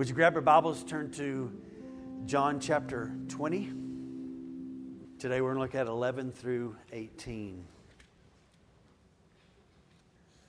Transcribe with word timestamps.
Would 0.00 0.08
you 0.08 0.14
grab 0.14 0.32
your 0.32 0.40
Bibles, 0.40 0.82
turn 0.82 1.10
to 1.10 1.52
John 2.24 2.58
chapter 2.58 3.12
20? 3.28 3.70
Today 5.18 5.42
we're 5.42 5.54
going 5.54 5.56
to 5.56 5.60
look 5.60 5.74
at 5.74 5.88
11 5.88 6.32
through 6.32 6.74
18. 6.90 7.62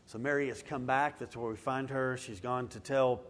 So 0.06 0.20
Mary 0.20 0.48
has 0.48 0.64
come 0.64 0.86
back. 0.86 1.20
That's 1.20 1.36
where 1.36 1.50
we 1.50 1.58
find 1.58 1.90
her. 1.90 2.16
She's 2.16 2.40
gone 2.40 2.70
to 2.70 2.80
tell 2.80 3.24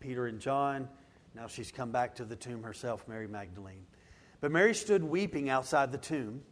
Peter 0.00 0.26
and 0.26 0.38
John. 0.38 0.86
Now 1.34 1.46
she's 1.46 1.72
come 1.72 1.90
back 1.90 2.16
to 2.16 2.26
the 2.26 2.36
tomb 2.36 2.62
herself, 2.62 3.08
Mary 3.08 3.26
Magdalene. 3.26 3.86
But 4.42 4.52
Mary 4.52 4.74
stood 4.74 5.02
weeping 5.02 5.48
outside 5.48 5.92
the 5.92 5.96
tomb. 5.96 6.42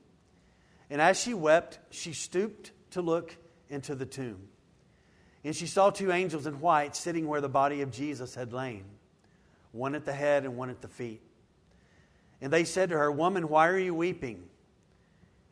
And 0.88 1.02
as 1.02 1.20
she 1.20 1.34
wept, 1.34 1.80
she 1.90 2.14
stooped 2.14 2.72
to 2.92 3.02
look 3.02 3.36
into 3.68 3.94
the 3.94 4.06
tomb. 4.06 4.48
And 5.44 5.54
she 5.54 5.66
saw 5.66 5.90
two 5.90 6.12
angels 6.12 6.46
in 6.46 6.60
white 6.60 6.96
sitting 6.96 7.26
where 7.26 7.42
the 7.42 7.50
body 7.50 7.82
of 7.82 7.90
Jesus 7.90 8.34
had 8.34 8.54
lain, 8.54 8.84
one 9.72 9.94
at 9.94 10.04
the 10.04 10.12
head 10.12 10.44
and 10.44 10.56
one 10.56 10.70
at 10.70 10.80
the 10.80 10.88
feet. 10.88 11.22
And 12.40 12.52
they 12.52 12.64
said 12.64 12.90
to 12.90 12.98
her, 12.98 13.10
Woman, 13.10 13.48
why 13.48 13.68
are 13.68 13.78
you 13.78 13.94
weeping? 13.94 14.42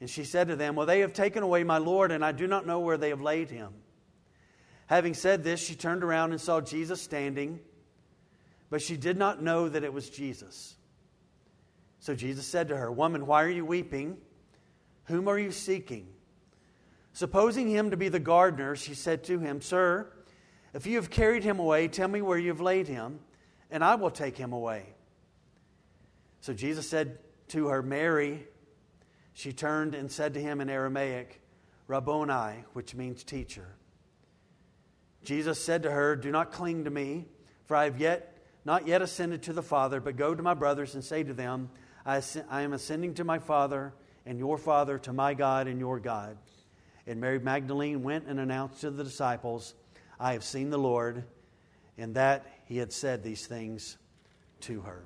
And 0.01 0.09
she 0.09 0.25
said 0.25 0.49
to 0.49 0.57
them, 0.57 0.75
Well, 0.75 0.87
they 0.87 1.01
have 1.01 1.13
taken 1.13 1.43
away 1.43 1.65
my 1.65 1.79
Lord, 1.79 2.13
and 2.13 2.25
I 2.25 2.33
do 2.33 2.47
not 2.47 2.67
know 2.67 2.81
where 2.81 2.97
they 2.97 3.11
have 3.11 3.21
laid 3.21 3.51
him. 3.51 3.73
Having 4.87 5.15
said 5.15 5.45
this, 5.45 5.61
she 5.61 5.75
turned 5.75 6.03
around 6.03 6.33
and 6.33 6.41
saw 6.41 6.61
Jesus 6.61 7.01
standing, 7.01 7.61
but 8.71 8.83
she 8.83 8.97
did 8.97 9.17
not 9.17 9.43
know 9.43 9.69
that 9.69 9.85
it 9.85 9.93
was 9.93 10.11
Jesus. 10.11 10.75
So 12.01 12.15
Jesus 12.15 12.47
said 12.47 12.69
to 12.69 12.77
her, 12.77 12.91
Woman, 12.91 13.27
why 13.27 13.45
are 13.45 13.51
you 13.51 13.65
weeping? 13.65 14.17
Whom 15.05 15.29
are 15.29 15.39
you 15.39 15.53
seeking? 15.53 16.09
Supposing 17.13 17.69
him 17.69 17.91
to 17.91 17.97
be 17.97 18.09
the 18.09 18.19
gardener, 18.19 18.75
she 18.75 18.95
said 18.95 19.25
to 19.25 19.39
him, 19.39 19.61
Sir, 19.61 20.11
if 20.73 20.87
you 20.87 20.97
have 20.97 21.11
carried 21.11 21.45
him 21.45 21.59
away, 21.59 21.89
tell 21.89 22.09
me 22.09 22.23
where 22.23 22.39
you 22.39 22.49
have 22.49 22.61
laid 22.61 22.89
him, 22.89 23.21
and 23.71 23.85
I 23.85 23.95
will 23.95 24.11
take 24.11 24.37
him 24.37 24.53
away. 24.53 24.85
So 26.41 26.53
Jesus 26.55 26.89
said 26.89 27.19
to 27.49 27.69
her, 27.69 27.83
Mary. 27.83 28.47
She 29.33 29.53
turned 29.53 29.95
and 29.95 30.11
said 30.11 30.35
to 30.35 30.41
him 30.41 30.61
in 30.61 30.69
Aramaic, 30.69 31.41
Rabboni, 31.87 32.65
which 32.73 32.95
means 32.95 33.25
teacher. 33.25 33.67
Jesus 35.25 35.63
said 35.63 35.83
to 35.85 35.91
her, 35.91 36.17
Do 36.17 36.31
not 36.31 36.53
cling 36.53 36.85
to 36.85 36.91
me, 36.91 37.27
for 37.65 37.77
I 37.77 37.85
have 37.85 37.99
yet 37.99 38.37
not 38.65 38.87
yet 38.87 39.01
ascended 39.01 39.43
to 39.45 39.53
the 39.53 39.63
Father, 39.63 40.01
but 40.01 40.17
go 40.17 40.35
to 40.35 40.43
my 40.43 40.55
brothers 40.55 40.95
and 40.95 41.03
say 41.03 41.23
to 41.23 41.33
them, 41.33 41.71
I, 42.05 42.21
am 42.51 42.73
ascending 42.73 43.15
to 43.15 43.25
my 43.25 43.39
Father 43.39 43.95
and 44.27 44.39
your 44.39 44.59
Father, 44.59 44.99
to 44.99 45.13
my 45.13 45.35
God 45.35 45.67
and 45.67 45.79
your 45.81 45.99
God. 45.99 46.37
And 47.07 47.21
Mary 47.21 47.39
Magdalene 47.39 48.03
went 48.03 48.27
and 48.27 48.39
announced 48.39 48.83
to 48.83 48.91
the 48.91 49.03
disciples, 49.03 49.75
I 50.19 50.35
have 50.35 50.45
seen 50.45 50.69
the 50.71 50.79
Lord, 50.79 51.25
and 51.97 52.15
that 52.17 52.47
he 52.71 52.77
had 52.77 52.93
said 52.93 53.25
these 53.25 53.49
things 53.49 53.99
to 54.61 54.83
her. 54.83 55.05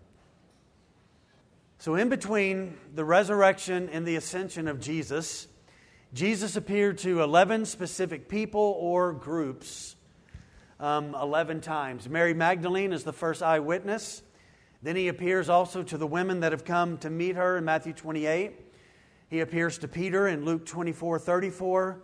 So, 1.79 1.95
in 1.95 2.11
between 2.11 2.77
the 2.95 3.07
resurrection 3.07 3.89
and 3.91 4.07
the 4.07 4.17
ascension 4.17 4.69
of 4.69 4.81
Jesus, 4.81 5.49
Jesus 6.13 6.57
appeared 6.57 6.99
to 6.99 7.23
11 7.23 7.65
specific 7.65 8.29
people 8.29 8.77
or 8.79 9.15
groups 9.15 9.97
um, 10.79 11.15
11 11.15 11.63
times. 11.63 12.07
Mary 12.07 12.35
Magdalene 12.35 12.93
is 12.93 13.03
the 13.03 13.15
first 13.15 13.43
eyewitness. 13.43 14.23
Then 14.83 14.95
he 14.95 15.09
appears 15.09 15.49
also 15.49 15.83
to 15.85 15.97
the 15.97 16.07
women 16.07 16.41
that 16.41 16.53
have 16.53 16.67
come 16.67 16.99
to 16.99 17.09
meet 17.09 17.37
her 17.37 17.57
in 17.57 17.65
Matthew 17.65 17.95
28. 17.95 18.53
He 19.31 19.41
appears 19.41 19.79
to 19.79 19.89
Peter 19.89 20.29
in 20.29 20.45
Luke 20.45 20.67
24 20.67 21.19
34. 21.19 22.03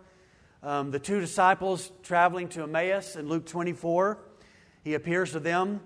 Um, 0.63 0.89
the 0.89 0.97
two 0.97 1.19
disciples 1.19 1.91
traveling 2.01 2.47
to 2.49 2.63
Emmaus 2.63 3.15
in 3.15 3.29
Luke 3.29 3.45
24. 3.45 4.30
He 4.83 4.93
appears 4.93 5.31
to 5.31 5.39
them. 5.39 5.81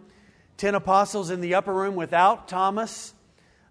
Ten 0.57 0.75
apostles 0.75 1.29
in 1.29 1.41
the 1.41 1.55
upper 1.55 1.73
room 1.73 1.95
without 1.95 2.47
Thomas. 2.47 3.13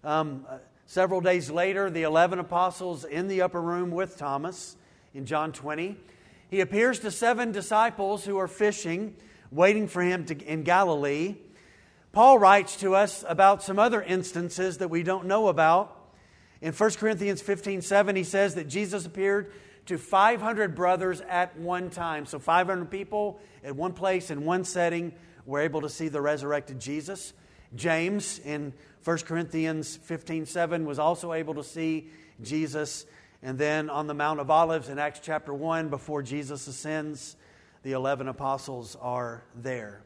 Um, 0.03 0.45
several 0.85 1.21
days 1.21 1.49
later, 1.49 1.89
the 1.89 2.03
11 2.03 2.39
apostles 2.39 3.05
in 3.05 3.27
the 3.27 3.41
upper 3.41 3.61
room 3.61 3.91
with 3.91 4.17
Thomas 4.17 4.75
in 5.13 5.25
John 5.25 5.51
20. 5.51 5.97
He 6.49 6.61
appears 6.61 6.99
to 6.99 7.11
seven 7.11 7.51
disciples 7.51 8.25
who 8.25 8.37
are 8.37 8.47
fishing, 8.47 9.15
waiting 9.51 9.87
for 9.87 10.03
him 10.03 10.25
to, 10.25 10.37
in 10.45 10.63
Galilee. 10.63 11.37
Paul 12.11 12.37
writes 12.37 12.77
to 12.77 12.95
us 12.95 13.25
about 13.27 13.63
some 13.63 13.79
other 13.79 14.01
instances 14.01 14.77
that 14.77 14.89
we 14.89 15.03
don't 15.03 15.25
know 15.25 15.47
about. 15.47 15.91
In 16.61 16.71
1 16.71 16.91
Corinthians 16.91 17.41
15 17.41 17.81
7, 17.81 18.15
he 18.15 18.23
says 18.23 18.55
that 18.55 18.67
Jesus 18.67 19.05
appeared 19.05 19.51
to 19.87 19.97
500 19.97 20.75
brothers 20.75 21.21
at 21.21 21.57
one 21.57 21.89
time. 21.89 22.25
So 22.25 22.39
500 22.39 22.89
people 22.89 23.39
at 23.63 23.75
one 23.75 23.93
place 23.93 24.31
in 24.31 24.45
one 24.45 24.63
setting 24.63 25.13
were 25.45 25.59
able 25.59 25.81
to 25.81 25.89
see 25.89 26.07
the 26.07 26.21
resurrected 26.21 26.79
Jesus. 26.79 27.33
James 27.75 28.39
in 28.39 28.73
1 29.03 29.17
Corinthians 29.19 29.97
15 29.97 30.45
7 30.45 30.85
was 30.85 30.97
also 30.97 31.33
able 31.33 31.55
to 31.55 31.63
see 31.63 32.09
Jesus. 32.41 33.05
And 33.43 33.59
then 33.59 33.89
on 33.89 34.07
the 34.07 34.13
Mount 34.13 34.39
of 34.39 34.49
Olives 34.49 34.89
in 34.89 34.97
Acts 34.97 35.19
chapter 35.21 35.53
1, 35.53 35.89
before 35.89 36.23
Jesus 36.23 36.65
ascends, 36.67 37.35
the 37.83 37.91
11 37.91 38.27
apostles 38.27 38.97
are 38.99 39.43
there. 39.53 40.01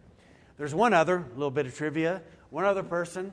There's 0.57 0.75
one 0.75 0.93
other, 0.93 1.25
little 1.35 1.51
bit 1.51 1.65
of 1.65 1.75
trivia. 1.75 2.21
One 2.49 2.65
other 2.65 2.83
person, 2.83 3.31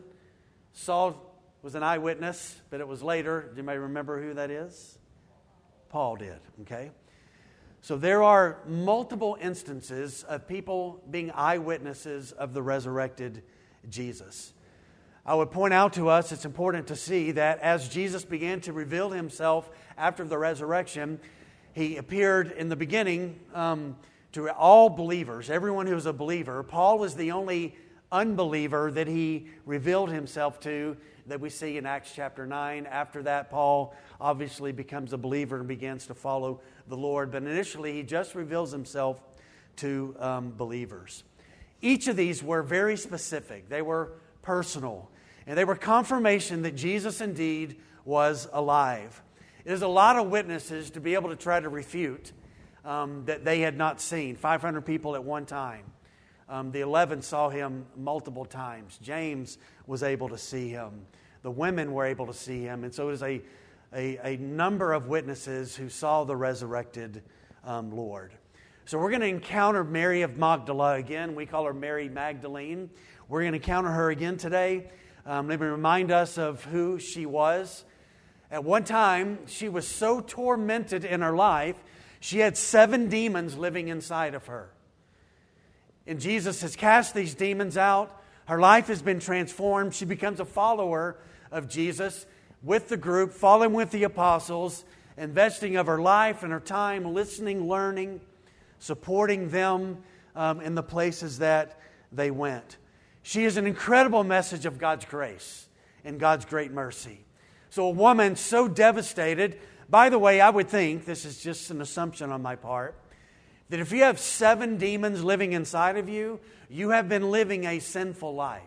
Saul 0.72 1.20
was 1.62 1.74
an 1.74 1.82
eyewitness, 1.82 2.60
but 2.70 2.80
it 2.80 2.86
was 2.86 3.02
later. 3.02 3.50
Do 3.50 3.56
you 3.56 3.64
may 3.64 3.76
remember 3.76 4.22
who 4.22 4.34
that 4.34 4.52
is? 4.52 4.98
Paul 5.88 6.16
did, 6.16 6.38
okay? 6.62 6.90
So 7.80 7.96
there 7.96 8.22
are 8.22 8.58
multiple 8.66 9.38
instances 9.40 10.24
of 10.24 10.48
people 10.48 11.00
being 11.10 11.30
eyewitnesses 11.30 12.32
of 12.32 12.52
the 12.52 12.62
resurrected 12.62 13.42
Jesus. 13.88 14.52
I 15.24 15.34
would 15.34 15.50
point 15.50 15.74
out 15.74 15.92
to 15.94 16.08
us 16.08 16.32
it's 16.32 16.44
important 16.44 16.88
to 16.88 16.96
see 16.96 17.32
that 17.32 17.60
as 17.60 17.88
Jesus 17.88 18.24
began 18.24 18.60
to 18.62 18.72
reveal 18.72 19.10
himself 19.10 19.70
after 19.96 20.24
the 20.24 20.38
resurrection, 20.38 21.20
he 21.72 21.96
appeared 21.96 22.52
in 22.52 22.68
the 22.68 22.76
beginning 22.76 23.38
um, 23.54 23.96
to 24.32 24.50
all 24.50 24.88
believers, 24.88 25.50
everyone 25.50 25.86
who 25.86 25.94
was 25.94 26.06
a 26.06 26.12
believer. 26.12 26.62
Paul 26.62 26.98
was 26.98 27.14
the 27.14 27.32
only 27.32 27.76
unbeliever 28.12 28.90
that 28.92 29.06
he 29.06 29.48
revealed 29.64 30.10
himself 30.10 30.60
to 30.60 30.96
that 31.26 31.40
we 31.40 31.50
see 31.50 31.76
in 31.76 31.86
Acts 31.86 32.12
chapter 32.14 32.46
9. 32.46 32.86
After 32.86 33.22
that, 33.24 33.50
Paul 33.50 33.94
obviously 34.20 34.72
becomes 34.72 35.12
a 35.12 35.18
believer 35.18 35.58
and 35.58 35.68
begins 35.68 36.06
to 36.06 36.14
follow 36.14 36.60
the 36.88 36.96
Lord. 36.96 37.32
But 37.32 37.42
initially, 37.42 37.92
he 37.92 38.02
just 38.02 38.34
reveals 38.34 38.72
himself 38.72 39.20
to 39.76 40.16
um, 40.18 40.52
believers. 40.56 41.24
Each 41.82 42.08
of 42.08 42.16
these 42.16 42.42
were 42.42 42.62
very 42.62 42.96
specific, 42.96 43.68
they 43.68 43.82
were 43.82 44.12
personal, 44.42 45.10
and 45.46 45.58
they 45.58 45.64
were 45.64 45.76
confirmation 45.76 46.62
that 46.62 46.76
Jesus 46.76 47.20
indeed 47.20 47.76
was 48.04 48.48
alive. 48.52 49.22
It 49.64 49.72
is 49.72 49.82
a 49.82 49.88
lot 49.88 50.16
of 50.16 50.28
witnesses 50.28 50.90
to 50.90 51.00
be 51.00 51.14
able 51.14 51.30
to 51.30 51.36
try 51.36 51.58
to 51.58 51.68
refute 51.68 52.32
um, 52.84 53.24
that 53.26 53.44
they 53.44 53.60
had 53.60 53.76
not 53.76 54.00
seen 54.00 54.36
500 54.36 54.82
people 54.82 55.16
at 55.16 55.24
one 55.24 55.44
time. 55.44 55.84
Um, 56.48 56.70
the 56.70 56.80
11 56.80 57.22
saw 57.22 57.48
him 57.48 57.86
multiple 57.96 58.44
times. 58.44 58.98
James 59.02 59.58
was 59.86 60.02
able 60.02 60.28
to 60.28 60.38
see 60.38 60.68
him. 60.68 61.06
The 61.42 61.50
women 61.50 61.92
were 61.92 62.06
able 62.06 62.26
to 62.26 62.34
see 62.34 62.62
him. 62.62 62.84
And 62.84 62.94
so 62.94 63.08
it 63.08 63.12
was 63.12 63.22
a, 63.22 63.42
a, 63.92 64.34
a 64.34 64.36
number 64.36 64.92
of 64.92 65.08
witnesses 65.08 65.74
who 65.74 65.88
saw 65.88 66.24
the 66.24 66.36
resurrected 66.36 67.22
um, 67.64 67.90
Lord. 67.90 68.32
So 68.84 68.98
we're 68.98 69.10
going 69.10 69.22
to 69.22 69.26
encounter 69.26 69.82
Mary 69.82 70.22
of 70.22 70.38
Magdala 70.38 70.94
again. 70.94 71.34
We 71.34 71.46
call 71.46 71.64
her 71.64 71.74
Mary 71.74 72.08
Magdalene. 72.08 72.90
We're 73.28 73.40
going 73.40 73.52
to 73.52 73.58
encounter 73.58 73.90
her 73.90 74.10
again 74.10 74.36
today. 74.36 74.88
Um, 75.24 75.48
let 75.48 75.60
me 75.60 75.66
remind 75.66 76.12
us 76.12 76.38
of 76.38 76.64
who 76.66 77.00
she 77.00 77.26
was. 77.26 77.84
At 78.48 78.62
one 78.62 78.84
time, 78.84 79.40
she 79.46 79.68
was 79.68 79.88
so 79.88 80.20
tormented 80.20 81.04
in 81.04 81.22
her 81.22 81.34
life, 81.34 81.76
she 82.20 82.38
had 82.38 82.56
seven 82.56 83.08
demons 83.08 83.56
living 83.56 83.88
inside 83.88 84.34
of 84.34 84.46
her. 84.46 84.70
And 86.06 86.20
Jesus 86.20 86.62
has 86.62 86.76
cast 86.76 87.14
these 87.14 87.34
demons 87.34 87.76
out. 87.76 88.22
Her 88.46 88.60
life 88.60 88.86
has 88.86 89.02
been 89.02 89.18
transformed. 89.18 89.94
She 89.94 90.04
becomes 90.04 90.40
a 90.40 90.44
follower 90.44 91.16
of 91.50 91.68
Jesus 91.68 92.26
with 92.62 92.88
the 92.88 92.96
group, 92.96 93.32
following 93.32 93.72
with 93.72 93.90
the 93.90 94.04
apostles, 94.04 94.84
investing 95.16 95.76
of 95.76 95.86
her 95.86 96.00
life 96.00 96.42
and 96.42 96.52
her 96.52 96.60
time, 96.60 97.12
listening, 97.12 97.68
learning, 97.68 98.20
supporting 98.78 99.50
them 99.50 99.98
um, 100.34 100.60
in 100.60 100.74
the 100.74 100.82
places 100.82 101.38
that 101.38 101.80
they 102.12 102.30
went. 102.30 102.76
She 103.22 103.44
is 103.44 103.56
an 103.56 103.66
incredible 103.66 104.22
message 104.22 104.66
of 104.66 104.78
God's 104.78 105.04
grace 105.04 105.66
and 106.04 106.20
God's 106.20 106.44
great 106.44 106.70
mercy. 106.70 107.24
So, 107.70 107.86
a 107.86 107.90
woman 107.90 108.36
so 108.36 108.68
devastated, 108.68 109.58
by 109.90 110.08
the 110.08 110.18
way, 110.18 110.40
I 110.40 110.50
would 110.50 110.68
think, 110.68 111.04
this 111.04 111.24
is 111.24 111.42
just 111.42 111.70
an 111.70 111.80
assumption 111.80 112.30
on 112.30 112.42
my 112.42 112.54
part, 112.54 112.94
that 113.68 113.80
if 113.80 113.92
you 113.92 114.02
have 114.02 114.18
seven 114.18 114.76
demons 114.76 115.24
living 115.24 115.52
inside 115.52 115.96
of 115.96 116.08
you, 116.08 116.40
you 116.68 116.90
have 116.90 117.08
been 117.08 117.30
living 117.30 117.64
a 117.64 117.78
sinful 117.78 118.34
life. 118.34 118.62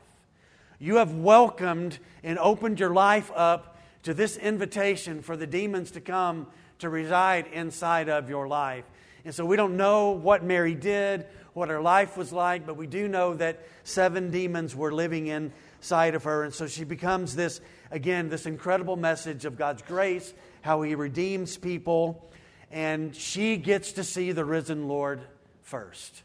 You 0.79 0.95
have 0.95 1.13
welcomed 1.13 1.99
and 2.23 2.39
opened 2.39 2.79
your 2.79 2.93
life 2.93 3.31
up 3.35 3.77
to 4.03 4.13
this 4.13 4.37
invitation 4.37 5.21
for 5.21 5.35
the 5.35 5.47
demons 5.47 5.91
to 5.91 6.01
come 6.01 6.47
to 6.79 6.89
reside 6.89 7.47
inside 7.47 8.09
of 8.09 8.29
your 8.29 8.47
life. 8.47 8.85
And 9.25 9.35
so 9.35 9.45
we 9.45 9.57
don't 9.57 9.75
know 9.75 10.11
what 10.11 10.43
Mary 10.43 10.75
did, 10.75 11.25
what 11.53 11.69
her 11.69 11.81
life 11.81 12.15
was 12.15 12.31
like, 12.31 12.65
but 12.65 12.77
we 12.77 12.87
do 12.87 13.07
know 13.07 13.33
that 13.35 13.59
seven 13.83 14.31
demons 14.31 14.75
were 14.75 14.93
living 14.93 15.27
inside 15.27 16.15
of 16.15 16.23
her. 16.23 16.43
And 16.43 16.53
so 16.53 16.67
she 16.67 16.85
becomes 16.85 17.35
this, 17.35 17.59
again, 17.91 18.29
this 18.29 18.45
incredible 18.45 18.95
message 18.95 19.43
of 19.43 19.57
God's 19.57 19.81
grace, 19.81 20.33
how 20.61 20.81
He 20.81 20.95
redeems 20.95 21.57
people. 21.57 22.25
And 22.71 23.15
she 23.15 23.57
gets 23.57 23.93
to 23.93 24.03
see 24.03 24.31
the 24.31 24.45
risen 24.45 24.87
Lord 24.87 25.21
first. 25.61 26.23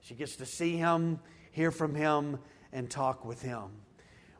She 0.00 0.14
gets 0.14 0.36
to 0.36 0.46
see 0.46 0.76
Him, 0.76 1.20
hear 1.52 1.70
from 1.70 1.94
Him, 1.94 2.38
and 2.72 2.90
talk 2.90 3.24
with 3.24 3.42
Him. 3.42 3.64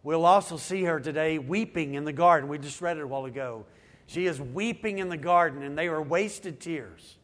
We'll 0.02 0.26
also 0.26 0.56
see 0.56 0.84
her 0.84 1.00
today 1.00 1.38
weeping 1.38 1.94
in 1.94 2.04
the 2.04 2.12
garden. 2.12 2.48
We 2.48 2.58
just 2.58 2.80
read 2.80 2.98
it 2.98 3.02
a 3.02 3.06
while 3.06 3.24
ago. 3.24 3.66
She 4.06 4.26
is 4.26 4.40
weeping 4.40 4.98
in 4.98 5.08
the 5.08 5.16
garden, 5.16 5.62
and 5.62 5.76
they 5.76 5.88
are 5.88 6.00
wasted 6.00 6.60
tears, 6.60 7.16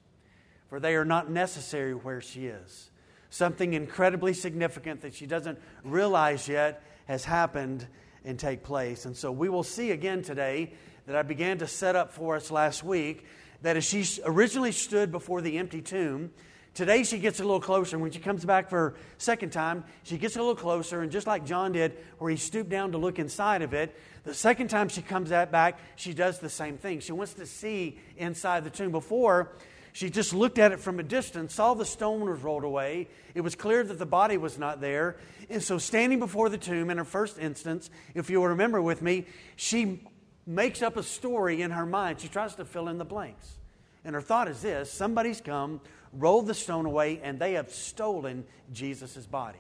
for 0.69 0.81
they 0.81 0.95
are 0.95 1.05
not 1.05 1.31
necessary 1.31 1.95
where 1.95 2.21
she 2.21 2.47
is. 2.47 2.91
Something 3.31 3.73
incredibly 3.73 4.35
significant 4.35 5.01
that 5.01 5.15
she 5.15 5.27
doesn't 5.27 5.59
realize 5.83 6.47
yet 6.47 6.83
has 7.07 7.25
happened 7.25 7.87
and 8.25 8.39
take 8.39 8.63
place. 8.63 9.07
And 9.07 9.17
so 9.17 9.33
we 9.33 9.49
will 9.49 9.63
see 9.63 9.91
again 9.91 10.23
today 10.23 10.73
that 11.07 11.17
I 11.17 11.23
began 11.23 11.59
to 11.59 11.67
set 11.67 11.97
up 11.97 12.13
for 12.13 12.37
us 12.37 12.51
last 12.51 12.85
week 12.85 13.25
that 13.65 13.79
as 13.79 13.85
she 13.85 14.05
originally 14.25 14.73
stood 14.73 15.11
before 15.11 15.41
the 15.41 15.59
empty 15.59 15.83
tomb, 15.83 16.31
Today 16.75 17.05
she 17.05 17.19
gets 17.19 17.39
a 17.39 17.45
little 17.45 17.61
closer. 17.61 17.97
When 18.01 18.11
she 18.11 18.19
comes 18.19 18.45
back 18.45 18.69
for 18.69 18.95
second 19.17 19.53
time, 19.53 19.85
she 20.03 20.19
gets 20.19 20.35
a 20.35 20.41
little 20.41 20.57
closer, 20.57 21.03
and 21.03 21.13
just 21.13 21.25
like 21.25 21.47
John 21.47 21.71
did, 21.71 21.97
where 22.19 22.33
he 22.33 22.37
stooped 22.37 22.69
down 22.69 22.91
to 22.93 22.99
look 22.99 23.21
inside 23.21 23.63
of 23.63 23.73
it, 23.75 23.97
the 24.25 24.35
second 24.35 24.71
time 24.71 24.89
she 24.89 25.01
comes 25.01 25.31
back, 25.31 25.79
she 25.95 26.13
does 26.13 26.41
the 26.41 26.49
same 26.49 26.77
thing. 26.77 26.99
She 26.99 27.13
wants 27.13 27.35
to 27.35 27.47
see 27.47 28.01
inside 28.17 28.65
the 28.65 28.71
tomb. 28.71 28.91
Before, 28.91 29.53
she 29.93 30.11
just 30.11 30.35
looked 30.35 30.59
at 30.59 30.73
it 30.73 30.81
from 30.81 30.99
a 30.99 31.05
distance, 31.05 31.55
saw 31.55 31.75
the 31.75 31.85
stone 31.85 32.29
was 32.29 32.43
rolled 32.43 32.65
away. 32.65 33.07
It 33.37 33.43
was 33.43 33.55
clear 33.55 33.85
that 33.85 34.01
the 34.01 34.05
body 34.05 34.37
was 34.37 34.59
not 34.59 34.81
there. 34.81 35.17
And 35.49 35.63
so, 35.63 35.79
standing 35.79 36.19
before 36.19 36.49
the 36.49 36.59
tomb 36.59 36.91
in 36.91 36.99
her 36.99 37.05
first 37.05 37.39
instance, 37.39 37.89
if 38.15 38.31
you 38.31 38.41
will 38.41 38.49
remember 38.49 38.83
with 38.83 39.01
me, 39.01 39.27
she 39.55 40.01
makes 40.47 40.83
up 40.83 40.97
a 40.97 41.03
story 41.03 41.63
in 41.63 41.71
her 41.71 41.87
mind. 41.87 42.21
She 42.21 42.29
tries 42.29 42.55
to 42.57 42.65
fill 42.65 42.89
in 42.89 42.99
the 42.99 43.05
blanks. 43.05 43.59
And 44.05 44.15
her 44.15 44.21
thought 44.21 44.49
is 44.49 44.61
this 44.61 44.91
somebody's 44.91 45.41
come, 45.41 45.81
rolled 46.13 46.47
the 46.47 46.55
stone 46.55 46.87
away, 46.87 47.21
and 47.23 47.39
they 47.39 47.55
have 47.55 47.71
stolen 47.71 48.45
Jesus' 48.73 49.27
body. 49.27 49.59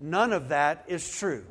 None 0.00 0.32
of 0.32 0.48
that 0.48 0.84
is 0.88 1.08
true. 1.16 1.44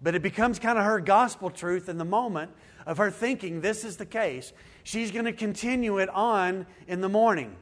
But 0.00 0.14
it 0.14 0.22
becomes 0.22 0.58
kind 0.58 0.78
of 0.78 0.84
her 0.84 1.00
gospel 1.00 1.50
truth 1.50 1.88
in 1.88 1.98
the 1.98 2.04
moment 2.04 2.52
of 2.86 2.98
her 2.98 3.10
thinking 3.10 3.60
this 3.60 3.84
is 3.84 3.96
the 3.96 4.06
case. 4.06 4.52
She's 4.84 5.10
going 5.10 5.24
to 5.24 5.32
continue 5.32 5.98
it 5.98 6.08
on 6.08 6.66
in 6.86 7.00
the 7.00 7.08
morning, 7.08 7.56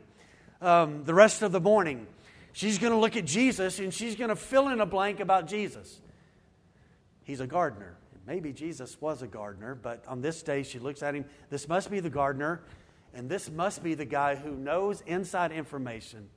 um, 0.60 1.04
the 1.04 1.14
rest 1.14 1.42
of 1.42 1.52
the 1.52 1.60
morning. 1.60 2.06
She's 2.52 2.78
going 2.78 2.92
to 2.92 2.98
look 2.98 3.16
at 3.16 3.24
Jesus 3.24 3.78
and 3.78 3.92
she's 3.92 4.16
going 4.16 4.30
to 4.30 4.36
fill 4.36 4.68
in 4.68 4.80
a 4.80 4.86
blank 4.86 5.20
about 5.20 5.46
Jesus. 5.46 6.00
He's 7.24 7.40
a 7.40 7.46
gardener. 7.46 7.96
Maybe 8.26 8.52
Jesus 8.52 9.00
was 9.00 9.22
a 9.22 9.26
gardener, 9.26 9.74
but 9.74 10.04
on 10.06 10.20
this 10.20 10.42
day 10.42 10.62
she 10.62 10.78
looks 10.78 11.02
at 11.02 11.14
him. 11.14 11.24
This 11.48 11.68
must 11.68 11.90
be 11.90 12.00
the 12.00 12.10
gardener. 12.10 12.62
And 13.14 13.30
this 13.30 13.50
must 13.50 13.82
be 13.82 13.94
the 13.94 14.04
guy 14.04 14.34
who 14.34 14.50
knows 14.50 15.02
inside 15.06 15.50
information 15.50 16.28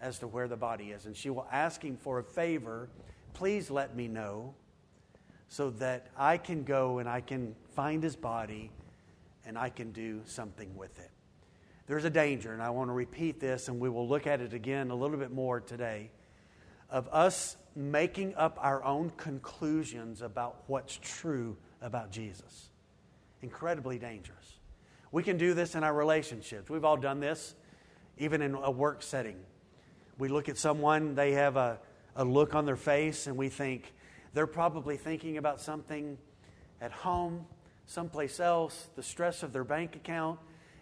as 0.00 0.20
to 0.20 0.28
where 0.28 0.46
the 0.46 0.56
body 0.56 0.92
is. 0.92 1.06
And 1.06 1.16
she 1.16 1.28
will 1.28 1.46
ask 1.50 1.82
him 1.82 1.96
for 1.96 2.20
a 2.20 2.22
favor. 2.22 2.88
Please 3.34 3.68
let 3.68 3.96
me 3.96 4.06
know 4.06 4.54
so 5.48 5.70
that 5.70 6.06
I 6.16 6.36
can 6.36 6.62
go 6.62 6.98
and 6.98 7.08
I 7.08 7.20
can 7.20 7.56
find 7.74 8.00
his 8.00 8.14
body 8.14 8.70
and 9.44 9.58
I 9.58 9.70
can 9.70 9.90
do 9.90 10.20
something 10.24 10.76
with 10.76 10.96
it. 11.00 11.10
There's 11.88 12.04
a 12.04 12.10
danger, 12.10 12.52
and 12.52 12.62
I 12.62 12.68
want 12.68 12.90
to 12.90 12.92
repeat 12.92 13.40
this, 13.40 13.68
and 13.68 13.80
we 13.80 13.88
will 13.88 14.06
look 14.06 14.26
at 14.26 14.42
it 14.42 14.52
again 14.52 14.90
a 14.90 14.94
little 14.94 15.16
bit 15.16 15.32
more 15.32 15.58
today, 15.58 16.10
of 16.90 17.08
us 17.08 17.56
making 17.78 18.34
up 18.34 18.58
our 18.60 18.82
own 18.82 19.12
conclusions 19.16 20.20
about 20.20 20.64
what's 20.66 20.98
true 21.00 21.56
about 21.80 22.10
Jesus. 22.10 22.70
Incredibly 23.40 24.00
dangerous. 24.00 24.58
We 25.12 25.22
can 25.22 25.38
do 25.38 25.54
this 25.54 25.76
in 25.76 25.84
our 25.84 25.94
relationships. 25.94 26.68
We've 26.68 26.84
all 26.84 26.96
done 26.96 27.20
this, 27.20 27.54
even 28.18 28.42
in 28.42 28.56
a 28.56 28.70
work 28.70 29.00
setting. 29.04 29.36
We 30.18 30.28
look 30.28 30.48
at 30.48 30.58
someone, 30.58 31.14
they 31.14 31.32
have 31.32 31.56
a, 31.56 31.78
a 32.16 32.24
look 32.24 32.56
on 32.56 32.66
their 32.66 32.76
face, 32.76 33.28
and 33.28 33.36
we 33.36 33.48
think 33.48 33.94
they're 34.34 34.48
probably 34.48 34.96
thinking 34.96 35.38
about 35.38 35.60
something 35.60 36.18
at 36.80 36.90
home, 36.90 37.46
someplace 37.86 38.40
else, 38.40 38.88
the 38.96 39.04
stress 39.04 39.44
of 39.44 39.52
their 39.52 39.62
bank 39.62 39.94
account, 39.94 40.40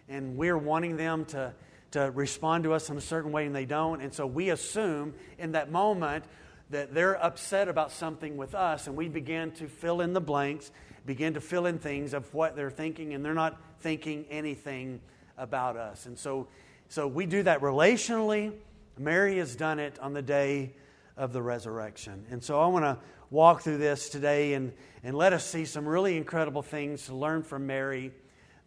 and 0.09 0.35
we're 0.35 0.57
wanting 0.57 0.97
them 0.97 1.25
to, 1.25 1.53
to 1.91 2.09
respond 2.09 2.63
to 2.63 2.73
us 2.73 2.89
in 2.89 2.97
a 2.97 3.01
certain 3.01 3.31
way, 3.31 3.45
and 3.45 3.55
they 3.55 3.65
don't. 3.65 4.01
And 4.01 4.11
so 4.11 4.25
we 4.25 4.49
assume 4.49 5.13
in 5.37 5.51
that 5.51 5.71
moment 5.71 6.25
that 6.69 6.93
they're 6.93 7.21
upset 7.23 7.67
about 7.67 7.91
something 7.91 8.37
with 8.37 8.53
us, 8.53 8.87
and 8.87 8.95
we 8.95 9.07
begin 9.07 9.51
to 9.51 9.67
fill 9.67 10.01
in 10.01 10.13
the 10.13 10.21
blanks, 10.21 10.71
begin 11.05 11.33
to 11.35 11.41
fill 11.41 11.65
in 11.65 11.79
things 11.79 12.13
of 12.13 12.33
what 12.33 12.55
they're 12.55 12.69
thinking, 12.69 13.13
and 13.13 13.23
they're 13.23 13.33
not 13.33 13.59
thinking 13.79 14.25
anything 14.29 14.99
about 15.37 15.77
us. 15.77 16.05
And 16.05 16.17
so, 16.17 16.47
so 16.89 17.07
we 17.07 17.25
do 17.25 17.43
that 17.43 17.61
relationally. 17.61 18.53
Mary 18.97 19.37
has 19.37 19.55
done 19.55 19.79
it 19.79 19.97
on 19.99 20.13
the 20.13 20.21
day 20.21 20.73
of 21.15 21.31
the 21.33 21.41
resurrection. 21.41 22.25
And 22.31 22.43
so 22.43 22.59
I 22.59 22.67
want 22.67 22.85
to 22.85 22.97
walk 23.29 23.61
through 23.61 23.77
this 23.77 24.09
today 24.09 24.53
and, 24.53 24.73
and 25.03 25.15
let 25.15 25.33
us 25.33 25.45
see 25.45 25.65
some 25.65 25.87
really 25.87 26.17
incredible 26.17 26.61
things 26.61 27.05
to 27.05 27.15
learn 27.15 27.43
from 27.43 27.67
Mary 27.67 28.11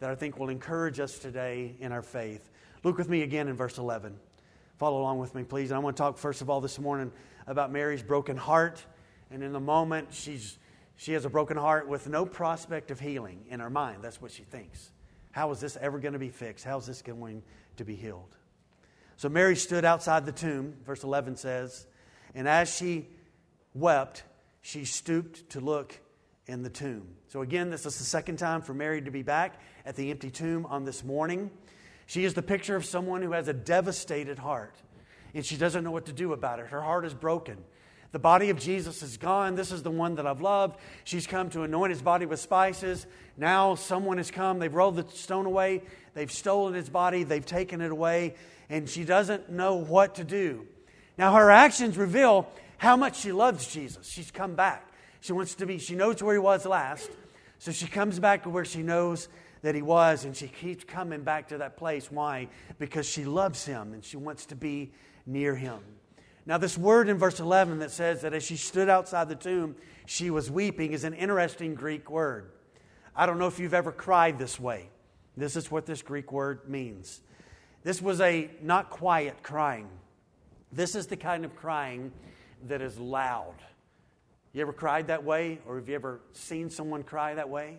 that 0.00 0.10
I 0.10 0.14
think 0.14 0.38
will 0.38 0.48
encourage 0.48 1.00
us 1.00 1.18
today 1.18 1.74
in 1.80 1.92
our 1.92 2.02
faith. 2.02 2.48
Look 2.82 2.96
with 2.96 3.08
me 3.08 3.22
again 3.22 3.48
in 3.48 3.56
verse 3.56 3.76
11. 3.78 4.16
Follow 4.78 5.00
along 5.00 5.18
with 5.18 5.34
me, 5.34 5.42
please. 5.42 5.70
And 5.70 5.76
I 5.76 5.80
want 5.80 5.96
to 5.96 6.02
talk, 6.02 6.16
first 6.16 6.40
of 6.40 6.48
all, 6.48 6.60
this 6.60 6.78
morning 6.78 7.12
about 7.50 7.72
Mary's 7.72 8.02
broken 8.02 8.36
heart. 8.36 8.84
And 9.30 9.42
in 9.42 9.52
the 9.52 9.60
moment, 9.60 10.08
she's, 10.12 10.56
she 10.96 11.12
has 11.12 11.24
a 11.24 11.28
broken 11.30 11.56
heart 11.56 11.88
with 11.88 12.08
no 12.08 12.24
prospect 12.24 12.90
of 12.90 13.00
healing 13.00 13.44
in 13.50 13.60
her 13.60 13.68
mind. 13.68 13.98
That's 14.02 14.22
what 14.22 14.30
she 14.30 14.44
thinks. 14.44 14.92
How 15.32 15.50
is 15.50 15.60
this 15.60 15.76
ever 15.80 15.98
going 15.98 16.14
to 16.14 16.18
be 16.18 16.28
fixed? 16.28 16.64
How 16.64 16.78
is 16.78 16.86
this 16.86 17.02
going 17.02 17.42
to 17.76 17.84
be 17.84 17.96
healed? 17.96 18.36
So 19.16 19.28
Mary 19.28 19.56
stood 19.56 19.84
outside 19.84 20.24
the 20.24 20.32
tomb, 20.32 20.76
verse 20.86 21.04
11 21.04 21.36
says, 21.36 21.86
and 22.34 22.48
as 22.48 22.74
she 22.74 23.08
wept, 23.74 24.22
she 24.62 24.84
stooped 24.84 25.50
to 25.50 25.60
look 25.60 25.98
in 26.46 26.62
the 26.62 26.70
tomb. 26.70 27.06
So 27.28 27.42
again, 27.42 27.70
this 27.70 27.84
is 27.84 27.98
the 27.98 28.04
second 28.04 28.38
time 28.38 28.62
for 28.62 28.74
Mary 28.74 29.02
to 29.02 29.10
be 29.10 29.22
back 29.22 29.60
at 29.84 29.96
the 29.96 30.10
empty 30.10 30.30
tomb 30.30 30.66
on 30.66 30.84
this 30.84 31.04
morning. 31.04 31.50
She 32.06 32.24
is 32.24 32.34
the 32.34 32.42
picture 32.42 32.76
of 32.76 32.84
someone 32.84 33.22
who 33.22 33.32
has 33.32 33.48
a 33.48 33.52
devastated 33.52 34.38
heart, 34.38 34.74
and 35.34 35.44
she 35.44 35.56
doesn't 35.56 35.84
know 35.84 35.90
what 35.90 36.06
to 36.06 36.12
do 36.12 36.32
about 36.32 36.58
it. 36.58 36.66
Her 36.66 36.80
heart 36.80 37.04
is 37.04 37.14
broken. 37.14 37.56
The 38.12 38.18
body 38.18 38.50
of 38.50 38.58
Jesus 38.58 39.02
is 39.02 39.16
gone. 39.16 39.54
This 39.54 39.70
is 39.70 39.84
the 39.84 39.90
one 39.90 40.16
that 40.16 40.26
I've 40.26 40.40
loved. 40.40 40.80
She's 41.04 41.26
come 41.26 41.48
to 41.50 41.62
anoint 41.62 41.90
his 41.90 42.02
body 42.02 42.26
with 42.26 42.40
spices. 42.40 43.06
Now 43.36 43.76
someone 43.76 44.16
has 44.16 44.32
come. 44.32 44.58
They've 44.58 44.74
rolled 44.74 44.96
the 44.96 45.06
stone 45.14 45.46
away. 45.46 45.82
They've 46.14 46.30
stolen 46.30 46.74
his 46.74 46.88
body. 46.88 47.22
They've 47.22 47.46
taken 47.46 47.80
it 47.80 47.92
away. 47.92 48.34
And 48.68 48.88
she 48.88 49.04
doesn't 49.04 49.50
know 49.50 49.76
what 49.76 50.16
to 50.16 50.24
do. 50.24 50.66
Now 51.16 51.34
her 51.34 51.50
actions 51.50 51.96
reveal 51.96 52.48
how 52.78 52.96
much 52.96 53.20
she 53.20 53.30
loves 53.30 53.72
Jesus. 53.72 54.08
She's 54.08 54.30
come 54.32 54.54
back. 54.56 54.90
She 55.20 55.32
wants 55.32 55.54
to 55.56 55.66
be, 55.66 55.78
she 55.78 55.94
knows 55.94 56.22
where 56.22 56.34
he 56.34 56.40
was 56.40 56.66
last. 56.66 57.10
So 57.58 57.72
she 57.72 57.86
comes 57.86 58.18
back 58.18 58.42
to 58.44 58.48
where 58.48 58.64
she 58.64 58.82
knows 58.82 59.28
that 59.62 59.74
he 59.74 59.82
was, 59.82 60.24
and 60.24 60.34
she 60.34 60.48
keeps 60.48 60.84
coming 60.84 61.22
back 61.22 61.48
to 61.48 61.58
that 61.58 61.76
place. 61.76 62.10
Why? 62.10 62.48
Because 62.78 63.06
she 63.06 63.24
loves 63.24 63.66
him 63.66 63.92
and 63.92 64.02
she 64.02 64.16
wants 64.16 64.46
to 64.46 64.56
be 64.56 64.92
near 65.30 65.54
him. 65.54 65.78
Now, 66.46 66.58
this 66.58 66.76
word 66.76 67.08
in 67.08 67.18
verse 67.18 67.38
11 67.38 67.78
that 67.78 67.90
says 67.90 68.22
that 68.22 68.34
as 68.34 68.42
she 68.42 68.56
stood 68.56 68.88
outside 68.88 69.28
the 69.28 69.36
tomb, 69.36 69.76
she 70.06 70.30
was 70.30 70.50
weeping 70.50 70.92
is 70.92 71.04
an 71.04 71.14
interesting 71.14 71.74
Greek 71.74 72.10
word. 72.10 72.50
I 73.14 73.26
don't 73.26 73.38
know 73.38 73.46
if 73.46 73.58
you've 73.58 73.74
ever 73.74 73.92
cried 73.92 74.38
this 74.38 74.58
way. 74.58 74.88
This 75.36 75.56
is 75.56 75.70
what 75.70 75.86
this 75.86 76.02
Greek 76.02 76.32
word 76.32 76.68
means. 76.68 77.20
This 77.82 78.02
was 78.02 78.20
a 78.20 78.50
not 78.62 78.90
quiet 78.90 79.42
crying. 79.42 79.88
This 80.72 80.94
is 80.94 81.06
the 81.06 81.16
kind 81.16 81.44
of 81.44 81.54
crying 81.56 82.12
that 82.68 82.82
is 82.82 82.98
loud. 82.98 83.54
You 84.52 84.62
ever 84.62 84.72
cried 84.72 85.06
that 85.06 85.22
way? 85.22 85.60
Or 85.66 85.76
have 85.76 85.88
you 85.88 85.94
ever 85.94 86.20
seen 86.32 86.70
someone 86.70 87.02
cry 87.02 87.34
that 87.34 87.48
way? 87.48 87.78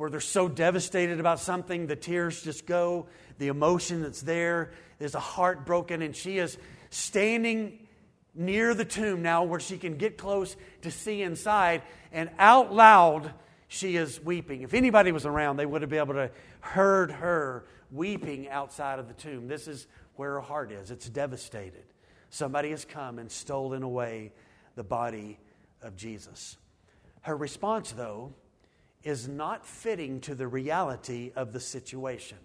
Where 0.00 0.08
they're 0.08 0.20
so 0.20 0.48
devastated 0.48 1.20
about 1.20 1.40
something, 1.40 1.86
the 1.86 1.94
tears 1.94 2.42
just 2.42 2.64
go, 2.64 3.04
the 3.36 3.48
emotion 3.48 4.00
that's 4.00 4.22
there's 4.22 5.14
a 5.14 5.20
heartbroken, 5.20 6.00
and 6.00 6.16
she 6.16 6.38
is 6.38 6.56
standing 6.88 7.86
near 8.34 8.72
the 8.72 8.86
tomb 8.86 9.20
now 9.20 9.44
where 9.44 9.60
she 9.60 9.76
can 9.76 9.98
get 9.98 10.16
close 10.16 10.56
to 10.80 10.90
see 10.90 11.20
inside, 11.20 11.82
and 12.12 12.30
out 12.38 12.72
loud 12.72 13.34
she 13.68 13.96
is 13.96 14.18
weeping. 14.24 14.62
If 14.62 14.72
anybody 14.72 15.12
was 15.12 15.26
around, 15.26 15.58
they 15.58 15.66
would 15.66 15.82
have 15.82 15.90
been 15.90 15.98
able 15.98 16.14
to 16.14 16.30
heard 16.60 17.10
her 17.10 17.66
weeping 17.92 18.48
outside 18.48 19.00
of 19.00 19.06
the 19.06 19.12
tomb. 19.12 19.48
This 19.48 19.68
is 19.68 19.86
where 20.16 20.30
her 20.30 20.40
heart 20.40 20.72
is. 20.72 20.90
It's 20.90 21.10
devastated. 21.10 21.84
Somebody 22.30 22.70
has 22.70 22.86
come 22.86 23.18
and 23.18 23.30
stolen 23.30 23.82
away 23.82 24.32
the 24.76 24.82
body 24.82 25.38
of 25.82 25.94
Jesus. 25.94 26.56
Her 27.20 27.36
response, 27.36 27.92
though, 27.92 28.32
is 29.02 29.28
not 29.28 29.66
fitting 29.66 30.20
to 30.20 30.34
the 30.34 30.46
reality 30.46 31.32
of 31.34 31.52
the 31.52 31.60
situation. 31.60 32.38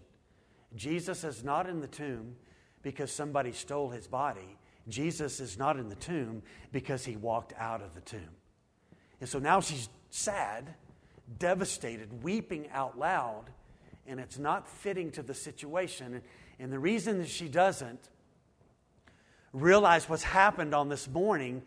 Jesus 0.76 1.24
is 1.24 1.44
not 1.44 1.68
in 1.68 1.82
the 1.82 1.88
tomb 1.88 2.36
because 2.82 3.12
somebody 3.12 3.52
stole 3.52 3.90
his 3.90 4.08
body. 4.08 4.58
Jesus 4.88 5.40
is 5.40 5.58
not 5.58 5.78
in 5.78 5.90
the 5.90 5.96
tomb 5.96 6.44
because 6.72 7.06
he 7.06 7.16
walked 7.16 7.54
out 7.58 7.82
of 7.82 7.96
the 7.96 8.02
tomb. 8.02 8.30
And 9.20 9.30
so 9.30 9.40
now 9.40 9.60
she's 9.60 9.90
sad, 10.10 10.76
devastated, 11.40 12.24
weeping 12.24 12.70
out 12.72 12.98
loud, 12.98 13.46
and 14.08 14.20
it's 14.20 14.38
not 14.38 14.68
fitting 14.68 15.12
to 15.12 15.24
the 15.24 15.34
situation. 15.34 16.22
And 16.60 16.72
the 16.72 16.80
reason 16.80 17.18
that 17.20 17.30
she 17.30 17.48
doesn't 17.48 18.10
realize 19.52 20.08
what's 20.08 20.24
happened 20.24 20.76
on 20.76 20.90
this 20.90 21.08
morning, 21.08 21.64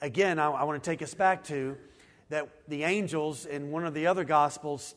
again, 0.00 0.38
I, 0.38 0.50
I 0.50 0.64
want 0.64 0.82
to 0.82 0.90
take 0.90 1.02
us 1.02 1.14
back 1.14 1.44
to 1.44 1.76
that 2.28 2.48
the 2.68 2.84
angels 2.84 3.46
in 3.46 3.70
one 3.70 3.86
of 3.86 3.94
the 3.94 4.06
other 4.06 4.24
gospels 4.24 4.94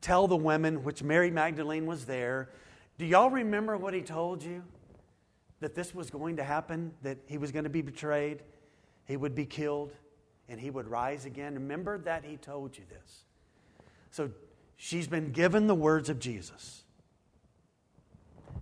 tell 0.00 0.26
the 0.26 0.36
women, 0.36 0.82
which 0.82 1.02
Mary 1.02 1.30
Magdalene 1.30 1.86
was 1.86 2.06
there, 2.06 2.50
do 2.98 3.04
y'all 3.04 3.30
remember 3.30 3.76
what 3.76 3.94
he 3.94 4.02
told 4.02 4.42
you? 4.42 4.62
That 5.60 5.74
this 5.74 5.94
was 5.94 6.10
going 6.10 6.36
to 6.36 6.44
happen, 6.44 6.92
that 7.02 7.18
he 7.26 7.38
was 7.38 7.52
going 7.52 7.64
to 7.64 7.70
be 7.70 7.82
betrayed, 7.82 8.42
he 9.06 9.16
would 9.16 9.34
be 9.34 9.44
killed, 9.44 9.92
and 10.48 10.60
he 10.60 10.70
would 10.70 10.88
rise 10.88 11.26
again. 11.26 11.54
Remember 11.54 11.98
that 11.98 12.24
he 12.24 12.36
told 12.36 12.76
you 12.76 12.84
this. 12.88 13.24
So 14.10 14.30
she's 14.76 15.06
been 15.06 15.32
given 15.32 15.66
the 15.66 15.74
words 15.74 16.08
of 16.08 16.18
Jesus. 16.18 16.84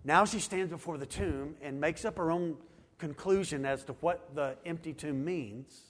Now 0.04 0.24
she 0.24 0.40
stands 0.40 0.70
before 0.70 0.98
the 0.98 1.06
tomb 1.06 1.56
and 1.62 1.80
makes 1.80 2.04
up 2.04 2.16
her 2.16 2.30
own 2.30 2.56
conclusion 2.98 3.64
as 3.64 3.84
to 3.84 3.92
what 3.94 4.34
the 4.34 4.56
empty 4.66 4.92
tomb 4.92 5.24
means. 5.24 5.87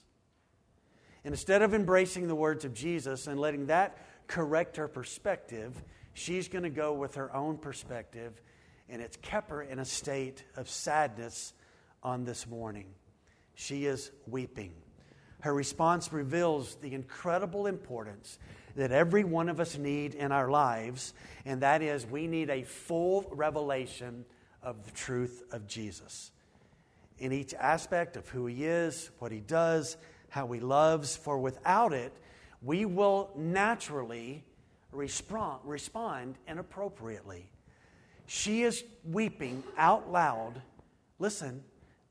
And 1.25 1.33
instead 1.33 1.61
of 1.61 1.73
embracing 1.73 2.27
the 2.27 2.35
words 2.35 2.65
of 2.65 2.73
Jesus 2.73 3.27
and 3.27 3.39
letting 3.39 3.67
that 3.67 3.97
correct 4.27 4.77
her 4.77 4.87
perspective, 4.87 5.73
she's 6.13 6.47
going 6.47 6.63
to 6.63 6.69
go 6.69 6.93
with 6.93 7.15
her 7.15 7.35
own 7.35 7.57
perspective, 7.57 8.41
and 8.87 9.01
it's 9.01 9.17
kept 9.17 9.49
her 9.51 9.61
in 9.61 9.79
a 9.79 9.85
state 9.85 10.43
of 10.55 10.69
sadness 10.69 11.53
on 12.01 12.23
this 12.23 12.47
morning. 12.47 12.85
She 13.55 13.85
is 13.85 14.11
weeping. 14.27 14.73
Her 15.41 15.53
response 15.53 16.11
reveals 16.13 16.75
the 16.75 16.93
incredible 16.93 17.67
importance 17.67 18.39
that 18.75 18.91
every 18.91 19.23
one 19.23 19.49
of 19.49 19.59
us 19.59 19.77
need 19.77 20.15
in 20.15 20.31
our 20.31 20.49
lives, 20.49 21.13
and 21.45 21.61
that 21.61 21.81
is 21.81 22.05
we 22.05 22.27
need 22.27 22.49
a 22.49 22.63
full 22.63 23.25
revelation 23.31 24.25
of 24.61 24.85
the 24.85 24.91
truth 24.91 25.43
of 25.51 25.67
Jesus. 25.67 26.31
In 27.17 27.31
each 27.33 27.53
aspect 27.53 28.15
of 28.15 28.27
who 28.29 28.45
he 28.45 28.65
is, 28.65 29.11
what 29.19 29.31
he 29.31 29.39
does, 29.39 29.97
how 30.29 30.47
he 30.51 30.59
loves, 30.59 31.15
for 31.15 31.37
without 31.37 31.93
it, 31.93 32.13
we 32.61 32.85
will 32.85 33.31
naturally 33.35 34.43
respond, 34.91 35.59
respond 35.63 36.35
inappropriately. 36.47 37.49
She 38.25 38.63
is 38.63 38.83
weeping 39.03 39.63
out 39.77 40.11
loud, 40.11 40.61
listen, 41.17 41.63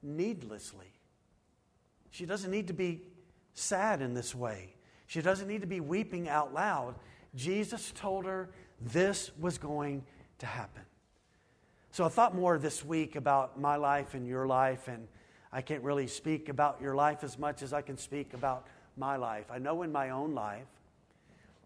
needlessly. 0.03 0.93
She 2.11 2.27
doesn't 2.27 2.51
need 2.51 2.67
to 2.69 2.73
be 2.73 3.03
sad 3.55 4.03
in 4.03 4.15
this 4.15 4.35
way. 4.35 4.75
She 5.07 5.23
doesn't 5.23 5.49
need 5.49 5.61
to 5.61 5.67
be 5.67 5.81
weeping 5.81 6.29
out 6.29 6.53
loud. 6.53 6.95
Jesus 7.35 7.93
told 7.95 8.25
her 8.25 8.51
this 8.81 9.31
was 9.39 9.59
going 9.59 10.05
to 10.39 10.47
happen. 10.47 10.83
So 11.91 12.05
I 12.05 12.09
thought 12.09 12.35
more 12.35 12.59
this 12.59 12.85
week 12.85 13.17
about 13.17 13.61
my 13.61 13.77
life 13.77 14.15
and 14.15 14.27
your 14.27 14.47
life, 14.47 14.89
and 14.89 15.09
I 15.53 15.63
can't 15.63 15.83
really 15.83 16.07
speak 16.07 16.49
about 16.49 16.81
your 16.81 16.95
life 16.95 17.25
as 17.25 17.39
much 17.39 17.63
as 17.63 17.73
I 17.73 17.83
can 17.83 17.97
speak 17.97 18.35
about 18.35 18.67
my 18.97 19.17
life. 19.17 19.47
I 19.51 19.59
know 19.59 19.83
in 19.83 19.93
my 19.93 20.11
own 20.11 20.35
life, 20.35 20.67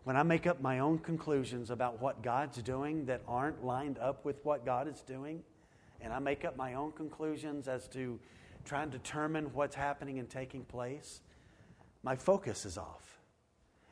when 0.04 0.16
I 0.16 0.22
make 0.22 0.46
up 0.46 0.60
my 0.60 0.80
own 0.80 0.98
conclusions 0.98 1.70
about 1.70 2.00
what 2.00 2.22
God's 2.22 2.60
doing 2.62 3.06
that 3.06 3.22
aren't 3.28 3.64
lined 3.64 3.98
up 3.98 4.24
with 4.24 4.44
what 4.44 4.64
God 4.64 4.88
is 4.88 5.00
doing, 5.00 5.42
and 6.00 6.12
I 6.12 6.18
make 6.18 6.44
up 6.44 6.56
my 6.56 6.74
own 6.74 6.92
conclusions 6.92 7.68
as 7.68 7.86
to 7.88 8.18
trying 8.64 8.90
to 8.90 8.98
determine 8.98 9.46
what's 9.52 9.74
happening 9.74 10.18
and 10.18 10.28
taking 10.28 10.64
place, 10.64 11.20
my 12.02 12.16
focus 12.16 12.64
is 12.64 12.78
off. 12.78 13.20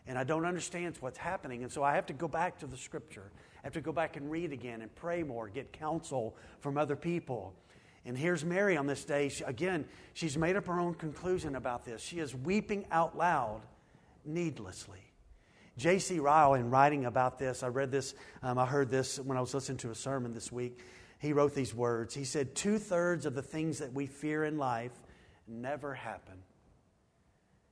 And 0.07 0.19
I 0.19 0.25
don't 0.25 0.45
understand 0.45 0.97
what's 1.01 1.19
happening. 1.19 1.63
And 1.63 1.71
so 1.71 1.85
I 1.85 1.95
have 1.95 2.07
to 2.07 2.13
go 2.13 2.27
back 2.27 2.59
to 2.61 2.67
the 2.67 2.77
scripture. 2.77 3.31
I 3.57 3.67
have 3.67 3.73
to 3.75 3.81
go 3.81 3.93
back 3.93 4.17
and 4.17 4.31
read 4.31 4.53
again 4.53 4.83
and 4.83 4.93
pray 4.97 5.23
more, 5.23 5.49
get 5.49 5.73
counsel 5.73 6.35
from 6.61 6.79
other 6.79 6.97
people. 6.97 7.55
And 8.05 8.17
here's 8.17 8.45
Mary 8.45 8.77
on 8.77 8.87
this 8.87 9.05
day. 9.05 9.29
She, 9.29 9.45
again, 9.45 9.85
she's 10.15 10.37
made 10.39 10.57
up 10.57 10.67
her 10.67 10.81
own 10.81 10.95
conclusion 10.95 11.55
about 11.55 11.85
this. 11.85 12.01
She 12.01 12.19
is 12.19 12.35
weeping 12.35 12.87
out 12.91 13.17
loud 13.17 13.61
needlessly. 14.25 15.01
J.C. 15.77 16.19
Ryle, 16.19 16.55
in 16.55 16.71
writing 16.71 17.05
about 17.05 17.39
this, 17.39 17.63
I 17.63 17.69
read 17.69 17.91
this, 17.91 18.15
um, 18.43 18.59
I 18.59 18.67
heard 18.67 18.91
this 18.91 19.19
when 19.19 19.37
I 19.37 19.41
was 19.41 19.55
listening 19.55 19.79
to 19.79 19.91
a 19.91 19.95
sermon 19.95 20.33
this 20.33 20.51
week. 20.51 20.79
He 21.19 21.33
wrote 21.33 21.55
these 21.55 21.75
words. 21.75 22.15
He 22.15 22.25
said, 22.25 22.55
Two 22.55 22.79
thirds 22.79 23.27
of 23.27 23.35
the 23.35 23.43
things 23.43 23.79
that 23.79 23.93
we 23.93 24.07
fear 24.07 24.45
in 24.45 24.59
life 24.59 24.93
never 25.47 25.95
happen, 25.95 26.43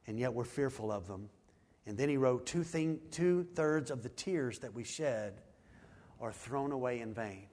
and 0.06 0.18
yet 0.18 0.32
we're 0.34 0.44
fearful 0.44 0.92
of 0.92 1.06
them. 1.06 1.28
And 1.86 1.96
then 1.96 2.10
he 2.10 2.18
wrote, 2.18 2.46
Two, 2.46 2.62
thing, 2.62 3.00
two 3.10 3.44
thirds 3.54 3.90
of 3.90 4.02
the 4.02 4.10
tears 4.10 4.58
that 4.60 4.74
we 4.74 4.84
shed 4.84 5.40
are 6.20 6.32
thrown 6.32 6.72
away 6.72 7.00
in 7.00 7.14
vain 7.14 7.46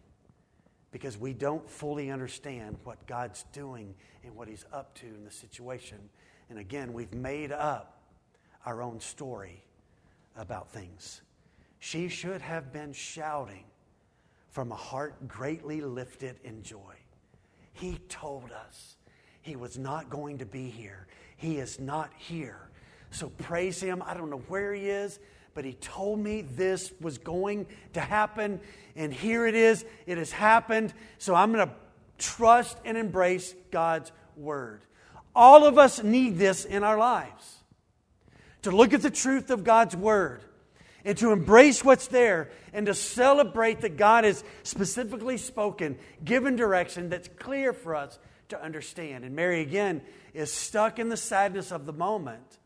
because 0.95 1.17
we 1.17 1.33
don't 1.33 1.69
fully 1.69 2.09
understand 2.09 2.77
what 2.85 3.05
God's 3.05 3.43
doing 3.51 3.93
and 4.23 4.33
what 4.33 4.47
He's 4.47 4.63
up 4.71 4.95
to 4.95 5.05
in 5.05 5.25
the 5.25 5.29
situation. 5.29 5.97
And 6.49 6.57
again, 6.57 6.93
we've 6.93 7.13
made 7.13 7.51
up 7.51 7.99
our 8.65 8.81
own 8.81 9.01
story 9.01 9.61
about 10.37 10.71
things. 10.71 11.19
She 11.79 12.07
should 12.07 12.39
have 12.39 12.71
been 12.71 12.93
shouting 12.93 13.65
from 14.51 14.71
a 14.71 14.75
heart 14.75 15.27
greatly 15.27 15.81
lifted 15.81 16.39
in 16.45 16.63
joy. 16.63 16.95
He 17.73 17.97
told 18.07 18.53
us 18.53 18.95
He 19.41 19.57
was 19.57 19.77
not 19.77 20.09
going 20.09 20.37
to 20.37 20.45
be 20.45 20.69
here, 20.69 21.07
He 21.35 21.57
is 21.57 21.77
not 21.77 22.09
here. 22.17 22.69
So 23.11 23.27
praise 23.27 23.81
Him. 23.81 24.01
I 24.05 24.13
don't 24.13 24.29
know 24.29 24.43
where 24.47 24.73
He 24.73 24.87
is 24.87 25.19
but 25.55 25.63
he 25.63 25.73
told 25.73 26.19
me 26.19 26.41
this 26.41 26.93
was 27.01 27.17
going 27.17 27.65
to 27.93 28.01
happen, 28.01 28.59
and 28.95 29.11
here 29.11 29.47
it 29.47 29.55
is. 29.55 29.83
It 30.05 30.19
has 30.19 30.31
happened. 30.31 30.93
So 31.17 31.33
I'm 31.33 31.51
going 31.53 31.67
to 31.67 31.73
trust 32.17 32.77
and 32.85 32.97
embrace 32.97 33.55
God's 33.71 34.11
word. 34.35 34.81
All 35.33 35.65
of 35.65 35.77
us 35.77 36.03
need 36.03 36.37
this 36.37 36.65
in 36.65 36.83
our 36.83 36.97
lives 36.97 37.55
to 38.61 38.71
look 38.71 38.93
at 38.93 39.01
the 39.01 39.09
truth 39.09 39.49
of 39.49 39.63
God's 39.63 39.95
word 39.95 40.43
and 41.05 41.17
to 41.19 41.31
embrace 41.31 41.83
what's 41.83 42.07
there 42.07 42.49
and 42.73 42.87
to 42.87 42.93
celebrate 42.93 43.81
that 43.81 43.95
God 43.95 44.25
has 44.25 44.43
specifically 44.63 45.37
spoken, 45.37 45.97
given 46.23 46.57
direction 46.57 47.09
that's 47.09 47.29
clear 47.39 47.71
for 47.71 47.95
us 47.95 48.19
to 48.49 48.61
understand. 48.61 49.23
And 49.23 49.35
Mary, 49.35 49.61
again, 49.61 50.01
is 50.33 50.51
stuck 50.51 50.99
in 50.99 51.07
the 51.07 51.17
sadness 51.17 51.71
of 51.71 51.85
the 51.85 51.93
moment 51.93 52.59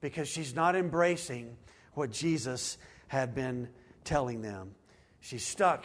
because 0.00 0.28
she's 0.28 0.54
not 0.54 0.76
embracing 0.76 1.56
what 1.94 2.10
Jesus 2.10 2.78
had 3.08 3.34
been 3.34 3.68
telling 4.04 4.42
them. 4.42 4.74
She's 5.20 5.44
stuck 5.44 5.84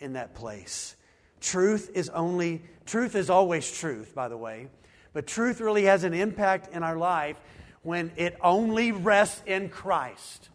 in 0.00 0.14
that 0.14 0.34
place. 0.34 0.96
Truth 1.40 1.90
is 1.94 2.08
only, 2.10 2.62
truth 2.84 3.14
is 3.14 3.30
always 3.30 3.70
truth, 3.70 4.14
by 4.14 4.28
the 4.28 4.36
way, 4.36 4.68
but 5.12 5.26
truth 5.26 5.60
really 5.60 5.84
has 5.84 6.04
an 6.04 6.14
impact 6.14 6.74
in 6.74 6.82
our 6.82 6.96
life 6.96 7.36
when 7.82 8.12
it 8.16 8.36
only 8.42 8.92
rests 8.92 9.42
in 9.46 9.68
Christ. 9.68 10.48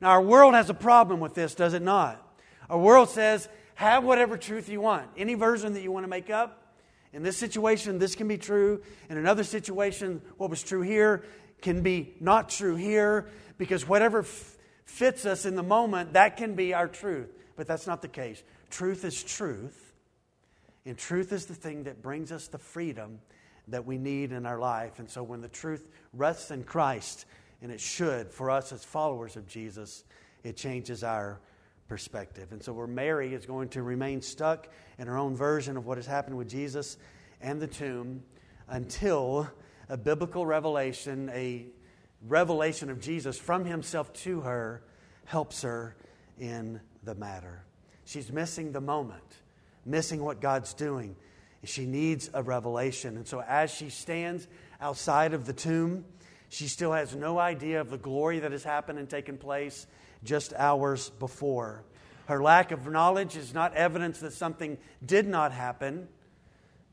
Now, 0.00 0.10
our 0.10 0.22
world 0.22 0.54
has 0.54 0.68
a 0.68 0.74
problem 0.74 1.20
with 1.20 1.34
this, 1.34 1.54
does 1.54 1.74
it 1.74 1.82
not? 1.82 2.20
Our 2.68 2.78
world 2.78 3.08
says, 3.08 3.48
have 3.76 4.04
whatever 4.04 4.36
truth 4.36 4.68
you 4.68 4.80
want, 4.80 5.08
any 5.16 5.34
version 5.34 5.72
that 5.74 5.82
you 5.82 5.92
want 5.92 6.04
to 6.04 6.08
make 6.08 6.30
up. 6.30 6.74
In 7.12 7.22
this 7.22 7.36
situation, 7.36 7.98
this 7.98 8.16
can 8.16 8.26
be 8.26 8.36
true. 8.36 8.82
In 9.08 9.16
another 9.16 9.44
situation, 9.44 10.20
what 10.36 10.50
was 10.50 10.62
true 10.62 10.82
here 10.82 11.24
can 11.62 11.82
be 11.82 12.14
not 12.20 12.48
true 12.48 12.74
here 12.74 13.28
because 13.58 13.86
whatever 13.86 14.20
f- 14.20 14.56
fits 14.84 15.26
us 15.26 15.44
in 15.44 15.54
the 15.54 15.62
moment, 15.62 16.14
that 16.14 16.36
can 16.36 16.54
be 16.54 16.74
our 16.74 16.88
truth. 16.88 17.32
But 17.56 17.66
that's 17.66 17.86
not 17.86 18.02
the 18.02 18.08
case. 18.08 18.42
Truth 18.70 19.04
is 19.04 19.22
truth, 19.22 19.92
and 20.84 20.98
truth 20.98 21.32
is 21.32 21.46
the 21.46 21.54
thing 21.54 21.84
that 21.84 22.02
brings 22.02 22.32
us 22.32 22.48
the 22.48 22.58
freedom 22.58 23.20
that 23.68 23.86
we 23.86 23.96
need 23.96 24.32
in 24.32 24.44
our 24.44 24.58
life. 24.58 24.98
And 24.98 25.08
so 25.08 25.22
when 25.22 25.40
the 25.40 25.48
truth 25.48 25.88
rests 26.12 26.50
in 26.50 26.64
Christ, 26.64 27.24
and 27.62 27.72
it 27.72 27.80
should 27.80 28.30
for 28.30 28.50
us 28.50 28.72
as 28.72 28.84
followers 28.84 29.36
of 29.36 29.46
Jesus, 29.46 30.04
it 30.42 30.56
changes 30.56 31.02
our 31.02 31.40
perspective. 31.88 32.52
And 32.52 32.62
so 32.62 32.72
where 32.72 32.86
Mary 32.86 33.32
is 33.32 33.46
going 33.46 33.68
to 33.70 33.82
remain 33.82 34.20
stuck 34.20 34.68
in 34.98 35.06
her 35.06 35.16
own 35.16 35.36
version 35.36 35.76
of 35.76 35.86
what 35.86 35.96
has 35.96 36.06
happened 36.06 36.36
with 36.36 36.48
Jesus 36.48 36.98
and 37.40 37.60
the 37.60 37.66
tomb 37.66 38.22
until 38.68 39.48
a 39.88 39.96
biblical 39.96 40.44
revelation, 40.46 41.30
a 41.32 41.66
revelation 42.26 42.90
of 42.90 43.00
Jesus 43.00 43.38
from 43.38 43.64
himself 43.64 44.12
to 44.12 44.40
her 44.42 44.82
helps 45.24 45.62
her 45.62 45.96
in 46.38 46.80
the 47.02 47.14
matter. 47.14 47.64
She's 48.04 48.30
missing 48.30 48.72
the 48.72 48.80
moment, 48.80 49.22
missing 49.84 50.22
what 50.22 50.40
God's 50.40 50.74
doing. 50.74 51.16
She 51.64 51.86
needs 51.86 52.30
a 52.34 52.42
revelation. 52.42 53.16
And 53.16 53.26
so, 53.26 53.40
as 53.40 53.70
she 53.70 53.88
stands 53.88 54.46
outside 54.80 55.32
of 55.32 55.46
the 55.46 55.52
tomb, 55.52 56.04
she 56.50 56.68
still 56.68 56.92
has 56.92 57.14
no 57.14 57.38
idea 57.38 57.80
of 57.80 57.90
the 57.90 57.98
glory 57.98 58.40
that 58.40 58.52
has 58.52 58.62
happened 58.62 58.98
and 58.98 59.08
taken 59.08 59.38
place 59.38 59.86
just 60.22 60.52
hours 60.54 61.10
before. 61.10 61.84
Her 62.26 62.42
lack 62.42 62.70
of 62.70 62.86
knowledge 62.86 63.36
is 63.36 63.52
not 63.52 63.74
evidence 63.74 64.20
that 64.20 64.32
something 64.32 64.78
did 65.04 65.26
not 65.26 65.52
happen, 65.52 66.08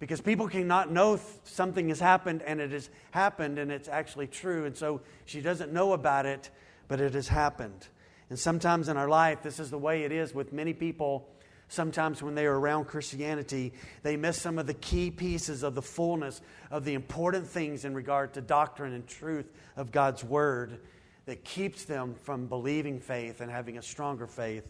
Because 0.01 0.20
people 0.20 0.48
cannot 0.48 0.91
know 0.91 1.20
something 1.43 1.89
has 1.89 2.00
happened 2.00 2.41
and 2.41 2.60
it 2.60 2.72
has 2.72 2.89
happened 3.12 3.60
and 3.60 3.72
it's 3.72 3.88
actually 3.88 4.25
true. 4.25 4.65
And 4.65 4.75
so 4.75 5.01
she 5.25 5.41
doesn't 5.41 5.72
know 5.72 5.93
about 5.93 6.25
it, 6.25 6.50
but 6.88 7.00
it 7.00 7.13
has 7.13 7.27
happened. 7.27 7.88
And 8.31 8.39
sometimes 8.39 8.89
in 8.89 8.98
our 8.98 9.08
life, 9.08 9.43
this 9.43 9.60
is 9.60 9.70
the 9.70 9.77
way 9.77 10.01
it 10.01 10.12
is 10.12 10.34
with 10.34 10.53
many 10.53 10.74
people. 10.74 11.29
Sometimes 11.67 12.24
when 12.24 12.34
they 12.34 12.48
are 12.48 12.60
around 12.60 12.86
Christianity, 12.86 13.74
they 14.01 14.17
miss 14.17 14.41
some 14.41 14.58
of 14.58 14.65
the 14.65 14.74
key 14.74 15.12
pieces 15.12 15.62
of 15.62 15.75
the 15.75 15.84
fullness 15.84 16.41
of 16.72 16.84
the 16.84 16.96
important 16.96 17.46
things 17.46 17.86
in 17.86 17.93
regard 17.93 18.34
to 18.34 18.41
doctrine 18.41 18.93
and 18.93 19.05
truth 19.05 19.53
of 19.77 19.91
God's 19.91 20.24
Word 20.24 20.79
that 21.27 21.43
keeps 21.43 21.86
them 21.86 22.15
from 22.24 22.48
believing 22.48 23.00
faith 23.00 23.39
and 23.39 23.51
having 23.51 23.77
a 23.77 23.84
stronger 23.84 24.25
faith 24.25 24.67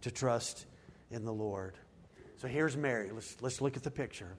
to 0.00 0.10
trust 0.10 0.66
in 1.12 1.24
the 1.24 1.32
Lord. 1.32 1.74
So 2.38 2.48
here's 2.48 2.76
Mary. 2.76 3.12
Let's, 3.12 3.36
let's 3.40 3.60
look 3.60 3.76
at 3.76 3.84
the 3.84 3.92
picture 3.92 4.36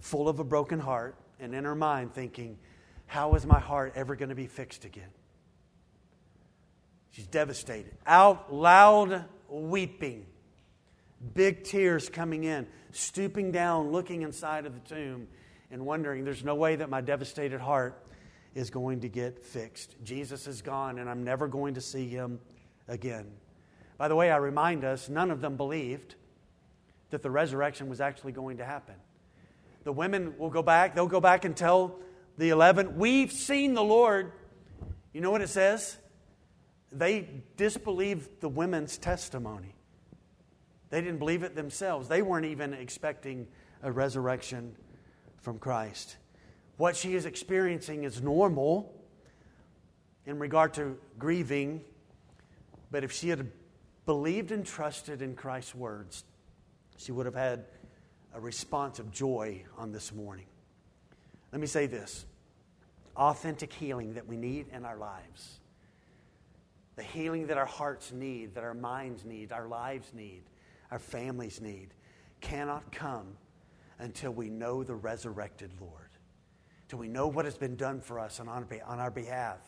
full 0.00 0.28
of 0.28 0.40
a 0.40 0.44
broken 0.44 0.80
heart, 0.80 1.14
and 1.38 1.54
in 1.54 1.64
her 1.64 1.74
mind 1.74 2.14
thinking, 2.14 2.58
How 3.06 3.34
is 3.34 3.46
my 3.46 3.60
heart 3.60 3.92
ever 3.94 4.16
going 4.16 4.30
to 4.30 4.34
be 4.34 4.46
fixed 4.46 4.84
again? 4.84 5.08
She's 7.10 7.26
devastated. 7.26 7.92
Out 8.06 8.52
loud 8.52 9.24
weeping, 9.48 10.26
big 11.34 11.64
tears 11.64 12.08
coming 12.08 12.44
in, 12.44 12.66
stooping 12.92 13.52
down, 13.52 13.90
looking 13.90 14.22
inside 14.22 14.66
of 14.66 14.74
the 14.74 14.94
tomb, 14.94 15.28
and 15.70 15.84
wondering, 15.86 16.24
There's 16.24 16.44
no 16.44 16.54
way 16.54 16.76
that 16.76 16.90
my 16.90 17.00
devastated 17.00 17.60
heart 17.60 18.02
is 18.54 18.70
going 18.70 19.00
to 19.00 19.08
get 19.08 19.44
fixed. 19.44 19.94
Jesus 20.02 20.46
is 20.46 20.62
gone, 20.62 20.98
and 20.98 21.08
I'm 21.08 21.22
never 21.22 21.46
going 21.46 21.74
to 21.74 21.80
see 21.80 22.08
him 22.08 22.40
again. 22.88 23.26
By 23.96 24.08
the 24.08 24.16
way, 24.16 24.30
I 24.30 24.38
remind 24.38 24.82
us, 24.82 25.08
none 25.08 25.30
of 25.30 25.40
them 25.40 25.56
believed 25.56 26.14
that 27.10 27.22
the 27.22 27.30
resurrection 27.30 27.88
was 27.88 28.00
actually 28.00 28.32
going 28.32 28.56
to 28.56 28.64
happen 28.64 28.94
the 29.84 29.92
women 29.92 30.38
will 30.38 30.50
go 30.50 30.62
back. 30.62 30.94
They'll 30.94 31.06
go 31.06 31.20
back 31.20 31.44
and 31.44 31.56
tell 31.56 31.98
the 32.36 32.50
11, 32.50 32.96
We've 32.96 33.32
seen 33.32 33.74
the 33.74 33.84
Lord. 33.84 34.32
You 35.12 35.20
know 35.20 35.30
what 35.30 35.42
it 35.42 35.48
says? 35.48 35.98
They 36.92 37.28
disbelieved 37.56 38.40
the 38.40 38.48
women's 38.48 38.98
testimony. 38.98 39.74
They 40.90 41.00
didn't 41.00 41.18
believe 41.18 41.42
it 41.42 41.54
themselves. 41.54 42.08
They 42.08 42.22
weren't 42.22 42.46
even 42.46 42.74
expecting 42.74 43.46
a 43.82 43.92
resurrection 43.92 44.74
from 45.38 45.58
Christ. 45.58 46.16
What 46.76 46.96
she 46.96 47.14
is 47.14 47.26
experiencing 47.26 48.04
is 48.04 48.20
normal 48.20 48.92
in 50.26 50.38
regard 50.38 50.74
to 50.74 50.98
grieving, 51.18 51.82
but 52.90 53.04
if 53.04 53.12
she 53.12 53.28
had 53.28 53.50
believed 54.04 54.50
and 54.50 54.66
trusted 54.66 55.22
in 55.22 55.34
Christ's 55.36 55.74
words, 55.74 56.24
she 56.96 57.12
would 57.12 57.26
have 57.26 57.34
had 57.34 57.66
a 58.34 58.40
response 58.40 58.98
of 58.98 59.10
joy 59.10 59.62
on 59.76 59.92
this 59.92 60.12
morning. 60.12 60.46
Let 61.52 61.60
me 61.60 61.66
say 61.66 61.86
this 61.86 62.26
authentic 63.16 63.72
healing 63.72 64.14
that 64.14 64.26
we 64.26 64.36
need 64.36 64.66
in 64.72 64.84
our 64.84 64.96
lives, 64.96 65.60
the 66.96 67.02
healing 67.02 67.48
that 67.48 67.58
our 67.58 67.66
hearts 67.66 68.12
need, 68.12 68.54
that 68.54 68.64
our 68.64 68.74
minds 68.74 69.24
need, 69.24 69.52
our 69.52 69.66
lives 69.66 70.12
need, 70.14 70.42
our 70.90 70.98
families 70.98 71.60
need, 71.60 71.88
cannot 72.40 72.92
come 72.92 73.36
until 73.98 74.30
we 74.30 74.48
know 74.48 74.82
the 74.82 74.94
resurrected 74.94 75.70
Lord, 75.80 76.10
till 76.88 76.98
we 76.98 77.08
know 77.08 77.26
what 77.26 77.44
has 77.44 77.58
been 77.58 77.76
done 77.76 78.00
for 78.00 78.18
us 78.18 78.40
on 78.40 78.48
our 78.48 79.10
behalf 79.10 79.58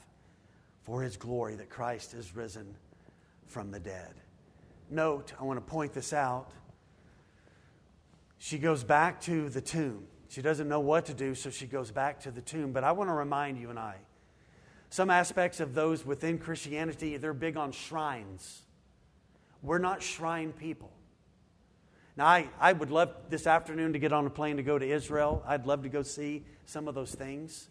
for 0.83 1.03
his 1.03 1.17
glory 1.17 1.55
that 1.57 1.69
Christ 1.69 2.15
is 2.15 2.35
risen 2.35 2.75
from 3.47 3.71
the 3.71 3.81
dead. 3.81 4.15
Note, 4.91 5.33
I 5.39 5.45
want 5.45 5.59
to 5.59 5.71
point 5.71 5.93
this 5.93 6.13
out 6.13 6.51
she 8.45 8.59
goes 8.59 8.83
back 8.83 9.21
to 9.21 9.49
the 9.49 9.61
tomb. 9.61 10.03
She 10.29 10.43
doesn't 10.43 10.69
know 10.69 10.81
what 10.81 11.07
to 11.07 11.15
do, 11.15 11.37
so 11.37 11.49
she 11.49 11.67
goes 11.67 11.93
back 11.93 12.19
to 12.23 12.33
the 12.33 12.41
tomb. 12.41 12.73
But 12.73 12.83
I 12.83 12.91
want 12.91 13.09
to 13.09 13.15
remind 13.15 13.57
you 13.57 13.71
and 13.71 13.79
I 13.79 13.99
some 14.91 15.11
aspects 15.11 15.61
of 15.61 15.75
those 15.75 16.05
within 16.05 16.39
Christianity, 16.39 17.17
they're 17.19 17.33
big 17.33 17.57
on 17.57 17.71
shrines. 17.71 18.63
We're 19.63 19.79
not 19.79 20.03
shrine 20.03 20.53
people. 20.53 20.91
Now, 22.17 22.27
I, 22.27 22.49
I 22.59 22.73
would 22.73 22.91
love 22.91 23.15
this 23.31 23.47
afternoon 23.47 23.93
to 23.93 24.01
get 24.01 24.13
on 24.13 24.27
a 24.27 24.31
plane 24.31 24.57
to 24.57 24.65
go 24.65 24.77
to 24.77 24.87
Israel. 24.87 25.45
I'd 25.47 25.65
love 25.65 25.85
to 25.85 25.89
go 25.89 26.03
see 26.03 26.45
some 26.67 26.89
of 26.89 26.97
those 26.97 27.15
things. 27.15 27.69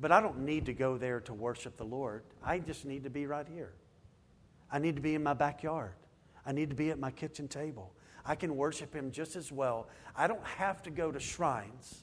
But 0.00 0.12
I 0.12 0.20
don't 0.20 0.44
need 0.44 0.66
to 0.66 0.72
go 0.72 0.96
there 0.96 1.18
to 1.22 1.34
worship 1.34 1.76
the 1.76 1.84
Lord. 1.84 2.22
I 2.40 2.60
just 2.60 2.84
need 2.84 3.02
to 3.02 3.10
be 3.10 3.26
right 3.26 3.48
here. 3.52 3.72
I 4.70 4.78
need 4.78 4.94
to 4.94 5.02
be 5.02 5.16
in 5.16 5.24
my 5.24 5.34
backyard. 5.34 5.92
I 6.46 6.52
need 6.52 6.70
to 6.70 6.76
be 6.76 6.90
at 6.90 7.00
my 7.00 7.10
kitchen 7.10 7.48
table. 7.48 7.92
I 8.24 8.34
can 8.34 8.56
worship 8.56 8.94
Him 8.94 9.10
just 9.10 9.36
as 9.36 9.52
well. 9.52 9.88
I 10.16 10.26
don't 10.26 10.44
have 10.44 10.82
to 10.84 10.90
go 10.90 11.12
to 11.12 11.20
shrines 11.20 12.02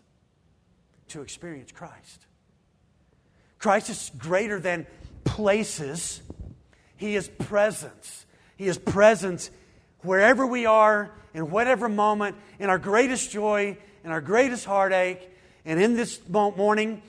to 1.09 1.21
experience 1.21 1.71
Christ. 1.71 2.25
Christ 3.59 3.89
is 3.89 4.11
greater 4.17 4.59
than 4.59 4.87
places, 5.23 6.21
He 6.97 7.15
is 7.15 7.27
presence. 7.27 8.25
He 8.57 8.67
is 8.67 8.77
presence 8.77 9.49
wherever 10.01 10.45
we 10.45 10.67
are, 10.67 11.11
in 11.33 11.49
whatever 11.49 11.89
moment, 11.89 12.35
in 12.59 12.69
our 12.69 12.77
greatest 12.77 13.31
joy, 13.31 13.75
in 14.03 14.11
our 14.11 14.21
greatest 14.21 14.65
heartache. 14.65 15.29
And 15.65 15.81
in 15.81 15.95
this 15.95 16.21
morning, 16.29 17.01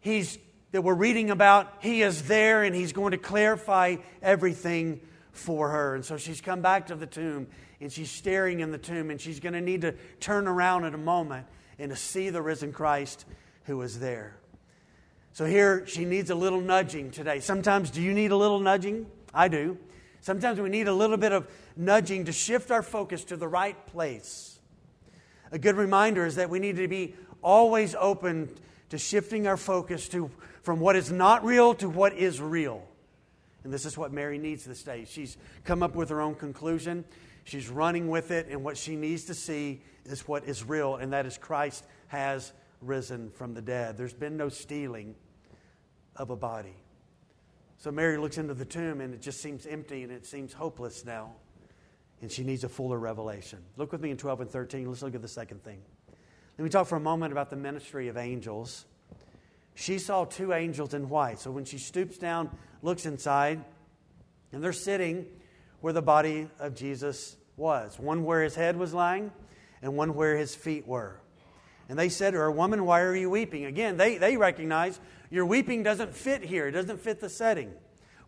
He's 0.00 0.38
that 0.72 0.82
we're 0.82 0.94
reading 0.94 1.30
about, 1.30 1.72
He 1.80 2.02
is 2.02 2.24
there 2.24 2.64
and 2.64 2.74
He's 2.74 2.92
going 2.92 3.12
to 3.12 3.18
clarify 3.18 3.96
everything 4.20 5.00
for 5.32 5.70
her. 5.70 5.94
And 5.94 6.04
so 6.04 6.16
she's 6.16 6.40
come 6.40 6.60
back 6.60 6.88
to 6.88 6.96
the 6.96 7.06
tomb 7.06 7.46
and 7.80 7.92
she's 7.92 8.10
staring 8.10 8.60
in 8.60 8.70
the 8.72 8.78
tomb 8.78 9.10
and 9.10 9.20
she's 9.20 9.40
going 9.40 9.52
to 9.52 9.60
need 9.60 9.82
to 9.82 9.94
turn 10.20 10.48
around 10.48 10.84
in 10.84 10.94
a 10.94 10.98
moment 10.98 11.46
and 11.78 11.90
to 11.90 11.96
see 11.96 12.30
the 12.30 12.42
risen 12.42 12.72
Christ 12.72 13.24
who 13.64 13.82
is 13.82 13.98
there. 13.98 14.36
So 15.32 15.44
here 15.44 15.86
she 15.86 16.04
needs 16.04 16.30
a 16.30 16.34
little 16.34 16.60
nudging 16.60 17.10
today. 17.10 17.40
Sometimes, 17.40 17.90
do 17.90 18.00
you 18.00 18.14
need 18.14 18.30
a 18.30 18.36
little 18.36 18.60
nudging? 18.60 19.06
I 19.34 19.48
do. 19.48 19.76
Sometimes 20.22 20.58
we 20.58 20.70
need 20.70 20.88
a 20.88 20.94
little 20.94 21.18
bit 21.18 21.32
of 21.32 21.46
nudging 21.76 22.24
to 22.24 22.32
shift 22.32 22.70
our 22.70 22.82
focus 22.82 23.24
to 23.24 23.36
the 23.36 23.46
right 23.46 23.86
place. 23.86 24.58
A 25.52 25.58
good 25.58 25.76
reminder 25.76 26.24
is 26.24 26.36
that 26.36 26.50
we 26.50 26.58
need 26.58 26.76
to 26.76 26.88
be 26.88 27.14
always 27.42 27.94
open 27.94 28.48
to 28.88 28.98
shifting 28.98 29.46
our 29.46 29.56
focus 29.56 30.08
to, 30.08 30.30
from 30.62 30.80
what 30.80 30.96
is 30.96 31.12
not 31.12 31.44
real 31.44 31.74
to 31.74 31.88
what 31.88 32.14
is 32.14 32.40
real. 32.40 32.82
And 33.62 33.72
this 33.72 33.84
is 33.84 33.98
what 33.98 34.12
Mary 34.12 34.38
needs 34.38 34.64
this 34.64 34.82
day. 34.82 35.04
She's 35.08 35.36
come 35.64 35.82
up 35.82 35.94
with 35.94 36.08
her 36.08 36.20
own 36.20 36.34
conclusion. 36.34 37.04
She's 37.46 37.68
running 37.68 38.08
with 38.08 38.32
it, 38.32 38.48
and 38.50 38.64
what 38.64 38.76
she 38.76 38.96
needs 38.96 39.26
to 39.26 39.34
see 39.34 39.80
is 40.04 40.26
what 40.26 40.44
is 40.46 40.64
real, 40.64 40.96
and 40.96 41.12
that 41.12 41.26
is 41.26 41.38
Christ 41.38 41.86
has 42.08 42.52
risen 42.80 43.30
from 43.30 43.54
the 43.54 43.62
dead. 43.62 43.96
There's 43.96 44.12
been 44.12 44.36
no 44.36 44.48
stealing 44.48 45.14
of 46.16 46.30
a 46.30 46.36
body. 46.36 46.74
So 47.78 47.92
Mary 47.92 48.18
looks 48.18 48.36
into 48.36 48.52
the 48.52 48.64
tomb, 48.64 49.00
and 49.00 49.14
it 49.14 49.22
just 49.22 49.40
seems 49.40 49.64
empty 49.64 50.02
and 50.02 50.10
it 50.10 50.26
seems 50.26 50.52
hopeless 50.52 51.04
now. 51.04 51.34
And 52.20 52.32
she 52.32 52.42
needs 52.42 52.64
a 52.64 52.68
fuller 52.68 52.98
revelation. 52.98 53.62
Look 53.76 53.92
with 53.92 54.00
me 54.00 54.10
in 54.10 54.16
12 54.16 54.40
and 54.40 54.50
13. 54.50 54.88
Let's 54.88 55.02
look 55.02 55.14
at 55.14 55.22
the 55.22 55.28
second 55.28 55.62
thing. 55.62 55.80
Let 56.58 56.64
me 56.64 56.68
talk 56.68 56.88
for 56.88 56.96
a 56.96 57.00
moment 57.00 57.30
about 57.30 57.50
the 57.50 57.56
ministry 57.56 58.08
of 58.08 58.16
angels. 58.16 58.86
She 59.76 60.00
saw 60.00 60.24
two 60.24 60.52
angels 60.52 60.94
in 60.94 61.08
white. 61.08 61.38
So 61.38 61.52
when 61.52 61.64
she 61.64 61.78
stoops 61.78 62.18
down 62.18 62.50
looks 62.82 63.06
inside, 63.06 63.64
and 64.50 64.64
they're 64.64 64.72
sitting 64.72 65.26
where 65.80 65.92
the 65.92 66.02
body 66.02 66.48
of 66.58 66.74
Jesus 66.74 67.36
was 67.56 67.98
one 67.98 68.24
where 68.24 68.42
his 68.42 68.54
head 68.54 68.76
was 68.76 68.92
lying, 68.92 69.32
and 69.82 69.96
one 69.96 70.14
where 70.14 70.36
his 70.36 70.54
feet 70.54 70.86
were. 70.86 71.20
And 71.88 71.98
they 71.98 72.08
said 72.08 72.32
to 72.32 72.38
her, 72.38 72.50
Woman, 72.50 72.84
why 72.84 73.02
are 73.02 73.14
you 73.14 73.30
weeping? 73.30 73.64
Again, 73.64 73.96
they, 73.96 74.18
they 74.18 74.36
recognize 74.36 75.00
your 75.30 75.46
weeping 75.46 75.82
doesn't 75.82 76.14
fit 76.14 76.42
here, 76.42 76.66
it 76.66 76.72
doesn't 76.72 77.00
fit 77.00 77.20
the 77.20 77.28
setting. 77.28 77.72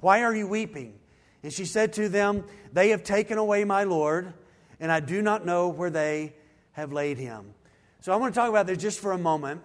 Why 0.00 0.22
are 0.22 0.34
you 0.34 0.46
weeping? 0.46 0.94
And 1.42 1.52
she 1.52 1.64
said 1.64 1.92
to 1.94 2.08
them, 2.08 2.44
They 2.72 2.90
have 2.90 3.02
taken 3.02 3.38
away 3.38 3.64
my 3.64 3.84
Lord, 3.84 4.32
and 4.80 4.90
I 4.90 5.00
do 5.00 5.22
not 5.22 5.44
know 5.44 5.68
where 5.68 5.90
they 5.90 6.34
have 6.72 6.92
laid 6.92 7.18
him. 7.18 7.54
So 8.00 8.12
I 8.12 8.16
want 8.16 8.32
to 8.32 8.38
talk 8.40 8.48
about 8.48 8.66
this 8.66 8.78
just 8.78 9.00
for 9.00 9.12
a 9.12 9.18
moment. 9.18 9.60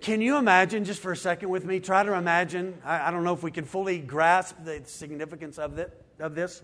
Can 0.00 0.20
you 0.20 0.36
imagine, 0.36 0.84
just 0.84 1.00
for 1.00 1.12
a 1.12 1.16
second 1.16 1.48
with 1.48 1.64
me, 1.64 1.80
try 1.80 2.02
to 2.02 2.14
imagine? 2.14 2.80
I, 2.84 3.08
I 3.08 3.10
don't 3.10 3.24
know 3.24 3.34
if 3.34 3.42
we 3.42 3.50
can 3.50 3.64
fully 3.64 3.98
grasp 3.98 4.56
the 4.64 4.82
significance 4.84 5.58
of, 5.58 5.78
it, 5.78 6.05
of 6.18 6.34
this. 6.34 6.62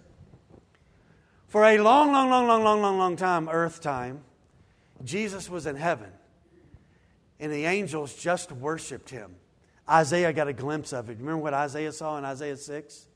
For 1.49 1.65
a 1.65 1.79
long, 1.79 2.12
long, 2.12 2.31
long, 2.31 2.47
long, 2.47 2.65
long, 2.65 2.81
long, 2.81 2.99
long 2.99 3.17
time, 3.17 3.49
earth 3.49 3.81
time, 3.81 4.23
Jesus 5.05 5.51
was 5.51 5.67
in 5.67 5.77
heaven, 5.77 6.11
and 7.38 7.53
the 7.53 7.65
angels 7.67 8.15
just 8.15 8.53
worshiped 8.53 9.11
him. 9.11 9.35
Isaiah 9.88 10.33
got 10.33 10.49
a 10.49 10.53
glimpse 10.53 10.93
of 10.93 11.11
it. 11.11 11.19
Remember 11.19 11.43
what 11.43 11.55
Isaiah 11.55 11.93
saw 11.93 12.17
in 12.17 12.25
Isaiah 12.25 12.57
6? 12.57 13.07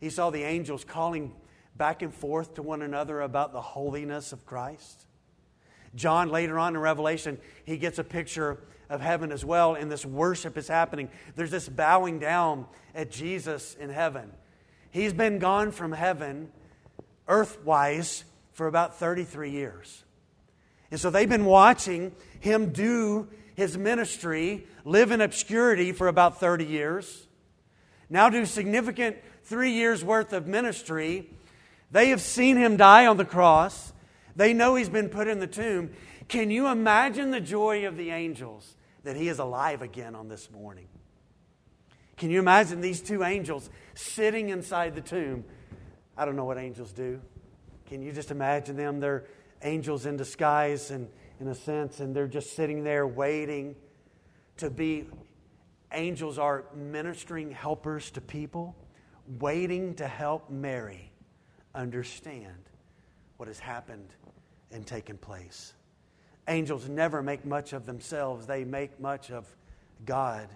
He 0.00 0.10
saw 0.10 0.30
the 0.30 0.42
angels 0.42 0.84
calling 0.84 1.32
back 1.76 2.02
and 2.02 2.12
forth 2.12 2.54
to 2.54 2.62
one 2.62 2.82
another 2.82 3.20
about 3.20 3.52
the 3.52 3.60
holiness 3.60 4.32
of 4.32 4.44
Christ. 4.44 5.06
John, 5.94 6.28
later 6.28 6.58
on 6.58 6.74
in 6.74 6.80
Revelation, 6.80 7.38
he 7.64 7.78
gets 7.78 7.98
a 7.98 8.04
picture 8.04 8.58
of 8.90 9.00
heaven 9.00 9.32
as 9.32 9.44
well, 9.44 9.74
and 9.74 9.90
this 9.90 10.04
worship 10.04 10.58
is 10.58 10.68
happening. 10.68 11.08
There's 11.36 11.50
this 11.50 11.68
bowing 11.68 12.18
down 12.18 12.66
at 12.94 13.10
Jesus 13.10 13.74
in 13.78 13.90
heaven. 13.90 14.32
He's 14.90 15.12
been 15.12 15.38
gone 15.38 15.70
from 15.70 15.92
heaven, 15.92 16.50
earthwise, 17.28 18.24
for 18.52 18.66
about 18.66 18.98
33 18.98 19.50
years. 19.50 20.04
And 20.90 20.98
so 20.98 21.10
they've 21.10 21.28
been 21.28 21.44
watching 21.44 22.12
him 22.40 22.72
do 22.72 23.28
his 23.54 23.76
ministry, 23.76 24.66
live 24.84 25.10
in 25.10 25.20
obscurity 25.20 25.92
for 25.92 26.08
about 26.08 26.40
30 26.40 26.64
years, 26.64 27.28
now 28.10 28.30
do 28.30 28.46
significant 28.46 29.16
three 29.44 29.72
years 29.72 30.04
worth 30.04 30.32
of 30.32 30.46
ministry. 30.46 31.28
They 31.90 32.08
have 32.08 32.20
seen 32.20 32.56
him 32.56 32.76
die 32.76 33.06
on 33.06 33.16
the 33.16 33.24
cross. 33.24 33.92
They 34.36 34.54
know 34.54 34.74
he's 34.74 34.88
been 34.88 35.08
put 35.08 35.28
in 35.28 35.40
the 35.40 35.46
tomb. 35.46 35.90
Can 36.28 36.50
you 36.50 36.68
imagine 36.68 37.30
the 37.30 37.40
joy 37.40 37.86
of 37.86 37.96
the 37.96 38.10
angels 38.10 38.76
that 39.04 39.16
he 39.16 39.28
is 39.28 39.38
alive 39.38 39.82
again 39.82 40.14
on 40.14 40.28
this 40.28 40.50
morning? 40.50 40.86
Can 42.18 42.30
you 42.30 42.40
imagine 42.40 42.80
these 42.80 43.00
two 43.00 43.22
angels 43.22 43.70
sitting 43.94 44.48
inside 44.48 44.96
the 44.96 45.00
tomb? 45.00 45.44
I 46.16 46.24
don't 46.24 46.34
know 46.34 46.44
what 46.44 46.58
angels 46.58 46.92
do. 46.92 47.20
Can 47.86 48.02
you 48.02 48.12
just 48.12 48.32
imagine 48.32 48.76
them? 48.76 48.98
They're 48.98 49.24
angels 49.62 50.04
in 50.04 50.16
disguise, 50.16 50.90
and 50.90 51.08
in 51.40 51.46
a 51.46 51.54
sense, 51.54 52.00
and 52.00 52.14
they're 52.14 52.26
just 52.26 52.56
sitting 52.56 52.82
there 52.82 53.06
waiting 53.06 53.76
to 54.56 54.68
be. 54.68 55.06
Angels 55.92 56.38
are 56.38 56.64
ministering 56.74 57.52
helpers 57.52 58.10
to 58.10 58.20
people, 58.20 58.76
waiting 59.38 59.94
to 59.94 60.06
help 60.06 60.50
Mary 60.50 61.12
understand 61.74 62.68
what 63.36 63.46
has 63.46 63.60
happened 63.60 64.12
and 64.72 64.86
taken 64.86 65.16
place. 65.16 65.72
Angels 66.48 66.88
never 66.88 67.22
make 67.22 67.44
much 67.44 67.72
of 67.72 67.86
themselves, 67.86 68.46
they 68.46 68.64
make 68.64 68.98
much 69.00 69.30
of 69.30 69.46
God. 70.04 70.48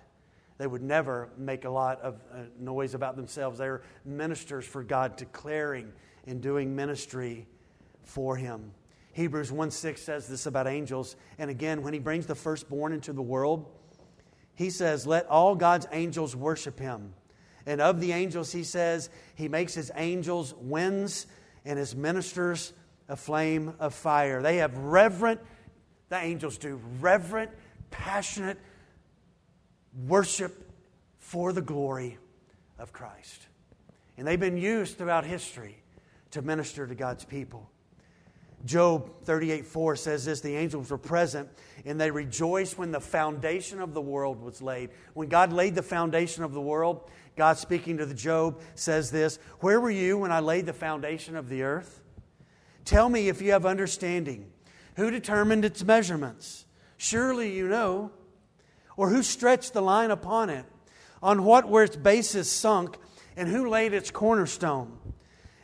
They 0.63 0.69
would 0.69 0.85
never 0.85 1.29
make 1.37 1.65
a 1.65 1.71
lot 1.71 2.01
of 2.03 2.21
uh, 2.33 2.37
noise 2.57 2.95
about 2.95 3.17
themselves. 3.17 3.59
They're 3.59 3.83
ministers 4.05 4.65
for 4.65 4.85
God, 4.85 5.17
declaring 5.17 5.93
and 6.25 6.41
doing 6.41 6.77
ministry 6.77 7.49
for 8.05 8.37
Him. 8.37 8.71
Hebrews 9.13 9.51
1 9.51 9.73
6 9.73 10.01
says 10.01 10.29
this 10.29 10.47
about 10.47 10.69
angels. 10.69 11.17
And 11.37 11.51
again, 11.51 11.83
when 11.83 11.93
he 11.93 11.99
brings 11.99 12.27
the 12.27 12.37
firstborn 12.37 12.93
into 12.93 13.13
the 13.13 13.21
world, 13.21 13.67
he 14.55 14.71
says, 14.71 15.05
Let 15.05 15.27
all 15.27 15.57
God's 15.57 15.89
angels 15.91 16.37
worship 16.37 16.79
him. 16.79 17.13
And 17.67 17.81
of 17.81 17.99
the 17.99 18.13
angels, 18.13 18.53
he 18.53 18.63
says, 18.63 19.11
He 19.35 19.49
makes 19.49 19.75
his 19.75 19.91
angels 19.97 20.55
winds 20.61 21.27
and 21.65 21.77
his 21.77 21.97
ministers 21.97 22.73
a 23.09 23.17
flame 23.17 23.75
of 23.81 23.95
fire. 23.95 24.41
They 24.41 24.59
have 24.59 24.79
reverent, 24.79 25.41
the 26.09 26.19
angels 26.19 26.57
do, 26.57 26.81
reverent, 27.01 27.51
passionate 27.91 28.61
worship 30.07 30.71
for 31.19 31.53
the 31.53 31.63
glory 31.63 32.19
of 32.79 32.93
Christ. 32.93 33.47
And 34.17 34.27
they've 34.27 34.41
been 34.41 34.57
used 34.57 34.99
throughout 34.99 35.25
history 35.25 35.83
to 36.33 36.43
minister 36.43 36.87
to 36.87 36.95
God's 36.95 37.25
people. 37.25 37.69
Job 38.65 39.11
38 39.25 39.67
4 39.67 39.97
says 39.97 40.25
this 40.25 40.41
The 40.41 40.55
angels 40.55 40.91
were 40.91 40.99
present 40.99 41.49
and 41.85 42.01
they 42.01 42.11
rejoiced 42.11 42.79
when 42.79 42.93
the 42.93 43.01
foundation 43.01 43.81
of 43.81 43.95
the 43.95 44.01
world 44.01 44.41
was 44.41 44.63
laid. 44.63 44.91
When 45.15 45.29
God 45.29 45.53
laid 45.53 45.75
the 45.75 45.83
foundation 45.83 46.45
of 46.45 46.53
the 46.53 46.61
world, 46.61 47.11
God 47.37 47.59
speaking 47.59 47.97
to 47.99 48.07
the 48.07 48.15
Job 48.15 48.61
says 48.75 49.11
this 49.11 49.39
Where 49.61 49.81
were 49.81 49.91
you 49.91 50.19
when 50.19 50.33
I 50.33 50.41
laid 50.41 50.67
the 50.67 50.73
foundation 50.73 51.37
of 51.37 51.49
the 51.49 51.63
earth? 51.63 52.01
Tell 52.85 53.09
me 53.09 53.29
if 53.29 53.43
you 53.43 53.53
have 53.53 53.67
understanding. 53.67 54.51
Who 54.97 55.11
determined 55.11 55.65
its 55.65 55.83
measurements? 55.83 56.67
Surely 56.97 57.53
you 57.55 57.69
know. 57.69 58.13
Or 58.97 59.09
who 59.09 59.23
stretched 59.23 59.73
the 59.73 59.83
line 59.83 60.11
upon 60.11 60.51
it? 60.51 60.65
On 61.23 61.45
what 61.45 61.69
were 61.69 61.85
its 61.85 61.97
bases 61.97 62.51
sunk? 62.51 62.97
And 63.37 63.49
who 63.49 63.69
laid 63.69 63.95
its 63.95 64.11
cornerstone? 64.11 64.99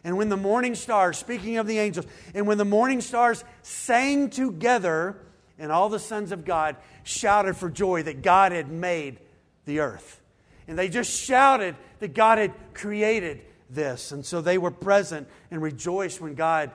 And 0.05 0.17
when 0.17 0.29
the 0.29 0.37
morning 0.37 0.75
stars, 0.75 1.19
speaking 1.19 1.59
of 1.59 1.67
the 1.67 1.79
angels, 1.79 2.07
and 2.35 2.47
when 2.47 2.59
the 2.59 2.65
morning 2.65 3.01
stars 3.01 3.45
sang 3.63 4.31
together, 4.31 5.17
and 5.59 5.73
all 5.73 5.89
the 5.89 5.99
sons 5.99 6.33
of 6.33 6.45
God 6.45 6.77
shouted 7.03 7.57
for 7.57 7.69
joy 7.69 8.03
that 8.05 8.23
God 8.23 8.53
had 8.53 8.71
made 8.71 9.19
the 9.65 9.81
earth. 9.81 10.23
And 10.67 10.79
they 10.79 10.89
just 10.89 11.11
shouted 11.11 11.77
that 11.99 12.15
God 12.15 12.39
had 12.39 12.55
created 12.75 13.43
this. 13.69 14.13
And 14.13 14.25
so 14.25 14.41
they 14.41 14.57
were 14.57 14.71
present 14.71 15.29
and 15.51 15.61
rejoiced 15.61 16.21
when 16.21 16.35
God 16.35 16.71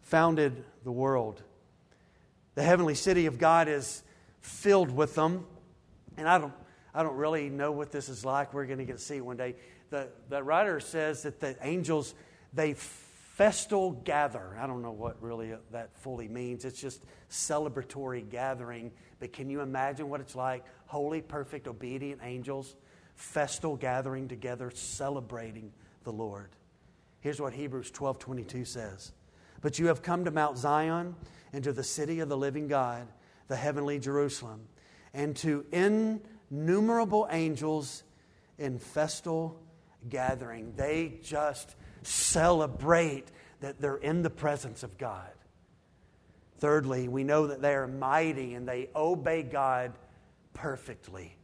founded 0.00 0.64
the 0.84 0.92
world. 0.92 1.42
The 2.54 2.62
heavenly 2.62 2.94
city 2.94 3.26
of 3.26 3.38
God 3.38 3.68
is 3.68 4.02
filled 4.40 4.90
with 4.90 5.14
them. 5.14 5.46
And 6.16 6.28
I 6.28 6.38
don't, 6.38 6.52
I 6.94 7.02
don't 7.02 7.16
really 7.16 7.48
know 7.48 7.72
what 7.72 7.90
this 7.90 8.08
is 8.08 8.24
like. 8.24 8.52
We're 8.52 8.66
going 8.66 8.78
to 8.78 8.84
get 8.84 8.98
to 8.98 9.02
see 9.02 9.20
one 9.20 9.36
day. 9.36 9.56
The, 9.90 10.08
the 10.28 10.42
writer 10.42 10.80
says 10.80 11.22
that 11.22 11.40
the 11.40 11.56
angels 11.62 12.14
they 12.52 12.74
festal 12.74 13.92
gather. 13.92 14.56
I 14.60 14.66
don't 14.66 14.82
know 14.82 14.92
what 14.92 15.20
really 15.22 15.54
that 15.70 15.96
fully 15.96 16.28
means. 16.28 16.64
It's 16.64 16.80
just 16.80 17.02
celebratory 17.30 18.28
gathering. 18.28 18.92
But 19.20 19.32
can 19.32 19.48
you 19.48 19.60
imagine 19.60 20.08
what 20.08 20.20
it's 20.20 20.36
like? 20.36 20.64
Holy, 20.86 21.22
perfect, 21.22 21.66
obedient 21.66 22.20
angels, 22.22 22.76
festal 23.14 23.76
gathering 23.76 24.28
together, 24.28 24.70
celebrating 24.70 25.72
the 26.04 26.12
Lord. 26.12 26.50
Here's 27.20 27.40
what 27.40 27.52
Hebrews 27.52 27.90
12 27.90 28.18
22 28.18 28.64
says. 28.64 29.12
But 29.60 29.78
you 29.78 29.86
have 29.86 30.02
come 30.02 30.24
to 30.24 30.30
Mount 30.30 30.58
Zion 30.58 31.14
and 31.52 31.64
to 31.64 31.72
the 31.72 31.84
city 31.84 32.20
of 32.20 32.28
the 32.28 32.36
living 32.36 32.68
God, 32.68 33.06
the 33.48 33.56
heavenly 33.56 33.98
Jerusalem, 33.98 34.60
and 35.14 35.36
to 35.36 35.64
innumerable 35.72 37.28
angels 37.30 38.02
in 38.58 38.78
festal 38.78 39.60
gathering. 40.08 40.72
They 40.76 41.18
just 41.22 41.74
celebrate 42.02 43.28
that 43.60 43.80
they're 43.80 43.96
in 43.96 44.22
the 44.22 44.30
presence 44.30 44.82
of 44.82 44.98
God. 44.98 45.30
Thirdly, 46.58 47.08
we 47.08 47.24
know 47.24 47.48
that 47.48 47.60
they 47.60 47.74
are 47.74 47.88
mighty 47.88 48.54
and 48.54 48.68
they 48.68 48.88
obey 48.94 49.42
God 49.42 49.92
perfectly. 50.54 51.36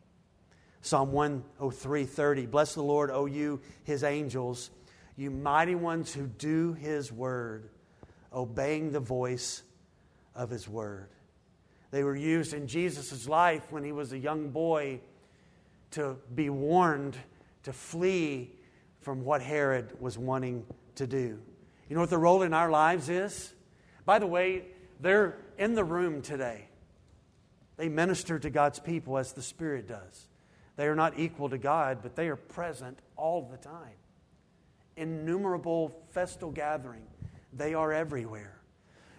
Psalm 0.81 1.13
103:30 1.13 2.51
Bless 2.51 2.75
the 2.75 2.83
Lord, 2.83 3.11
O 3.11 3.27
you 3.27 3.61
his 3.85 4.05
angels, 4.05 4.71
you 5.17 5.31
mighty 5.31 5.75
ones 5.75 6.13
who 6.15 6.27
do 6.27 6.75
his 6.75 7.13
word, 7.13 7.69
obeying 8.33 8.93
the 8.93 9.01
voice 9.01 9.63
of 10.35 10.51
his 10.51 10.69
word. 10.69 11.11
They 11.91 12.05
were 12.05 12.17
used 12.17 12.53
in 12.53 12.67
Jesus' 12.67 13.29
life 13.29 13.71
when 13.71 13.85
he 13.85 13.93
was 13.93 14.13
a 14.13 14.19
young 14.19 14.51
boy 14.51 15.01
to 15.93 16.17
be 16.35 16.51
warned 16.51 17.17
to 17.63 17.73
flee 17.73 18.53
from 19.01 19.25
what 19.25 19.41
Herod 19.41 19.99
was 20.01 20.19
wanting 20.19 20.67
to 20.97 21.07
do. 21.07 21.39
You 21.89 21.95
know 21.95 22.01
what 22.01 22.11
the 22.11 22.19
role 22.19 22.43
in 22.43 22.53
our 22.53 22.71
lives 22.71 23.09
is? 23.09 23.55
By 24.05 24.19
the 24.19 24.27
way, 24.27 24.65
they're 25.01 25.39
in 25.57 25.75
the 25.75 25.85
room 25.85 26.21
today. 26.21 26.69
They 27.77 27.89
minister 27.89 28.39
to 28.39 28.51
God's 28.51 28.81
people 28.81 29.17
as 29.17 29.33
the 29.33 29.43
Spirit 29.43 29.87
does. 29.89 30.29
They 30.77 30.87
are 30.87 30.97
not 30.97 31.19
equal 31.19 31.49
to 31.49 31.59
God, 31.59 31.99
but 32.03 32.17
they 32.17 32.29
are 32.29 32.37
present 32.37 32.99
all 33.17 33.43
the 33.43 33.57
time. 33.57 33.97
Innumerable 34.97 35.97
festal 36.11 36.51
gathering, 36.51 37.07
they 37.53 37.75
are 37.75 37.93
everywhere. 37.93 38.61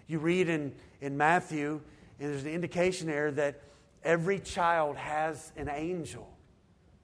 You 0.08 0.20
read 0.20 0.50
in, 0.50 0.74
in 1.02 1.18
Matthew, 1.18 1.82
and 2.20 2.32
there's 2.32 2.44
an 2.44 2.52
indication 2.52 3.08
there 3.08 3.32
that 3.32 3.62
every 4.04 4.40
child 4.40 4.98
has 4.98 5.52
an 5.56 5.70
angel 5.70 6.30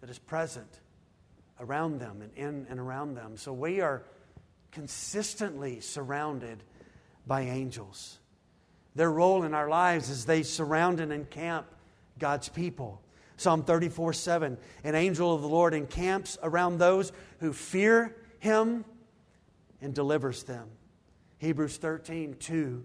that 0.02 0.10
is 0.10 0.20
present 0.20 0.82
around 1.60 2.00
them 2.00 2.22
and 2.22 2.34
in 2.36 2.68
and 2.70 2.80
around 2.80 3.16
them. 3.16 3.38
So 3.38 3.54
we 3.54 3.80
are 3.80 4.04
consistently 4.72 5.80
surrounded 5.80 6.64
by 7.26 7.42
angels. 7.42 8.20
Their 8.94 9.12
role 9.12 9.44
in 9.44 9.54
our 9.54 9.70
lives 9.70 10.10
is 10.10 10.26
they 10.26 10.44
surround 10.44 11.00
and 11.00 11.12
encamp 11.12 11.68
God's 12.20 12.50
people. 12.50 13.02
Psalm 13.38 13.64
34 13.64 14.14
7 14.14 14.58
An 14.84 14.96
angel 14.96 15.34
of 15.34 15.42
the 15.42 15.48
Lord 15.48 15.74
encamps 15.74 16.38
around 16.44 16.78
those 16.78 17.12
who 17.40 17.54
fear 17.54 18.16
him 18.40 18.84
and 19.82 19.94
delivers 19.94 20.44
them. 20.44 20.68
Hebrews 21.38 21.78
13 21.78 22.36
2 22.36 22.84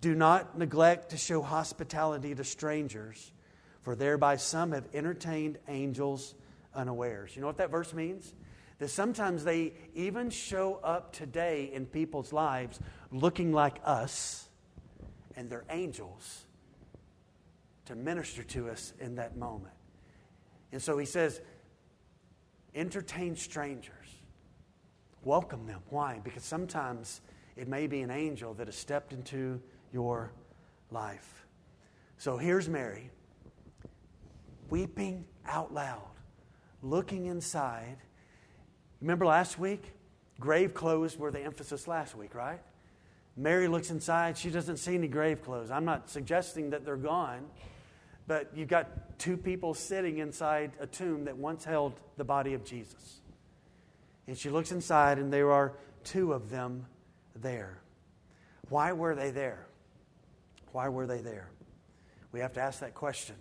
Do 0.00 0.14
not 0.14 0.56
neglect 0.56 1.10
to 1.10 1.16
show 1.16 1.42
hospitality 1.42 2.34
to 2.34 2.44
strangers, 2.44 3.32
for 3.82 3.96
thereby 3.96 4.36
some 4.36 4.72
have 4.72 4.86
entertained 4.94 5.58
angels 5.68 6.34
unawares. 6.74 7.34
You 7.34 7.40
know 7.40 7.48
what 7.48 7.56
that 7.58 7.70
verse 7.70 7.92
means? 7.92 8.32
That 8.78 8.88
sometimes 8.88 9.42
they 9.42 9.72
even 9.94 10.30
show 10.30 10.78
up 10.84 11.12
today 11.12 11.70
in 11.72 11.86
people's 11.86 12.32
lives 12.32 12.78
looking 13.10 13.52
like 13.52 13.80
us, 13.84 14.48
and 15.34 15.50
they're 15.50 15.64
angels 15.68 16.44
to 17.86 17.96
minister 17.96 18.44
to 18.44 18.70
us 18.70 18.92
in 19.00 19.16
that 19.16 19.36
moment. 19.36 19.74
And 20.70 20.80
so 20.80 20.96
he 20.98 21.06
says, 21.06 21.40
entertain 22.74 23.34
strangers, 23.34 23.94
welcome 25.24 25.66
them. 25.66 25.80
Why? 25.88 26.20
Because 26.22 26.44
sometimes 26.44 27.20
it 27.56 27.66
may 27.66 27.88
be 27.88 28.02
an 28.02 28.10
angel 28.10 28.54
that 28.54 28.68
has 28.68 28.76
stepped 28.76 29.12
into 29.12 29.60
your 29.92 30.32
life. 30.90 31.46
So 32.16 32.36
here's 32.36 32.68
Mary, 32.68 33.10
weeping 34.70 35.24
out 35.46 35.72
loud 35.72 36.08
looking 36.82 37.26
inside. 37.26 37.96
Remember 39.00 39.26
last 39.26 39.58
week? 39.58 39.92
Grave 40.40 40.74
clothes 40.74 41.16
were 41.16 41.30
the 41.30 41.40
emphasis 41.40 41.88
last 41.88 42.16
week, 42.16 42.34
right? 42.34 42.60
Mary 43.36 43.68
looks 43.68 43.90
inside. 43.90 44.36
She 44.36 44.50
doesn't 44.50 44.78
see 44.78 44.94
any 44.94 45.08
grave 45.08 45.42
clothes. 45.42 45.70
I'm 45.70 45.84
not 45.84 46.10
suggesting 46.10 46.70
that 46.70 46.84
they're 46.84 46.96
gone, 46.96 47.46
but 48.26 48.50
you've 48.54 48.68
got 48.68 49.18
two 49.18 49.36
people 49.36 49.74
sitting 49.74 50.18
inside 50.18 50.72
a 50.80 50.86
tomb 50.86 51.24
that 51.24 51.36
once 51.36 51.64
held 51.64 51.94
the 52.16 52.24
body 52.24 52.54
of 52.54 52.64
Jesus. 52.64 53.20
And 54.26 54.36
she 54.36 54.50
looks 54.50 54.72
inside, 54.72 55.18
and 55.18 55.32
there 55.32 55.50
are 55.50 55.74
two 56.04 56.32
of 56.32 56.50
them 56.50 56.86
there. 57.34 57.80
Why 58.68 58.92
were 58.92 59.14
they 59.14 59.30
there? 59.30 59.66
Why 60.78 60.90
were 60.90 61.08
they 61.08 61.18
there? 61.18 61.50
We 62.30 62.38
have 62.38 62.52
to 62.52 62.60
ask 62.60 62.78
that 62.82 62.94
question. 62.94 63.34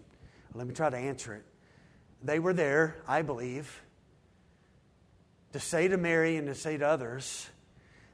Let 0.56 0.65
me 0.65 0.73
try 0.73 0.89
to 0.89 0.97
answer 0.97 1.36
it. 1.36 1.45
They 2.23 2.39
were 2.39 2.52
there, 2.52 2.95
I 3.08 3.21
believe, 3.21 3.84
to 5.54 5.60
say 5.60 5.88
to 5.88 5.97
Mary 5.97 6.38
and 6.38 6.47
to 6.47 6.56
say 6.56 6.78
to 6.78 6.88
others 6.88 7.47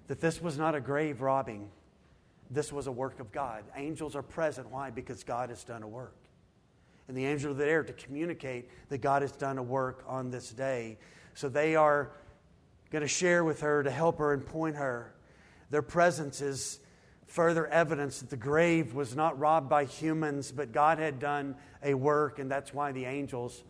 that 0.07 0.19
this 0.19 0.41
was 0.41 0.57
not 0.57 0.75
a 0.75 0.81
grave 0.81 1.21
robbing, 1.21 1.69
this 2.51 2.73
was 2.73 2.87
a 2.87 2.91
work 2.91 3.21
of 3.21 3.31
God. 3.31 3.63
Angels 3.77 4.17
are 4.17 4.21
present. 4.21 4.69
Why? 4.69 4.89
Because 4.89 5.23
God 5.23 5.51
has 5.51 5.63
done 5.63 5.83
a 5.83 5.87
work. 5.87 6.17
And 7.07 7.15
the 7.15 7.25
angels 7.25 7.55
are 7.55 7.57
there 7.57 7.81
to 7.81 7.93
communicate 7.93 8.67
that 8.89 8.97
God 8.97 9.21
has 9.21 9.31
done 9.31 9.57
a 9.57 9.63
work 9.63 10.03
on 10.05 10.31
this 10.31 10.49
day. 10.49 10.97
So 11.33 11.47
they 11.47 11.77
are 11.77 12.11
going 12.91 13.03
to 13.03 13.07
share 13.07 13.45
with 13.45 13.61
her 13.61 13.83
to 13.83 13.89
help 13.89 14.17
her 14.17 14.33
and 14.33 14.45
point 14.45 14.75
her. 14.75 15.15
Their 15.69 15.81
presence 15.81 16.41
is 16.41 16.81
further 17.27 17.67
evidence 17.67 18.19
that 18.19 18.29
the 18.29 18.37
grave 18.37 18.93
was 18.93 19.15
not 19.15 19.39
robbed 19.39 19.69
by 19.69 19.85
humans, 19.85 20.51
but 20.51 20.71
God 20.71 20.99
had 20.99 21.19
done 21.19 21.55
a 21.83 21.93
work, 21.93 22.39
and 22.39 22.49
that's 22.49 22.73
why 22.73 22.91
the 22.91 23.05
angels 23.05 23.63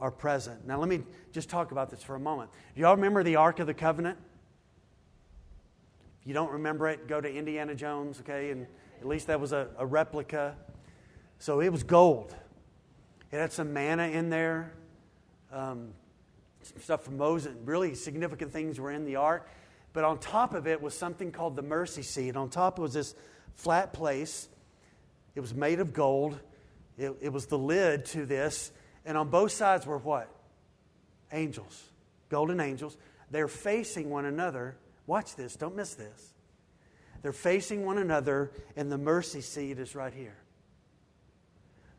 are 0.00 0.10
present. 0.10 0.66
Now, 0.66 0.78
let 0.78 0.88
me 0.88 1.02
just 1.32 1.48
talk 1.48 1.72
about 1.72 1.90
this 1.90 2.02
for 2.02 2.14
a 2.14 2.20
moment. 2.20 2.50
Do 2.74 2.80
y'all 2.80 2.96
remember 2.96 3.22
the 3.22 3.36
Ark 3.36 3.60
of 3.60 3.66
the 3.66 3.74
Covenant? 3.74 4.18
If 6.20 6.26
you 6.26 6.34
don't 6.34 6.52
remember 6.52 6.88
it, 6.88 7.06
go 7.08 7.20
to 7.20 7.32
Indiana 7.32 7.74
Jones, 7.74 8.20
okay? 8.20 8.50
And 8.50 8.66
at 9.00 9.06
least 9.06 9.26
that 9.26 9.40
was 9.40 9.52
a, 9.52 9.68
a 9.76 9.84
replica. 9.84 10.56
So 11.38 11.60
it 11.60 11.70
was 11.70 11.82
gold. 11.82 12.34
It 13.32 13.38
had 13.38 13.52
some 13.52 13.72
manna 13.72 14.08
in 14.08 14.30
there, 14.30 14.72
um, 15.52 15.94
some 16.62 16.80
stuff 16.80 17.02
from 17.02 17.16
Moses. 17.16 17.54
Really 17.64 17.94
significant 17.94 18.52
things 18.52 18.78
were 18.78 18.92
in 18.92 19.04
the 19.04 19.16
ark. 19.16 19.48
But 19.92 20.04
on 20.04 20.18
top 20.18 20.54
of 20.54 20.66
it 20.66 20.80
was 20.80 20.96
something 20.96 21.32
called 21.32 21.56
the 21.56 21.62
mercy 21.62 22.02
seat. 22.02 22.36
On 22.36 22.48
top 22.48 22.78
was 22.78 22.94
this 22.94 23.14
flat 23.54 23.92
place. 23.92 24.48
It 25.34 25.40
was 25.40 25.54
made 25.54 25.80
of 25.80 25.92
gold. 25.92 26.38
It, 26.96 27.16
it 27.20 27.28
was 27.32 27.46
the 27.46 27.58
lid 27.58 28.06
to 28.06 28.24
this. 28.24 28.70
And 29.04 29.18
on 29.18 29.28
both 29.28 29.52
sides 29.52 29.86
were 29.86 29.98
what? 29.98 30.28
Angels, 31.32 31.82
golden 32.28 32.60
angels. 32.60 32.96
They're 33.30 33.48
facing 33.48 34.10
one 34.10 34.24
another 34.24 34.76
Watch 35.06 35.34
this, 35.36 35.56
don't 35.56 35.76
miss 35.76 35.94
this. 35.94 36.34
They're 37.22 37.32
facing 37.32 37.84
one 37.84 37.98
another, 37.98 38.50
and 38.76 38.90
the 38.90 38.98
mercy 38.98 39.40
seat 39.40 39.78
is 39.78 39.94
right 39.94 40.12
here. 40.12 40.36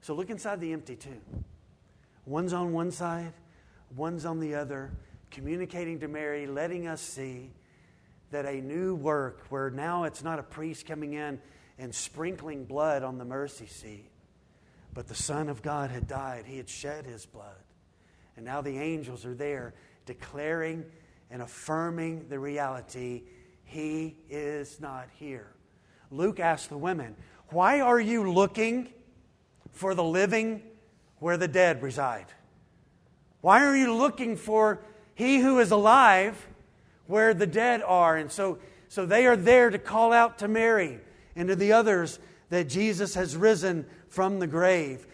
So 0.02 0.14
look 0.14 0.30
inside 0.30 0.60
the 0.60 0.74
empty 0.74 0.96
tomb. 0.96 1.46
One's 2.26 2.54
on 2.54 2.74
one 2.74 2.92
side, 2.92 3.34
one's 3.96 4.26
on 4.26 4.40
the 4.40 4.56
other, 4.56 4.92
communicating 5.32 6.00
to 6.00 6.08
Mary, 6.08 6.46
letting 6.46 6.88
us 6.88 7.02
see 7.02 7.52
that 8.34 8.46
a 8.46 8.62
new 8.62 8.96
work, 8.96 9.46
where 9.50 9.70
now 9.70 10.04
it's 10.04 10.24
not 10.24 10.40
a 10.40 10.44
priest 10.44 10.86
coming 10.86 11.14
in 11.14 11.40
and 11.80 11.94
sprinkling 11.94 12.66
blood 12.66 13.04
on 13.04 13.18
the 13.18 13.26
mercy 13.26 13.66
seat, 13.66 14.10
but 14.94 15.08
the 15.08 15.16
Son 15.16 15.50
of 15.50 15.62
God 15.62 15.90
had 15.90 16.08
died. 16.08 16.46
He 16.46 16.58
had 16.58 16.70
shed 16.70 17.06
his 17.06 17.26
blood. 17.26 17.56
And 18.36 18.46
now 18.46 18.62
the 18.62 18.78
angels 18.78 19.26
are 19.26 19.34
there 19.36 19.74
declaring 20.06 20.86
and 21.32 21.42
affirming 21.42 22.28
the 22.30 22.40
reality 22.40 23.24
He 23.64 24.18
is 24.30 24.80
not 24.80 25.08
here. 25.18 25.48
Luke 26.12 26.40
asked 26.40 26.70
the 26.70 26.78
women, 26.78 27.16
Why 27.50 27.82
are 27.82 28.00
you 28.00 28.32
looking 28.32 28.90
for 29.72 29.96
the 29.96 30.04
living 30.04 30.62
where 31.20 31.38
the 31.38 31.48
dead 31.48 31.82
reside? 31.82 32.28
Why 33.42 33.64
are 33.64 33.76
you 33.76 33.94
looking 33.96 34.38
for 34.38 34.82
He 35.16 35.40
who 35.40 35.60
is 35.60 35.72
alive 35.72 36.48
where 37.08 37.34
the 37.34 37.48
dead 37.48 37.82
are? 37.82 38.18
And 38.18 38.32
so, 38.32 38.60
so 38.88 39.06
they 39.06 39.26
are 39.26 39.36
there 39.36 39.70
to 39.70 39.80
call 39.80 40.14
out 40.14 40.40
to 40.40 40.48
Mary 40.48 41.00
and 41.36 41.48
to 41.50 41.56
the 41.56 41.74
others 41.74 42.20
that 42.50 42.70
Jesus 42.70 43.16
has 43.16 43.36
risen 43.36 43.86
from 44.10 44.40
the 44.40 44.48
grave. 44.48 45.06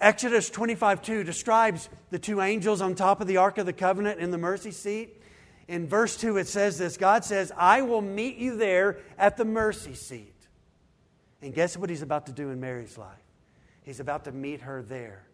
Exodus 0.00 0.50
25 0.50 1.02
2 1.02 1.24
describes 1.24 1.88
the 2.10 2.18
two 2.18 2.40
angels 2.40 2.80
on 2.80 2.94
top 2.94 3.20
of 3.20 3.26
the 3.26 3.36
Ark 3.36 3.58
of 3.58 3.66
the 3.66 3.72
Covenant 3.72 4.20
in 4.20 4.30
the 4.30 4.38
mercy 4.38 4.70
seat 4.70 5.20
in 5.68 5.86
verse 5.86 6.16
2, 6.16 6.36
it 6.36 6.48
says 6.48 6.78
this 6.78 6.96
God 6.96 7.24
says, 7.24 7.52
I 7.56 7.82
will 7.82 8.02
meet 8.02 8.36
you 8.36 8.56
there 8.56 8.98
at 9.18 9.36
the 9.36 9.44
mercy 9.44 9.94
seat. 9.94 10.30
And 11.42 11.54
guess 11.54 11.76
what 11.76 11.90
he's 11.90 12.02
about 12.02 12.26
to 12.26 12.32
do 12.32 12.50
in 12.50 12.60
Mary's 12.60 12.96
life? 12.98 13.18
He's 13.82 14.00
about 14.00 14.24
to 14.24 14.32
meet 14.32 14.62
her 14.62 14.82
there, 14.82 15.26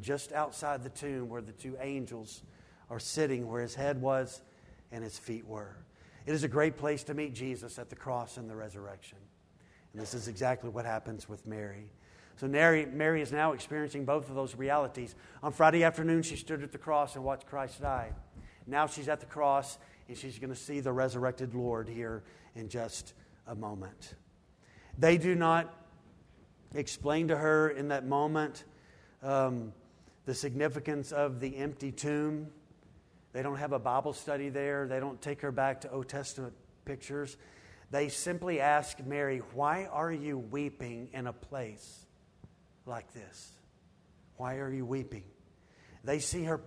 just 0.00 0.32
outside 0.32 0.82
the 0.82 0.90
tomb 0.90 1.28
where 1.28 1.40
the 1.40 1.52
two 1.52 1.76
angels 1.80 2.42
are 2.90 3.00
sitting, 3.00 3.48
where 3.48 3.62
his 3.62 3.74
head 3.74 4.00
was 4.00 4.42
and 4.92 5.02
his 5.02 5.18
feet 5.18 5.46
were. 5.46 5.76
It 6.26 6.34
is 6.34 6.44
a 6.44 6.48
great 6.48 6.76
place 6.76 7.04
to 7.04 7.14
meet 7.14 7.34
Jesus 7.34 7.78
at 7.78 7.88
the 7.88 7.96
cross 7.96 8.36
and 8.36 8.50
the 8.50 8.56
resurrection. 8.56 9.18
And 9.92 10.02
this 10.02 10.14
is 10.14 10.28
exactly 10.28 10.70
what 10.70 10.84
happens 10.84 11.28
with 11.28 11.46
Mary. 11.46 11.88
So 12.36 12.46
Mary, 12.46 12.84
Mary 12.84 13.22
is 13.22 13.32
now 13.32 13.52
experiencing 13.52 14.04
both 14.04 14.28
of 14.28 14.34
those 14.34 14.54
realities. 14.54 15.14
On 15.42 15.52
Friday 15.52 15.84
afternoon, 15.84 16.22
she 16.22 16.36
stood 16.36 16.62
at 16.62 16.72
the 16.72 16.78
cross 16.78 17.14
and 17.14 17.24
watched 17.24 17.46
Christ 17.46 17.80
die. 17.80 18.12
Now 18.66 18.86
she's 18.86 19.08
at 19.08 19.20
the 19.20 19.26
cross 19.26 19.78
and 20.08 20.16
she's 20.16 20.38
going 20.38 20.50
to 20.50 20.56
see 20.56 20.80
the 20.80 20.92
resurrected 20.92 21.54
Lord 21.54 21.88
here 21.88 22.22
in 22.54 22.68
just 22.68 23.14
a 23.46 23.54
moment. 23.54 24.14
They 24.98 25.18
do 25.18 25.34
not 25.34 25.72
explain 26.74 27.28
to 27.28 27.36
her 27.36 27.70
in 27.70 27.88
that 27.88 28.06
moment 28.06 28.64
um, 29.22 29.72
the 30.26 30.34
significance 30.34 31.12
of 31.12 31.40
the 31.40 31.56
empty 31.56 31.92
tomb. 31.92 32.48
They 33.36 33.42
don't 33.42 33.58
have 33.58 33.74
a 33.74 33.78
Bible 33.78 34.14
study 34.14 34.48
there. 34.48 34.86
They 34.86 34.98
don't 34.98 35.20
take 35.20 35.42
her 35.42 35.52
back 35.52 35.82
to 35.82 35.90
Old 35.90 36.08
Testament 36.08 36.54
pictures. 36.86 37.36
They 37.90 38.08
simply 38.08 38.60
ask 38.60 38.98
Mary, 39.04 39.42
Why 39.52 39.84
are 39.92 40.10
you 40.10 40.38
weeping 40.38 41.10
in 41.12 41.26
a 41.26 41.34
place 41.34 42.06
like 42.86 43.12
this? 43.12 43.52
Why 44.38 44.56
are 44.56 44.72
you 44.72 44.86
weeping? 44.86 45.24
They 46.02 46.18
see 46.18 46.44
her 46.44 46.62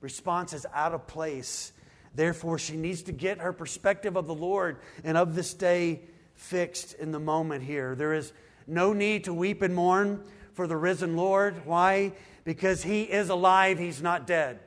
response 0.00 0.54
is 0.54 0.64
out 0.72 0.94
of 0.94 1.06
place. 1.06 1.72
Therefore, 2.14 2.58
she 2.58 2.78
needs 2.78 3.02
to 3.02 3.12
get 3.12 3.40
her 3.40 3.52
perspective 3.52 4.16
of 4.16 4.26
the 4.26 4.34
Lord 4.34 4.78
and 5.04 5.18
of 5.18 5.34
this 5.34 5.52
day 5.52 6.00
fixed 6.34 6.94
in 6.94 7.12
the 7.12 7.20
moment 7.20 7.62
here. 7.62 7.94
There 7.94 8.14
is 8.14 8.32
no 8.66 8.94
need 8.94 9.24
to 9.24 9.34
weep 9.34 9.60
and 9.60 9.74
mourn 9.74 10.24
for 10.54 10.66
the 10.66 10.78
risen 10.78 11.14
Lord. 11.14 11.66
Why? 11.66 12.14
Because 12.44 12.82
he 12.82 13.02
is 13.02 13.28
alive, 13.28 13.78
he's 13.78 14.00
not 14.00 14.26
dead. 14.26 14.60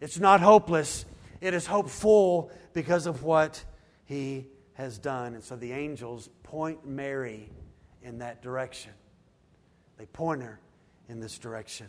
It's 0.00 0.18
not 0.18 0.40
hopeless, 0.40 1.04
it 1.40 1.54
is 1.54 1.66
hopeful 1.66 2.50
because 2.72 3.06
of 3.06 3.22
what 3.22 3.64
he 4.04 4.46
has 4.74 4.98
done. 4.98 5.34
And 5.34 5.42
so 5.42 5.56
the 5.56 5.72
angels 5.72 6.28
point 6.42 6.86
Mary 6.86 7.50
in 8.02 8.18
that 8.18 8.42
direction, 8.42 8.92
they 9.98 10.06
point 10.06 10.42
her 10.42 10.60
in 11.08 11.20
this 11.20 11.38
direction. 11.38 11.86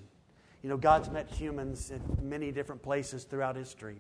You 0.63 0.70
know, 0.70 0.78
God's 0.78 1.10
met 1.10 1.30
humans 1.30 1.91
in 1.91 2.02
many 2.28 2.52
different 2.52 2.82
places 2.82 3.24
throughout 3.24 3.56
history. 3.56 3.98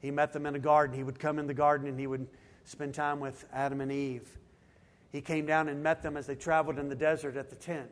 He 0.00 0.10
met 0.10 0.32
them 0.32 0.46
in 0.46 0.54
a 0.54 0.58
garden. 0.58 0.96
He 0.96 1.02
would 1.02 1.18
come 1.18 1.38
in 1.38 1.46
the 1.46 1.54
garden 1.54 1.86
and 1.86 1.98
he 1.98 2.06
would 2.06 2.26
spend 2.64 2.94
time 2.94 3.20
with 3.20 3.44
Adam 3.52 3.80
and 3.80 3.92
Eve. 3.92 4.28
He 5.12 5.20
came 5.20 5.44
down 5.44 5.68
and 5.68 5.82
met 5.82 6.02
them 6.02 6.16
as 6.16 6.26
they 6.26 6.36
traveled 6.36 6.78
in 6.78 6.88
the 6.88 6.94
desert 6.94 7.36
at 7.36 7.50
the 7.50 7.56
tent. 7.56 7.90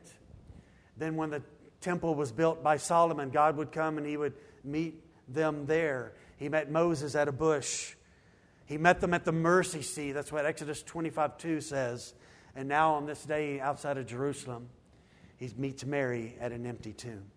Then, 0.97 1.15
when 1.15 1.29
the 1.29 1.43
temple 1.81 2.15
was 2.15 2.31
built 2.31 2.63
by 2.63 2.77
Solomon, 2.77 3.29
God 3.29 3.57
would 3.57 3.71
come 3.71 3.97
and 3.97 4.07
he 4.07 4.17
would 4.17 4.33
meet 4.63 5.01
them 5.33 5.65
there. 5.65 6.13
He 6.37 6.49
met 6.49 6.71
Moses 6.71 7.15
at 7.15 7.27
a 7.27 7.31
bush. 7.31 7.95
He 8.65 8.77
met 8.77 9.01
them 9.01 9.13
at 9.13 9.25
the 9.25 9.31
mercy 9.31 9.81
seat. 9.81 10.13
That's 10.13 10.31
what 10.31 10.45
Exodus 10.45 10.83
25 10.83 11.37
2 11.37 11.61
says. 11.61 12.13
And 12.55 12.67
now, 12.67 12.95
on 12.95 13.05
this 13.05 13.23
day 13.23 13.59
outside 13.59 13.97
of 13.97 14.05
Jerusalem, 14.05 14.69
he 15.37 15.49
meets 15.57 15.85
Mary 15.85 16.35
at 16.39 16.51
an 16.51 16.65
empty 16.65 16.93
tomb. 16.93 17.31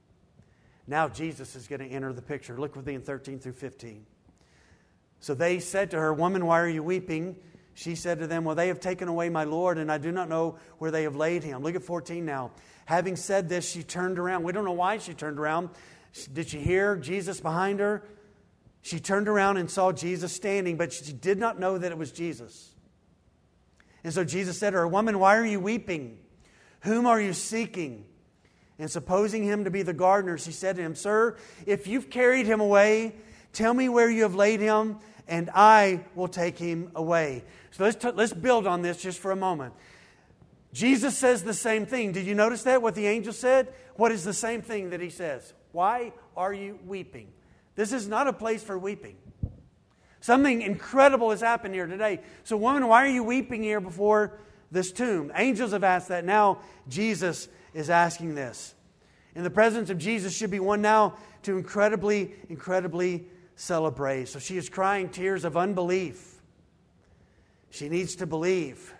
Now 0.86 1.08
Jesus 1.08 1.54
is 1.54 1.68
going 1.68 1.80
to 1.80 1.86
enter 1.86 2.12
the 2.12 2.22
picture. 2.22 2.58
Look 2.58 2.74
with 2.74 2.86
me 2.86 2.94
in 2.94 3.02
13 3.02 3.38
through 3.38 3.52
15. 3.52 4.04
So 5.20 5.34
they 5.34 5.60
said 5.60 5.92
to 5.92 5.98
her, 5.98 6.12
Woman, 6.12 6.44
why 6.46 6.60
are 6.60 6.68
you 6.68 6.82
weeping? 6.82 7.36
She 7.74 7.94
said 7.94 8.18
to 8.18 8.26
them, 8.26 8.44
Well, 8.44 8.56
they 8.56 8.68
have 8.68 8.80
taken 8.80 9.08
away 9.08 9.28
my 9.28 9.44
Lord, 9.44 9.78
and 9.78 9.90
I 9.90 9.98
do 9.98 10.10
not 10.10 10.28
know 10.28 10.58
where 10.78 10.90
they 10.90 11.04
have 11.04 11.16
laid 11.16 11.44
him. 11.44 11.62
Look 11.62 11.76
at 11.76 11.84
14 11.84 12.24
now. 12.24 12.50
Having 12.84 13.16
said 13.16 13.48
this, 13.48 13.70
she 13.70 13.82
turned 13.82 14.18
around. 14.18 14.42
We 14.42 14.52
don't 14.52 14.64
know 14.64 14.72
why 14.72 14.98
she 14.98 15.14
turned 15.14 15.38
around. 15.38 15.70
Did 16.32 16.48
she 16.48 16.58
hear 16.58 16.96
Jesus 16.96 17.40
behind 17.40 17.80
her? 17.80 18.02
She 18.82 18.98
turned 18.98 19.28
around 19.28 19.56
and 19.56 19.70
saw 19.70 19.92
Jesus 19.92 20.32
standing, 20.32 20.76
but 20.76 20.92
she 20.92 21.12
did 21.12 21.38
not 21.38 21.58
know 21.58 21.78
that 21.78 21.92
it 21.92 21.98
was 21.98 22.12
Jesus. 22.12 22.74
And 24.04 24.12
so 24.12 24.24
Jesus 24.24 24.58
said 24.58 24.70
to 24.70 24.78
her, 24.78 24.88
Woman, 24.88 25.18
why 25.18 25.36
are 25.36 25.46
you 25.46 25.60
weeping? 25.60 26.18
Whom 26.80 27.06
are 27.06 27.20
you 27.20 27.32
seeking? 27.32 28.04
And 28.78 28.90
supposing 28.90 29.44
him 29.44 29.64
to 29.64 29.70
be 29.70 29.82
the 29.82 29.92
gardener, 29.92 30.36
she 30.36 30.50
said 30.50 30.76
to 30.76 30.82
him, 30.82 30.96
Sir, 30.96 31.36
if 31.66 31.86
you've 31.86 32.10
carried 32.10 32.46
him 32.46 32.60
away, 32.60 33.14
tell 33.52 33.72
me 33.72 33.88
where 33.88 34.10
you 34.10 34.24
have 34.24 34.34
laid 34.34 34.60
him, 34.60 34.98
and 35.28 35.48
I 35.54 36.04
will 36.16 36.26
take 36.26 36.58
him 36.58 36.90
away. 36.96 37.44
So 37.70 37.84
let's, 37.84 37.96
t- 37.96 38.10
let's 38.10 38.32
build 38.32 38.66
on 38.66 38.82
this 38.82 39.00
just 39.00 39.20
for 39.20 39.30
a 39.30 39.36
moment. 39.36 39.74
Jesus 40.72 41.16
says 41.16 41.44
the 41.44 41.54
same 41.54 41.86
thing. 41.86 42.10
Did 42.10 42.26
you 42.26 42.34
notice 42.34 42.64
that, 42.64 42.82
what 42.82 42.96
the 42.96 43.06
angel 43.06 43.32
said? 43.32 43.72
What 43.94 44.10
is 44.10 44.24
the 44.24 44.32
same 44.32 44.62
thing 44.62 44.90
that 44.90 45.00
he 45.00 45.10
says? 45.10 45.52
Why 45.72 46.12
are 46.36 46.52
you 46.52 46.78
weeping? 46.86 47.28
This 47.74 47.92
is 47.92 48.06
not 48.06 48.28
a 48.28 48.32
place 48.32 48.62
for 48.62 48.78
weeping. 48.78 49.16
Something 50.20 50.62
incredible 50.62 51.30
has 51.30 51.40
happened 51.40 51.74
here 51.74 51.86
today. 51.86 52.20
So, 52.44 52.56
woman, 52.56 52.86
why 52.86 53.04
are 53.04 53.08
you 53.08 53.24
weeping 53.24 53.62
here 53.62 53.80
before 53.80 54.38
this 54.70 54.92
tomb? 54.92 55.32
Angels 55.34 55.72
have 55.72 55.82
asked 55.82 56.08
that. 56.08 56.24
Now, 56.24 56.58
Jesus 56.88 57.48
is 57.74 57.90
asking 57.90 58.36
this. 58.36 58.74
In 59.34 59.42
the 59.42 59.50
presence 59.50 59.90
of 59.90 59.98
Jesus 59.98 60.36
should 60.36 60.50
be 60.50 60.60
one 60.60 60.80
now 60.80 61.14
to 61.42 61.56
incredibly, 61.56 62.34
incredibly 62.48 63.24
celebrate. 63.56 64.28
So, 64.28 64.38
she 64.38 64.56
is 64.56 64.68
crying 64.68 65.08
tears 65.08 65.44
of 65.44 65.56
unbelief. 65.56 66.40
She 67.70 67.88
needs 67.88 68.14
to 68.16 68.26
believe. 68.26 68.94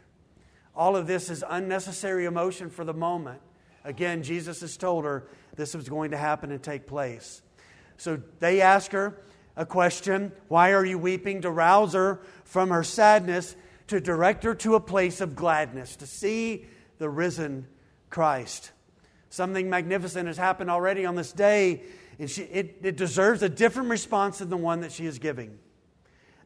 All 0.75 0.97
of 0.97 1.07
this 1.07 1.31
is 1.31 1.45
unnecessary 1.49 2.25
emotion 2.25 2.71
for 2.71 2.85
the 2.85 2.95
moment. 2.95 3.41
Again, 3.85 4.23
Jesus 4.23 4.61
has 4.61 4.77
told 4.77 5.05
her 5.05 5.27
this 5.57 5.75
was 5.75 5.89
going 5.89 6.13
to 6.13 6.17
happen 6.17 6.51
and 6.51 6.63
take 6.63 6.87
place. 6.87 7.43
So 7.97 8.21
they 8.39 8.61
ask 8.61 8.93
her 8.93 9.21
a 9.57 9.67
question 9.67 10.33
Why 10.49 10.73
are 10.73 10.85
you 10.85 10.99
weeping? 10.99 11.43
to 11.43 11.51
rouse 11.51 11.93
her 11.95 12.21
from 12.45 12.71
her 12.71 12.85
sadness, 12.85 13.57
to 13.89 14.01
direct 14.01 14.45
her 14.45 14.55
to 14.57 14.75
a 14.75 14.81
place 14.81 15.21
of 15.21 15.35
gladness, 15.35 15.97
to 15.97 16.07
see 16.07 16.67
the 16.99 17.09
risen 17.09 17.67
Christ. 18.11 18.73
Something 19.31 19.71
magnificent 19.71 20.27
has 20.27 20.37
happened 20.37 20.71
already 20.71 21.07
on 21.07 21.15
this 21.15 21.33
day, 21.33 21.83
and 22.19 22.31
she, 22.31 22.43
it, 22.43 22.77
it 22.83 22.97
deserves 22.97 23.43
a 23.43 23.49
different 23.49 23.89
response 23.89 24.39
than 24.39 24.51
the 24.51 24.57
one 24.57 24.83
that 24.83 24.93
she 24.93 25.07
is 25.07 25.19
giving. 25.19 25.59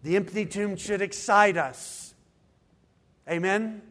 The 0.03 0.16
empty 0.16 0.46
tomb 0.46 0.77
should 0.77 1.03
excite 1.03 1.57
us. 1.57 2.14
Amen? 3.29 3.83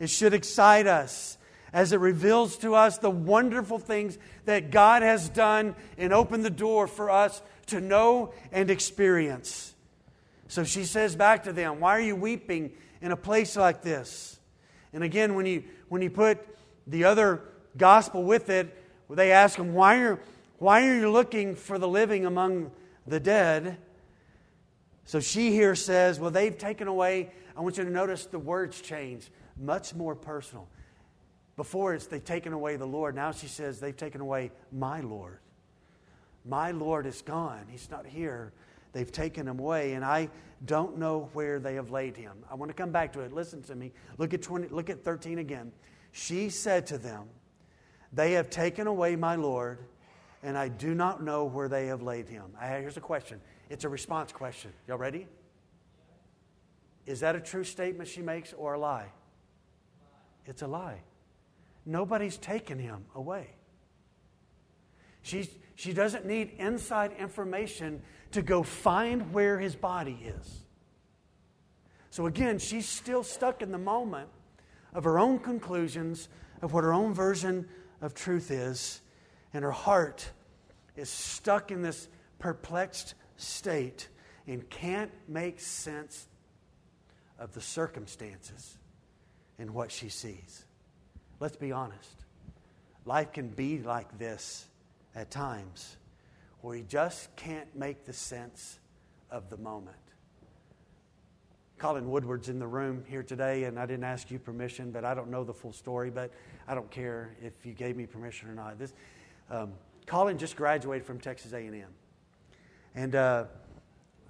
It 0.00 0.10
should 0.10 0.34
excite 0.34 0.88
us 0.88 1.38
as 1.72 1.92
it 1.92 2.00
reveals 2.00 2.56
to 2.58 2.74
us 2.74 2.98
the 2.98 3.10
wonderful 3.10 3.78
things 3.78 4.18
that 4.44 4.70
God 4.70 5.02
has 5.02 5.28
done 5.28 5.74
and 5.96 6.12
opened 6.12 6.44
the 6.44 6.50
door 6.50 6.86
for 6.86 7.10
us 7.10 7.42
to 7.66 7.80
know 7.80 8.34
and 8.50 8.70
experience. 8.70 9.74
So 10.48 10.64
she 10.64 10.84
says 10.84 11.16
back 11.16 11.44
to 11.44 11.52
them, 11.52 11.80
Why 11.80 11.96
are 11.96 12.00
you 12.00 12.16
weeping 12.16 12.72
in 13.00 13.12
a 13.12 13.16
place 13.16 13.56
like 13.56 13.82
this? 13.82 14.38
And 14.92 15.02
again, 15.02 15.34
when 15.34 15.46
you, 15.46 15.64
when 15.88 16.02
you 16.02 16.10
put 16.10 16.38
the 16.86 17.04
other 17.04 17.40
gospel 17.76 18.22
with 18.22 18.50
it, 18.50 18.78
they 19.08 19.32
ask 19.32 19.58
him, 19.58 19.74
why 19.74 19.98
are, 19.98 20.20
why 20.58 20.86
are 20.86 20.94
you 20.94 21.10
looking 21.10 21.54
for 21.54 21.78
the 21.78 21.88
living 21.88 22.26
among 22.26 22.70
the 23.06 23.20
dead? 23.20 23.78
So 25.04 25.20
she 25.20 25.50
here 25.50 25.74
says, 25.74 26.20
Well, 26.20 26.30
they've 26.30 26.56
taken 26.56 26.88
away, 26.88 27.30
I 27.56 27.60
want 27.60 27.76
you 27.76 27.84
to 27.84 27.90
notice 27.90 28.26
the 28.26 28.38
words 28.38 28.80
change 28.80 29.30
much 29.60 29.94
more 29.94 30.14
personal. 30.14 30.68
Before 31.62 31.94
it's 31.94 32.06
they've 32.08 32.24
taken 32.24 32.52
away 32.52 32.74
the 32.74 32.88
Lord. 32.88 33.14
Now 33.14 33.30
she 33.30 33.46
says 33.46 33.78
they've 33.78 33.96
taken 33.96 34.20
away 34.20 34.50
my 34.72 35.00
Lord. 35.00 35.38
My 36.44 36.72
Lord 36.72 37.06
is 37.06 37.22
gone. 37.22 37.66
He's 37.70 37.88
not 37.88 38.04
here. 38.04 38.52
They've 38.92 39.12
taken 39.12 39.46
him 39.46 39.60
away, 39.60 39.92
and 39.92 40.04
I 40.04 40.28
don't 40.66 40.98
know 40.98 41.30
where 41.34 41.60
they 41.60 41.76
have 41.76 41.92
laid 41.92 42.16
him. 42.16 42.32
I 42.50 42.56
want 42.56 42.70
to 42.70 42.74
come 42.74 42.90
back 42.90 43.12
to 43.12 43.20
it. 43.20 43.32
Listen 43.32 43.62
to 43.62 43.76
me. 43.76 43.92
Look 44.18 44.34
at 44.34 44.42
20, 44.42 44.70
look 44.70 44.90
at 44.90 45.04
13 45.04 45.38
again. 45.38 45.70
She 46.10 46.50
said 46.50 46.84
to 46.88 46.98
them, 46.98 47.28
They 48.12 48.32
have 48.32 48.50
taken 48.50 48.88
away 48.88 49.14
my 49.14 49.36
Lord, 49.36 49.78
and 50.42 50.58
I 50.58 50.66
do 50.66 50.96
not 50.96 51.22
know 51.22 51.44
where 51.44 51.68
they 51.68 51.86
have 51.86 52.02
laid 52.02 52.26
him. 52.26 52.46
Here's 52.60 52.96
a 52.96 53.00
question. 53.00 53.40
It's 53.70 53.84
a 53.84 53.88
response 53.88 54.32
question. 54.32 54.72
Y'all 54.88 54.98
ready? 54.98 55.28
Is 57.06 57.20
that 57.20 57.36
a 57.36 57.40
true 57.40 57.62
statement 57.62 58.08
she 58.08 58.20
makes 58.20 58.52
or 58.52 58.74
a 58.74 58.80
lie? 58.80 59.12
It's 60.44 60.62
a 60.62 60.66
lie. 60.66 61.02
Nobody's 61.84 62.36
taken 62.36 62.78
him 62.78 63.04
away. 63.14 63.48
She's, 65.22 65.48
she 65.74 65.92
doesn't 65.92 66.26
need 66.26 66.52
inside 66.58 67.12
information 67.18 68.02
to 68.32 68.42
go 68.42 68.62
find 68.62 69.32
where 69.32 69.58
his 69.58 69.74
body 69.74 70.18
is. 70.24 70.64
So 72.10 72.26
again, 72.26 72.58
she's 72.58 72.88
still 72.88 73.22
stuck 73.22 73.62
in 73.62 73.72
the 73.72 73.78
moment 73.78 74.28
of 74.92 75.04
her 75.04 75.18
own 75.18 75.38
conclusions 75.38 76.28
of 76.60 76.72
what 76.72 76.84
her 76.84 76.92
own 76.92 77.14
version 77.14 77.68
of 78.00 78.14
truth 78.14 78.50
is, 78.50 79.00
and 79.54 79.64
her 79.64 79.70
heart 79.70 80.30
is 80.96 81.08
stuck 81.08 81.70
in 81.70 81.82
this 81.82 82.08
perplexed 82.38 83.14
state 83.36 84.08
and 84.46 84.68
can't 84.68 85.10
make 85.28 85.60
sense 85.60 86.26
of 87.38 87.54
the 87.54 87.60
circumstances 87.60 88.76
and 89.58 89.70
what 89.72 89.90
she 89.90 90.08
sees. 90.08 90.64
Let's 91.42 91.56
be 91.56 91.72
honest. 91.72 92.24
Life 93.04 93.32
can 93.32 93.48
be 93.48 93.80
like 93.80 94.16
this 94.16 94.64
at 95.16 95.32
times 95.32 95.96
where 96.60 96.76
you 96.76 96.84
just 96.84 97.34
can't 97.34 97.66
make 97.74 98.04
the 98.04 98.12
sense 98.12 98.78
of 99.28 99.50
the 99.50 99.56
moment. 99.56 99.96
Colin 101.78 102.08
Woodward's 102.08 102.48
in 102.48 102.60
the 102.60 102.66
room 102.68 103.02
here 103.08 103.24
today, 103.24 103.64
and 103.64 103.76
I 103.76 103.86
didn't 103.86 104.04
ask 104.04 104.30
you 104.30 104.38
permission, 104.38 104.92
but 104.92 105.04
I 105.04 105.14
don't 105.14 105.32
know 105.32 105.42
the 105.42 105.52
full 105.52 105.72
story, 105.72 106.10
but 106.10 106.30
I 106.68 106.76
don't 106.76 106.88
care 106.92 107.34
if 107.42 107.66
you 107.66 107.72
gave 107.72 107.96
me 107.96 108.06
permission 108.06 108.48
or 108.48 108.54
not. 108.54 108.78
This, 108.78 108.92
um, 109.50 109.72
Colin 110.06 110.38
just 110.38 110.54
graduated 110.54 111.04
from 111.04 111.18
Texas 111.18 111.52
A&M, 111.52 111.82
and 112.94 113.16
uh, 113.16 113.46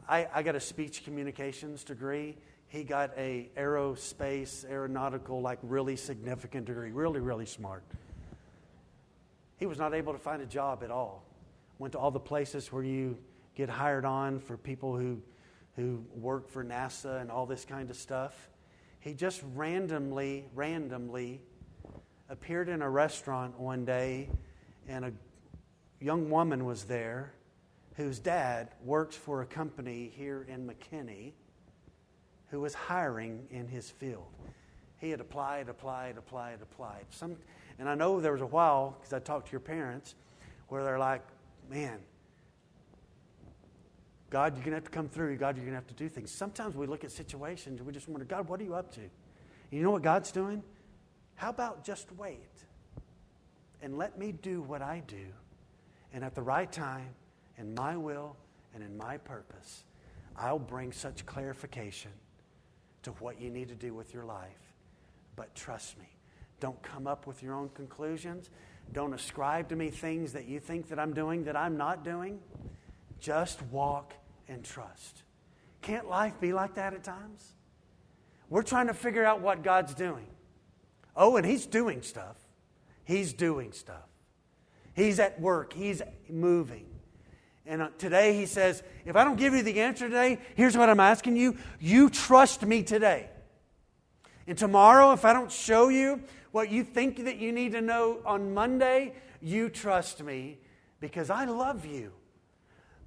I, 0.08 0.28
I 0.32 0.42
got 0.42 0.54
a 0.54 0.60
speech 0.60 1.04
communications 1.04 1.84
degree, 1.84 2.38
he 2.72 2.84
got 2.84 3.10
a 3.18 3.50
aerospace, 3.54 4.64
aeronautical, 4.64 5.42
like 5.42 5.58
really 5.62 5.94
significant 5.94 6.64
degree, 6.64 6.90
really, 6.90 7.20
really 7.20 7.44
smart. 7.44 7.84
He 9.58 9.66
was 9.66 9.76
not 9.76 9.92
able 9.92 10.14
to 10.14 10.18
find 10.18 10.40
a 10.40 10.46
job 10.46 10.82
at 10.82 10.90
all. 10.90 11.22
Went 11.78 11.92
to 11.92 11.98
all 11.98 12.10
the 12.10 12.18
places 12.18 12.72
where 12.72 12.82
you 12.82 13.18
get 13.54 13.68
hired 13.68 14.06
on 14.06 14.40
for 14.40 14.56
people 14.56 14.96
who, 14.96 15.20
who 15.76 16.02
work 16.14 16.48
for 16.48 16.64
NASA 16.64 17.20
and 17.20 17.30
all 17.30 17.44
this 17.44 17.66
kind 17.66 17.90
of 17.90 17.96
stuff. 17.96 18.48
He 19.00 19.12
just 19.12 19.42
randomly, 19.54 20.46
randomly 20.54 21.42
appeared 22.30 22.70
in 22.70 22.80
a 22.80 22.88
restaurant 22.88 23.60
one 23.60 23.84
day, 23.84 24.30
and 24.88 25.04
a 25.04 25.12
young 26.00 26.30
woman 26.30 26.64
was 26.64 26.84
there 26.84 27.34
whose 27.96 28.18
dad 28.18 28.70
works 28.82 29.14
for 29.14 29.42
a 29.42 29.46
company 29.46 30.10
here 30.16 30.46
in 30.48 30.66
McKinney 30.66 31.34
who 32.52 32.60
was 32.60 32.74
hiring 32.74 33.46
in 33.50 33.66
his 33.66 33.90
field. 33.90 34.26
He 34.98 35.08
had 35.08 35.20
applied, 35.20 35.70
applied, 35.70 36.18
applied, 36.18 36.58
applied. 36.62 37.06
Some, 37.10 37.36
and 37.78 37.88
I 37.88 37.94
know 37.94 38.20
there 38.20 38.32
was 38.32 38.42
a 38.42 38.46
while, 38.46 38.98
because 39.00 39.14
I 39.14 39.18
talked 39.18 39.46
to 39.46 39.52
your 39.52 39.60
parents, 39.60 40.14
where 40.68 40.84
they're 40.84 40.98
like, 40.98 41.22
man, 41.70 41.98
God, 44.28 44.54
you're 44.54 44.64
going 44.64 44.72
to 44.72 44.76
have 44.76 44.84
to 44.84 44.90
come 44.90 45.08
through. 45.08 45.36
God, 45.38 45.56
you're 45.56 45.64
going 45.64 45.72
to 45.72 45.80
have 45.80 45.86
to 45.88 45.94
do 45.94 46.10
things. 46.10 46.30
Sometimes 46.30 46.76
we 46.76 46.86
look 46.86 47.04
at 47.04 47.10
situations 47.10 47.80
and 47.80 47.86
we 47.86 47.92
just 47.92 48.06
wonder, 48.06 48.26
God, 48.26 48.48
what 48.48 48.60
are 48.60 48.64
you 48.64 48.74
up 48.74 48.92
to? 48.92 49.00
And 49.00 49.10
you 49.70 49.82
know 49.82 49.90
what 49.90 50.02
God's 50.02 50.30
doing? 50.30 50.62
How 51.36 51.48
about 51.48 51.84
just 51.84 52.12
wait 52.18 52.50
and 53.80 53.96
let 53.96 54.18
me 54.18 54.32
do 54.32 54.60
what 54.60 54.82
I 54.82 55.02
do? 55.06 55.24
And 56.12 56.22
at 56.22 56.34
the 56.34 56.42
right 56.42 56.70
time, 56.70 57.08
in 57.56 57.74
my 57.74 57.96
will 57.96 58.36
and 58.74 58.82
in 58.82 58.94
my 58.96 59.16
purpose, 59.16 59.84
I'll 60.36 60.58
bring 60.58 60.92
such 60.92 61.24
clarification 61.24 62.10
to 63.02 63.10
what 63.12 63.40
you 63.40 63.50
need 63.50 63.68
to 63.68 63.74
do 63.74 63.94
with 63.94 64.14
your 64.14 64.24
life. 64.24 64.74
But 65.36 65.54
trust 65.54 65.98
me, 65.98 66.06
don't 66.60 66.80
come 66.82 67.06
up 67.06 67.26
with 67.26 67.42
your 67.42 67.54
own 67.54 67.70
conclusions. 67.70 68.50
Don't 68.92 69.14
ascribe 69.14 69.68
to 69.70 69.76
me 69.76 69.90
things 69.90 70.32
that 70.32 70.46
you 70.46 70.60
think 70.60 70.88
that 70.88 70.98
I'm 70.98 71.14
doing 71.14 71.44
that 71.44 71.56
I'm 71.56 71.76
not 71.76 72.04
doing. 72.04 72.40
Just 73.20 73.62
walk 73.62 74.14
and 74.48 74.64
trust. 74.64 75.22
Can't 75.80 76.08
life 76.08 76.38
be 76.40 76.52
like 76.52 76.74
that 76.74 76.92
at 76.92 77.02
times? 77.02 77.52
We're 78.48 78.62
trying 78.62 78.88
to 78.88 78.94
figure 78.94 79.24
out 79.24 79.40
what 79.40 79.62
God's 79.62 79.94
doing. 79.94 80.26
Oh, 81.16 81.36
and 81.36 81.46
He's 81.46 81.66
doing 81.66 82.02
stuff. 82.02 82.36
He's 83.04 83.32
doing 83.32 83.72
stuff. 83.72 84.08
He's 84.94 85.18
at 85.18 85.40
work. 85.40 85.72
He's 85.72 86.02
moving. 86.28 86.86
And 87.66 87.82
uh, 87.82 87.88
today 87.98 88.36
he 88.36 88.46
says, 88.46 88.82
if 89.04 89.16
I 89.16 89.24
don't 89.24 89.36
give 89.36 89.54
you 89.54 89.62
the 89.62 89.80
answer 89.80 90.08
today, 90.08 90.38
here's 90.56 90.76
what 90.76 90.88
I'm 90.88 91.00
asking 91.00 91.36
you. 91.36 91.56
You 91.80 92.10
trust 92.10 92.64
me 92.64 92.82
today. 92.82 93.28
And 94.46 94.58
tomorrow, 94.58 95.12
if 95.12 95.24
I 95.24 95.32
don't 95.32 95.52
show 95.52 95.88
you 95.88 96.22
what 96.50 96.70
you 96.70 96.84
think 96.84 97.24
that 97.24 97.36
you 97.36 97.52
need 97.52 97.72
to 97.72 97.80
know 97.80 98.18
on 98.26 98.54
Monday, 98.54 99.14
you 99.40 99.68
trust 99.68 100.22
me 100.22 100.58
because 101.00 101.30
I 101.30 101.44
love 101.44 101.86
you. 101.86 102.12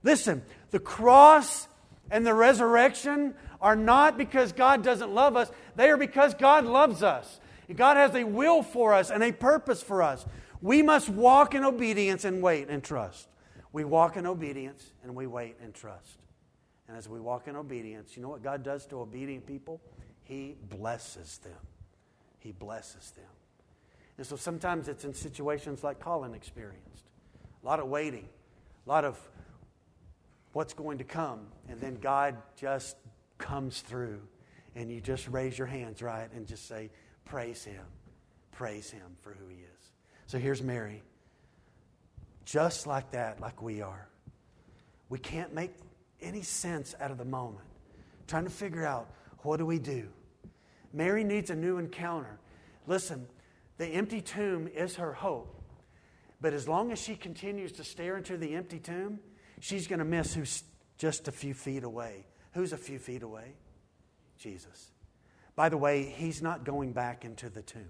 Listen, 0.03 0.43
the 0.71 0.79
cross 0.79 1.67
and 2.09 2.25
the 2.25 2.33
resurrection 2.33 3.33
are 3.59 3.75
not 3.75 4.17
because 4.17 4.51
God 4.51 4.83
doesn't 4.83 5.13
love 5.13 5.35
us, 5.35 5.51
they 5.75 5.89
are 5.89 5.97
because 5.97 6.33
God 6.33 6.65
loves 6.65 7.03
us. 7.03 7.39
God 7.75 7.97
has 7.97 8.13
a 8.13 8.23
will 8.23 8.61
for 8.61 8.93
us 8.93 9.09
and 9.09 9.23
a 9.23 9.31
purpose 9.31 9.81
for 9.81 10.03
us. 10.03 10.23
We 10.61 10.83
must 10.83 11.09
walk 11.09 11.55
in 11.55 11.63
obedience 11.63 12.23
and 12.23 12.41
wait 12.41 12.69
and 12.69 12.83
trust. 12.83 13.27
We 13.75 13.83
walk 13.83 14.15
in 14.15 14.25
obedience 14.25 14.93
and 15.03 15.13
we 15.13 15.27
wait 15.27 15.57
and 15.61 15.73
trust. 15.73 16.19
And 16.87 16.95
as 16.95 17.09
we 17.09 17.19
walk 17.19 17.49
in 17.49 17.57
obedience, 17.57 18.15
you 18.15 18.23
know 18.23 18.29
what 18.29 18.41
God 18.41 18.63
does 18.63 18.85
to 18.85 19.01
obedient 19.01 19.45
people? 19.45 19.81
He 20.23 20.55
blesses 20.69 21.39
them. 21.39 21.59
He 22.39 22.53
blesses 22.53 23.11
them. 23.11 23.25
And 24.17 24.25
so 24.25 24.37
sometimes 24.37 24.87
it's 24.87 25.03
in 25.03 25.13
situations 25.13 25.83
like 25.83 25.99
Colin 25.99 26.33
experienced 26.33 27.09
a 27.61 27.65
lot 27.65 27.81
of 27.81 27.89
waiting, 27.89 28.29
a 28.85 28.89
lot 28.89 29.03
of 29.03 29.19
what's 30.53 30.73
going 30.73 30.99
to 30.99 31.03
come, 31.03 31.41
and 31.67 31.81
then 31.81 31.95
God 31.95 32.37
just 32.55 32.95
comes 33.37 33.81
through, 33.81 34.21
and 34.73 34.89
you 34.89 35.01
just 35.01 35.27
raise 35.27 35.57
your 35.57 35.67
hands, 35.67 36.01
right, 36.01 36.29
and 36.33 36.47
just 36.47 36.65
say, 36.65 36.91
Praise 37.25 37.65
Him. 37.65 37.83
Praise 38.53 38.89
Him 38.89 39.17
for 39.19 39.33
who 39.33 39.49
He 39.49 39.57
is. 39.57 39.91
So 40.27 40.37
here's 40.37 40.63
Mary. 40.63 41.03
Just 42.45 42.85
like 42.87 43.11
that, 43.11 43.41
like 43.41 43.61
we 43.61 43.81
are. 43.81 44.07
We 45.09 45.19
can't 45.19 45.53
make 45.53 45.71
any 46.21 46.43
sense 46.43 46.95
out 46.99 47.11
of 47.11 47.17
the 47.17 47.25
moment. 47.25 47.65
Trying 48.27 48.45
to 48.45 48.49
figure 48.49 48.85
out 48.85 49.09
what 49.39 49.57
do 49.57 49.65
we 49.65 49.79
do? 49.79 50.07
Mary 50.93 51.23
needs 51.23 51.49
a 51.49 51.55
new 51.55 51.77
encounter. 51.77 52.39
Listen, 52.87 53.27
the 53.77 53.87
empty 53.87 54.21
tomb 54.21 54.67
is 54.67 54.95
her 54.95 55.13
hope. 55.13 55.51
But 56.41 56.53
as 56.53 56.67
long 56.67 56.91
as 56.91 57.01
she 57.01 57.15
continues 57.15 57.71
to 57.73 57.83
stare 57.83 58.17
into 58.17 58.37
the 58.37 58.55
empty 58.55 58.79
tomb, 58.79 59.19
she's 59.59 59.87
going 59.87 59.99
to 59.99 60.05
miss 60.05 60.33
who's 60.33 60.63
just 60.97 61.27
a 61.27 61.31
few 61.31 61.53
feet 61.53 61.83
away. 61.83 62.25
Who's 62.53 62.73
a 62.73 62.77
few 62.77 62.99
feet 62.99 63.23
away? 63.23 63.53
Jesus. 64.37 64.91
By 65.55 65.69
the 65.69 65.77
way, 65.77 66.03
he's 66.03 66.41
not 66.41 66.63
going 66.63 66.93
back 66.93 67.25
into 67.25 67.49
the 67.49 67.61
tomb. 67.61 67.89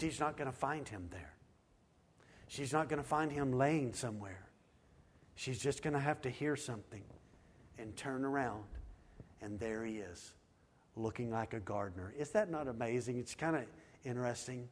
She's 0.00 0.20
not 0.20 0.36
going 0.36 0.50
to 0.50 0.56
find 0.56 0.88
him 0.88 1.08
there. 1.10 1.34
She's 2.52 2.70
not 2.70 2.90
going 2.90 3.00
to 3.00 3.08
find 3.08 3.32
him 3.32 3.50
laying 3.50 3.94
somewhere. 3.94 4.46
She's 5.36 5.58
just 5.58 5.82
going 5.82 5.94
to 5.94 5.98
have 5.98 6.20
to 6.20 6.28
hear 6.28 6.54
something 6.54 7.02
and 7.78 7.96
turn 7.96 8.26
around, 8.26 8.64
and 9.40 9.58
there 9.58 9.86
he 9.86 9.96
is, 9.96 10.34
looking 10.94 11.30
like 11.30 11.54
a 11.54 11.60
gardener. 11.60 12.12
Is 12.18 12.28
that 12.32 12.50
not 12.50 12.68
amazing? 12.68 13.16
It's 13.16 13.34
kind 13.34 13.56
of 13.56 13.62
interesting 14.04 14.68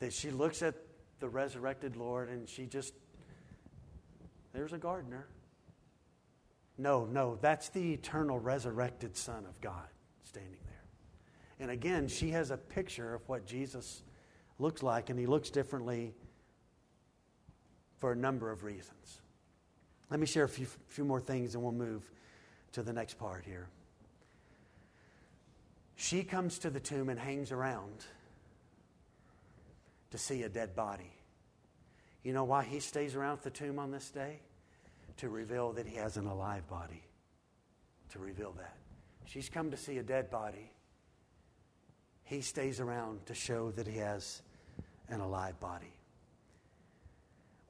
that 0.00 0.12
she 0.12 0.32
looks 0.32 0.60
at 0.60 0.74
the 1.20 1.28
resurrected 1.28 1.94
Lord 1.94 2.28
and 2.28 2.48
she 2.48 2.66
just, 2.66 2.94
there's 4.52 4.72
a 4.72 4.78
gardener. 4.78 5.28
No, 6.78 7.04
no, 7.04 7.38
that's 7.40 7.68
the 7.68 7.92
eternal 7.92 8.40
resurrected 8.40 9.16
Son 9.16 9.46
of 9.46 9.60
God 9.60 9.86
standing 10.24 10.58
there. 10.66 10.82
And 11.60 11.70
again, 11.70 12.08
she 12.08 12.30
has 12.30 12.50
a 12.50 12.56
picture 12.56 13.14
of 13.14 13.28
what 13.28 13.46
Jesus 13.46 14.02
looks 14.58 14.82
like, 14.82 15.10
and 15.10 15.18
he 15.18 15.26
looks 15.26 15.48
differently 15.48 16.16
for 18.02 18.10
a 18.10 18.16
number 18.16 18.50
of 18.50 18.64
reasons. 18.64 19.20
Let 20.10 20.18
me 20.18 20.26
share 20.26 20.42
a 20.42 20.48
few, 20.48 20.66
few 20.88 21.04
more 21.04 21.20
things 21.20 21.54
and 21.54 21.62
we'll 21.62 21.70
move 21.70 22.10
to 22.72 22.82
the 22.82 22.92
next 22.92 23.16
part 23.16 23.44
here. 23.44 23.68
She 25.94 26.24
comes 26.24 26.58
to 26.58 26.70
the 26.70 26.80
tomb 26.80 27.10
and 27.10 27.16
hangs 27.16 27.52
around 27.52 28.04
to 30.10 30.18
see 30.18 30.42
a 30.42 30.48
dead 30.48 30.74
body. 30.74 31.12
You 32.24 32.32
know 32.32 32.42
why 32.42 32.64
he 32.64 32.80
stays 32.80 33.14
around 33.14 33.34
at 33.34 33.42
the 33.44 33.50
tomb 33.50 33.78
on 33.78 33.92
this 33.92 34.10
day? 34.10 34.40
To 35.18 35.28
reveal 35.28 35.70
that 35.74 35.86
he 35.86 35.94
has 35.94 36.16
an 36.16 36.26
alive 36.26 36.68
body. 36.68 37.04
To 38.10 38.18
reveal 38.18 38.50
that. 38.58 38.74
She's 39.26 39.48
come 39.48 39.70
to 39.70 39.76
see 39.76 39.98
a 39.98 40.02
dead 40.02 40.28
body. 40.28 40.72
He 42.24 42.40
stays 42.40 42.80
around 42.80 43.26
to 43.26 43.34
show 43.34 43.70
that 43.70 43.86
he 43.86 43.98
has 43.98 44.42
an 45.08 45.20
alive 45.20 45.60
body. 45.60 45.94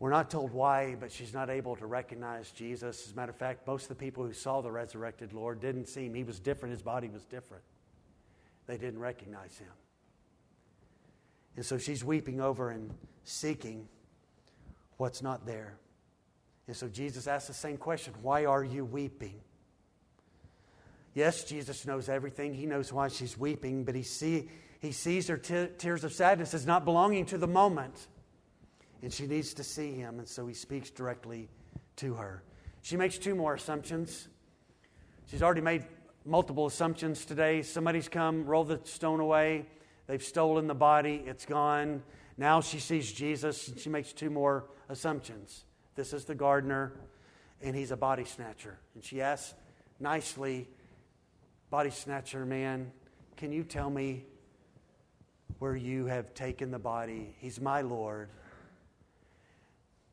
We're 0.02 0.10
not 0.10 0.30
told 0.30 0.50
why, 0.50 0.96
but 0.98 1.12
she's 1.12 1.32
not 1.32 1.48
able 1.48 1.76
to 1.76 1.86
recognize 1.86 2.50
Jesus. 2.50 3.06
As 3.06 3.12
a 3.12 3.14
matter 3.14 3.30
of 3.30 3.36
fact, 3.36 3.68
most 3.68 3.84
of 3.84 3.88
the 3.90 3.94
people 3.94 4.24
who 4.24 4.32
saw 4.32 4.60
the 4.60 4.72
resurrected 4.72 5.32
Lord 5.32 5.60
didn't 5.60 5.88
see 5.88 6.06
him. 6.06 6.14
He 6.14 6.24
was 6.24 6.40
different, 6.40 6.72
his 6.72 6.82
body 6.82 7.08
was 7.08 7.24
different. 7.24 7.62
They 8.66 8.76
didn't 8.78 8.98
recognize 8.98 9.56
him. 9.56 9.70
And 11.54 11.64
so 11.64 11.78
she's 11.78 12.02
weeping 12.02 12.40
over 12.40 12.70
and 12.70 12.92
seeking 13.22 13.86
what's 14.96 15.22
not 15.22 15.46
there. 15.46 15.76
And 16.66 16.76
so 16.76 16.88
Jesus 16.88 17.28
asks 17.28 17.46
the 17.46 17.54
same 17.54 17.76
question 17.76 18.12
Why 18.22 18.44
are 18.44 18.64
you 18.64 18.84
weeping? 18.84 19.38
Yes, 21.14 21.44
Jesus 21.44 21.86
knows 21.86 22.08
everything. 22.08 22.54
He 22.54 22.66
knows 22.66 22.92
why 22.92 23.06
she's 23.06 23.38
weeping, 23.38 23.84
but 23.84 23.94
he, 23.94 24.02
see, 24.02 24.48
he 24.80 24.90
sees 24.90 25.28
her 25.28 25.36
tears 25.36 26.02
of 26.02 26.12
sadness 26.12 26.54
as 26.54 26.66
not 26.66 26.84
belonging 26.84 27.24
to 27.26 27.38
the 27.38 27.46
moment. 27.46 28.08
And 29.02 29.12
she 29.12 29.26
needs 29.26 29.54
to 29.54 29.64
see 29.64 29.92
him, 29.92 30.18
and 30.18 30.28
so 30.28 30.46
he 30.46 30.54
speaks 30.54 30.90
directly 30.90 31.48
to 31.96 32.14
her. 32.14 32.42
She 32.82 32.96
makes 32.96 33.18
two 33.18 33.34
more 33.34 33.54
assumptions. 33.54 34.28
She's 35.26 35.42
already 35.42 35.60
made 35.60 35.84
multiple 36.24 36.66
assumptions 36.66 37.24
today. 37.24 37.62
Somebody's 37.62 38.08
come, 38.08 38.46
rolled 38.46 38.68
the 38.68 38.80
stone 38.84 39.20
away. 39.20 39.66
They've 40.06 40.22
stolen 40.22 40.66
the 40.66 40.74
body, 40.74 41.22
it's 41.26 41.46
gone. 41.46 42.02
Now 42.36 42.60
she 42.60 42.80
sees 42.80 43.12
Jesus 43.12 43.68
and 43.68 43.78
she 43.78 43.88
makes 43.88 44.12
two 44.12 44.30
more 44.30 44.66
assumptions. 44.88 45.64
This 45.94 46.12
is 46.12 46.24
the 46.24 46.34
gardener, 46.34 46.92
and 47.60 47.76
he's 47.76 47.90
a 47.90 47.96
body 47.96 48.24
snatcher. 48.24 48.78
And 48.94 49.04
she 49.04 49.20
asks 49.20 49.54
nicely, 50.00 50.68
Body 51.70 51.90
snatcher 51.90 52.44
man, 52.44 52.92
can 53.38 53.50
you 53.50 53.64
tell 53.64 53.88
me 53.88 54.26
where 55.58 55.74
you 55.74 56.04
have 56.04 56.34
taken 56.34 56.70
the 56.70 56.78
body? 56.78 57.34
He's 57.38 57.60
my 57.60 57.80
Lord. 57.80 58.28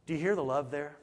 Do 0.10 0.16
you 0.16 0.22
hear 0.22 0.36
the 0.36 0.44
love 0.44 0.72
there? 0.72 0.98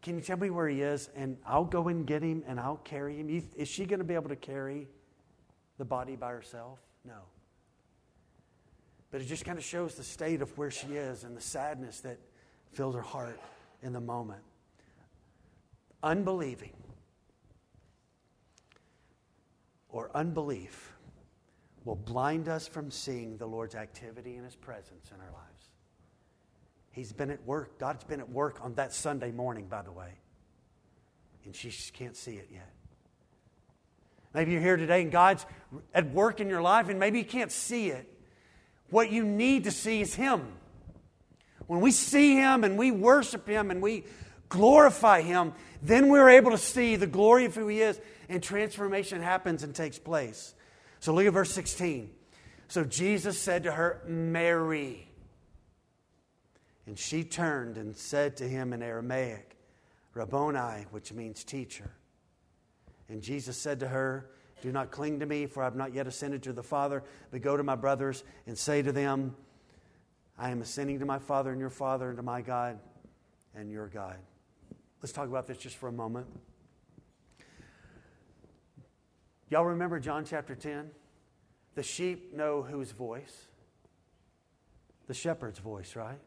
Can 0.00 0.14
you 0.14 0.22
tell 0.22 0.38
me 0.38 0.48
where 0.48 0.66
he 0.66 0.80
is? 0.80 1.10
And 1.14 1.36
I'll 1.44 1.66
go 1.66 1.88
and 1.88 2.06
get 2.06 2.22
him 2.22 2.42
and 2.46 2.58
I'll 2.58 2.78
carry 2.78 3.18
him. 3.18 3.28
Is 3.54 3.68
she 3.68 3.84
going 3.84 3.98
to 3.98 4.04
be 4.04 4.14
able 4.14 4.30
to 4.30 4.36
carry 4.36 4.88
the 5.76 5.84
body 5.84 6.16
by 6.16 6.30
herself? 6.30 6.78
No. 7.04 7.18
But 9.10 9.20
it 9.20 9.26
just 9.26 9.44
kind 9.44 9.58
of 9.58 9.64
shows 9.64 9.94
the 9.94 10.02
state 10.02 10.40
of 10.40 10.56
where 10.56 10.70
she 10.70 10.86
is 10.86 11.24
and 11.24 11.36
the 11.36 11.40
sadness 11.42 12.00
that 12.00 12.16
filled 12.72 12.94
her 12.94 13.02
heart 13.02 13.38
in 13.82 13.92
the 13.92 14.00
moment. 14.00 14.40
Unbelieving 16.02 16.72
or 19.90 20.10
unbelief 20.14 20.94
will 21.84 21.94
blind 21.94 22.48
us 22.48 22.66
from 22.66 22.90
seeing 22.90 23.36
the 23.36 23.44
Lord's 23.44 23.74
activity 23.74 24.36
and 24.36 24.46
His 24.46 24.56
presence 24.56 25.10
in 25.14 25.20
our 25.20 25.30
lives. 25.30 25.53
He's 26.94 27.12
been 27.12 27.30
at 27.30 27.44
work. 27.44 27.78
God's 27.80 28.04
been 28.04 28.20
at 28.20 28.30
work 28.30 28.60
on 28.62 28.74
that 28.74 28.92
Sunday 28.92 29.32
morning, 29.32 29.66
by 29.66 29.82
the 29.82 29.90
way. 29.90 30.10
And 31.44 31.54
she 31.54 31.70
just 31.70 31.92
can't 31.92 32.16
see 32.16 32.36
it 32.36 32.48
yet. 32.52 32.70
Maybe 34.32 34.52
you're 34.52 34.60
here 34.60 34.76
today 34.76 35.02
and 35.02 35.10
God's 35.10 35.44
at 35.92 36.10
work 36.10 36.40
in 36.40 36.48
your 36.48 36.62
life 36.62 36.88
and 36.88 37.00
maybe 37.00 37.18
you 37.18 37.24
can't 37.24 37.50
see 37.50 37.88
it. 37.88 38.08
What 38.90 39.10
you 39.10 39.24
need 39.24 39.64
to 39.64 39.72
see 39.72 40.00
is 40.00 40.14
Him. 40.14 40.46
When 41.66 41.80
we 41.80 41.90
see 41.90 42.36
Him 42.36 42.62
and 42.62 42.78
we 42.78 42.92
worship 42.92 43.48
Him 43.48 43.72
and 43.72 43.82
we 43.82 44.04
glorify 44.48 45.22
Him, 45.22 45.52
then 45.82 46.08
we're 46.08 46.28
able 46.28 46.52
to 46.52 46.58
see 46.58 46.94
the 46.94 47.08
glory 47.08 47.44
of 47.44 47.56
who 47.56 47.66
He 47.66 47.80
is 47.80 48.00
and 48.28 48.40
transformation 48.40 49.20
happens 49.20 49.64
and 49.64 49.74
takes 49.74 49.98
place. 49.98 50.54
So 51.00 51.12
look 51.12 51.26
at 51.26 51.32
verse 51.32 51.52
16. 51.52 52.10
So 52.68 52.84
Jesus 52.84 53.36
said 53.36 53.64
to 53.64 53.72
her, 53.72 54.00
Mary. 54.06 55.08
And 56.86 56.98
she 56.98 57.24
turned 57.24 57.76
and 57.76 57.96
said 57.96 58.36
to 58.38 58.48
him 58.48 58.72
in 58.72 58.82
Aramaic, 58.82 59.56
Rabboni, 60.12 60.86
which 60.90 61.12
means 61.12 61.44
teacher. 61.44 61.90
And 63.08 63.22
Jesus 63.22 63.56
said 63.56 63.80
to 63.80 63.88
her, 63.88 64.30
Do 64.62 64.70
not 64.70 64.90
cling 64.90 65.20
to 65.20 65.26
me, 65.26 65.46
for 65.46 65.62
I 65.62 65.66
have 65.66 65.76
not 65.76 65.94
yet 65.94 66.06
ascended 66.06 66.42
to 66.44 66.52
the 66.52 66.62
Father, 66.62 67.02
but 67.30 67.42
go 67.42 67.56
to 67.56 67.62
my 67.62 67.74
brothers 67.74 68.22
and 68.46 68.56
say 68.56 68.82
to 68.82 68.92
them, 68.92 69.34
I 70.38 70.50
am 70.50 70.62
ascending 70.62 70.98
to 71.00 71.06
my 71.06 71.18
Father 71.18 71.50
and 71.50 71.60
your 71.60 71.70
Father, 71.70 72.08
and 72.08 72.16
to 72.16 72.22
my 72.22 72.42
God 72.42 72.78
and 73.54 73.70
your 73.70 73.88
God. 73.88 74.16
Let's 75.00 75.12
talk 75.12 75.28
about 75.28 75.46
this 75.46 75.58
just 75.58 75.76
for 75.76 75.88
a 75.88 75.92
moment. 75.92 76.26
Y'all 79.50 79.64
remember 79.64 80.00
John 80.00 80.24
chapter 80.24 80.54
10? 80.54 80.90
The 81.74 81.82
sheep 81.82 82.34
know 82.34 82.62
whose 82.62 82.90
voice? 82.90 83.46
The 85.06 85.14
shepherd's 85.14 85.58
voice, 85.58 85.94
right? 85.94 86.18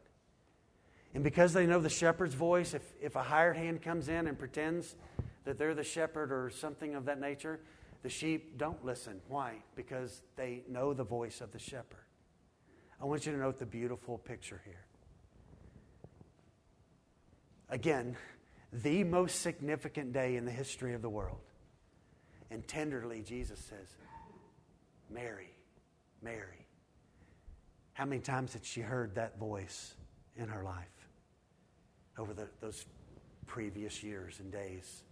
And 1.13 1.23
because 1.23 1.53
they 1.53 1.65
know 1.65 1.79
the 1.79 1.89
shepherd's 1.89 2.35
voice, 2.35 2.73
if, 2.73 2.83
if 3.01 3.15
a 3.15 3.23
hired 3.23 3.57
hand 3.57 3.81
comes 3.81 4.09
in 4.09 4.27
and 4.27 4.37
pretends 4.37 4.95
that 5.45 5.57
they're 5.57 5.73
the 5.73 5.83
shepherd 5.83 6.31
or 6.31 6.49
something 6.49 6.95
of 6.95 7.05
that 7.05 7.19
nature, 7.19 7.59
the 8.03 8.09
sheep 8.09 8.57
don't 8.57 8.83
listen. 8.85 9.21
Why? 9.27 9.55
Because 9.75 10.21
they 10.35 10.63
know 10.69 10.93
the 10.93 11.03
voice 11.03 11.41
of 11.41 11.51
the 11.51 11.59
shepherd. 11.59 12.05
I 13.01 13.05
want 13.05 13.25
you 13.25 13.31
to 13.31 13.37
note 13.37 13.57
the 13.57 13.65
beautiful 13.65 14.17
picture 14.17 14.61
here. 14.65 14.85
Again, 17.69 18.15
the 18.71 19.03
most 19.03 19.41
significant 19.41 20.13
day 20.13 20.35
in 20.35 20.45
the 20.45 20.51
history 20.51 20.93
of 20.93 21.01
the 21.01 21.09
world. 21.09 21.39
And 22.49 22.67
tenderly, 22.67 23.21
Jesus 23.21 23.59
says, 23.59 23.95
Mary, 25.09 25.51
Mary. 26.21 26.65
How 27.93 28.05
many 28.05 28.21
times 28.21 28.53
had 28.53 28.63
she 28.63 28.81
heard 28.81 29.15
that 29.15 29.39
voice 29.39 29.95
in 30.35 30.47
her 30.47 30.63
life 30.63 30.96
over 32.17 32.33
the, 32.33 32.47
those 32.61 32.85
previous 33.45 34.03
years 34.03 34.39
and 34.39 34.51
days. 34.51 35.03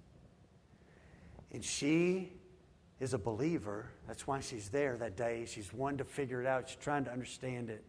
And 1.52 1.64
she 1.64 2.34
is 3.00 3.14
a 3.14 3.18
believer. 3.18 3.90
That's 4.08 4.26
why 4.28 4.40
she's 4.40 4.70
there 4.70 4.98
that 4.98 5.16
day. 5.16 5.46
She's 5.48 5.74
wanting 5.74 6.00
to 6.00 6.06
figure 6.06 6.42
it 6.42 6.48
out, 6.48 6.70
she's 6.70 6.78
trying 6.78 7.06
to 7.06 7.12
understand 7.12 7.70
it. 7.70 7.84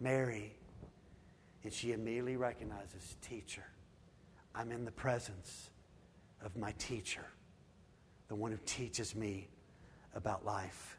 Mary. 0.00 0.56
And 1.62 1.72
she 1.72 1.92
immediately 1.92 2.36
recognizes, 2.36 3.16
Teacher, 3.22 3.64
I'm 4.54 4.70
in 4.70 4.84
the 4.84 4.92
presence 4.92 5.70
of 6.44 6.56
my 6.56 6.72
teacher, 6.72 7.24
the 8.28 8.34
one 8.34 8.50
who 8.50 8.58
teaches 8.66 9.16
me 9.16 9.48
about 10.14 10.44
life. 10.44 10.98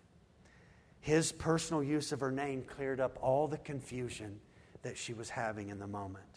His 1.02 1.32
personal 1.32 1.84
use 1.84 2.12
of 2.12 2.20
her 2.20 2.32
name 2.32 2.64
cleared 2.64 3.00
up 3.00 3.20
all 3.22 3.48
the 3.48 3.60
confusion 3.60 4.40
that 4.82 4.98
she 4.98 5.14
was 5.14 5.30
having 5.30 5.70
in 5.70 5.78
the 5.78 5.88
moment. 5.88 6.35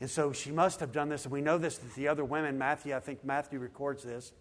And 0.00 0.10
so 0.10 0.32
she 0.32 0.50
must 0.50 0.80
have 0.80 0.92
done 0.92 1.08
this, 1.08 1.24
and 1.24 1.32
we 1.32 1.40
know 1.40 1.58
this 1.58 1.78
that 1.78 1.94
the 1.94 2.08
other 2.08 2.24
women, 2.24 2.58
Matthew, 2.58 2.94
I 2.94 3.00
think 3.00 3.24
Matthew 3.24 3.58
records 3.58 4.02
this, 4.02 4.32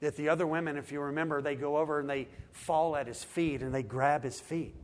that 0.00 0.16
the 0.16 0.28
other 0.28 0.46
women, 0.46 0.76
if 0.76 0.92
you 0.92 1.00
remember, 1.00 1.42
they 1.42 1.54
go 1.54 1.76
over 1.76 2.00
and 2.00 2.08
they 2.08 2.28
fall 2.52 2.96
at 2.96 3.06
his 3.06 3.22
feet 3.22 3.62
and 3.62 3.74
they 3.74 3.82
grab 3.82 4.22
his 4.22 4.40
feet. 4.40 4.74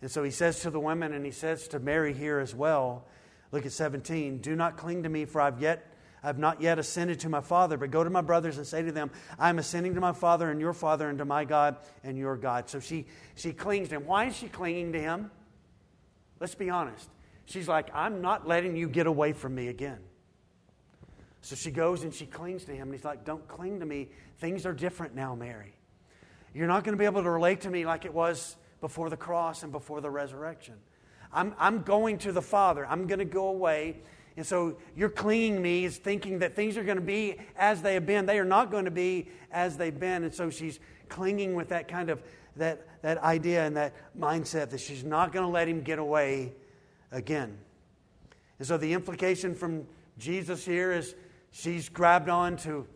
And 0.00 0.10
so 0.10 0.22
he 0.24 0.32
says 0.32 0.60
to 0.60 0.70
the 0.70 0.80
women, 0.80 1.12
and 1.12 1.24
he 1.24 1.30
says 1.30 1.68
to 1.68 1.78
Mary 1.78 2.12
here 2.12 2.40
as 2.40 2.54
well, 2.54 3.06
look 3.52 3.66
at 3.66 3.72
17, 3.72 4.38
do 4.38 4.56
not 4.56 4.76
cling 4.76 5.04
to 5.04 5.08
me, 5.08 5.24
for 5.24 5.40
I've 5.40 5.60
yet 5.60 5.88
I've 6.24 6.38
not 6.38 6.60
yet 6.62 6.78
ascended 6.78 7.20
to 7.20 7.28
my 7.28 7.40
Father, 7.40 7.76
but 7.76 7.90
go 7.90 8.04
to 8.04 8.10
my 8.10 8.20
brothers 8.20 8.56
and 8.56 8.66
say 8.66 8.82
to 8.82 8.92
them, 8.92 9.10
I'm 9.38 9.58
ascending 9.58 9.94
to 9.94 10.00
my 10.00 10.12
Father 10.12 10.50
and 10.50 10.60
your 10.60 10.72
Father, 10.72 11.08
and 11.08 11.18
to 11.18 11.24
my 11.24 11.44
God 11.44 11.76
and 12.04 12.16
your 12.16 12.36
God. 12.36 12.68
So 12.68 12.78
she, 12.78 13.06
she 13.34 13.52
clings 13.52 13.88
to 13.88 13.96
him. 13.96 14.06
Why 14.06 14.26
is 14.26 14.36
she 14.36 14.46
clinging 14.48 14.92
to 14.92 15.00
him? 15.00 15.32
Let's 16.38 16.54
be 16.54 16.70
honest. 16.70 17.08
She's 17.46 17.68
like, 17.68 17.88
I'm 17.94 18.20
not 18.20 18.46
letting 18.46 18.76
you 18.76 18.88
get 18.88 19.06
away 19.06 19.32
from 19.32 19.54
me 19.54 19.68
again. 19.68 19.98
So 21.40 21.56
she 21.56 21.70
goes 21.70 22.04
and 22.04 22.14
she 22.14 22.24
clings 22.26 22.64
to 22.64 22.72
him, 22.72 22.82
and 22.82 22.94
he's 22.94 23.04
like, 23.04 23.24
Don't 23.24 23.46
cling 23.48 23.80
to 23.80 23.86
me. 23.86 24.08
Things 24.38 24.64
are 24.64 24.72
different 24.72 25.14
now, 25.14 25.34
Mary. 25.34 25.74
You're 26.54 26.68
not 26.68 26.84
going 26.84 26.92
to 26.92 26.98
be 26.98 27.04
able 27.04 27.22
to 27.22 27.30
relate 27.30 27.62
to 27.62 27.70
me 27.70 27.84
like 27.84 28.04
it 28.04 28.14
was 28.14 28.56
before 28.80 29.10
the 29.10 29.16
cross 29.16 29.62
and 29.62 29.72
before 29.72 30.00
the 30.00 30.10
resurrection. 30.10 30.74
I'm, 31.32 31.54
I'm 31.58 31.82
going 31.82 32.18
to 32.18 32.32
the 32.32 32.42
Father. 32.42 32.86
I'm 32.86 33.06
going 33.06 33.18
to 33.18 33.24
go 33.24 33.48
away 33.48 33.96
and 34.36 34.46
so 34.46 34.78
you're 34.96 35.10
clinging 35.10 35.60
me 35.60 35.84
is 35.84 35.98
thinking 35.98 36.38
that 36.38 36.56
things 36.56 36.76
are 36.76 36.84
going 36.84 36.96
to 36.96 37.02
be 37.02 37.36
as 37.56 37.82
they 37.82 37.94
have 37.94 38.06
been. 38.06 38.26
They 38.26 38.38
are 38.38 38.44
not 38.44 38.70
going 38.70 38.86
to 38.86 38.90
be 38.90 39.28
as 39.50 39.76
they've 39.76 39.98
been. 39.98 40.24
And 40.24 40.34
so 40.34 40.48
she's 40.48 40.80
clinging 41.08 41.54
with 41.54 41.68
that 41.68 41.88
kind 41.88 42.08
of 42.08 42.22
that, 42.56 42.86
that 43.02 43.18
idea 43.18 43.64
and 43.64 43.76
that 43.76 43.94
mindset 44.18 44.70
that 44.70 44.80
she's 44.80 45.04
not 45.04 45.32
going 45.32 45.44
to 45.44 45.50
let 45.50 45.68
him 45.68 45.82
get 45.82 45.98
away 45.98 46.52
again. 47.12 47.58
And 48.58 48.66
so 48.66 48.76
the 48.76 48.92
implication 48.92 49.54
from 49.54 49.86
Jesus 50.18 50.64
here 50.64 50.92
is 50.92 51.14
she's 51.50 51.88
grabbed 51.88 52.28
on 52.28 52.56
to 52.58 52.86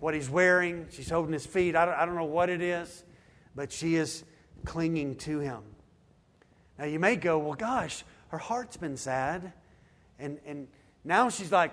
what 0.00 0.14
he's 0.14 0.28
wearing. 0.28 0.86
She's 0.90 1.08
holding 1.08 1.32
his 1.32 1.46
feet. 1.46 1.76
I 1.76 1.84
don't, 1.84 1.94
I 1.94 2.04
don't 2.04 2.16
know 2.16 2.24
what 2.24 2.50
it 2.50 2.60
is, 2.60 3.04
but 3.54 3.72
she 3.72 3.96
is 3.96 4.24
clinging 4.64 5.16
to 5.16 5.38
him. 5.38 5.62
Now 6.78 6.86
you 6.86 6.98
may 6.98 7.16
go, 7.16 7.38
well, 7.38 7.54
gosh, 7.54 8.04
her 8.28 8.38
heart's 8.38 8.76
been 8.76 8.96
sad. 8.96 9.52
And, 10.18 10.38
and 10.46 10.68
now 11.04 11.28
she's 11.30 11.50
like, 11.50 11.72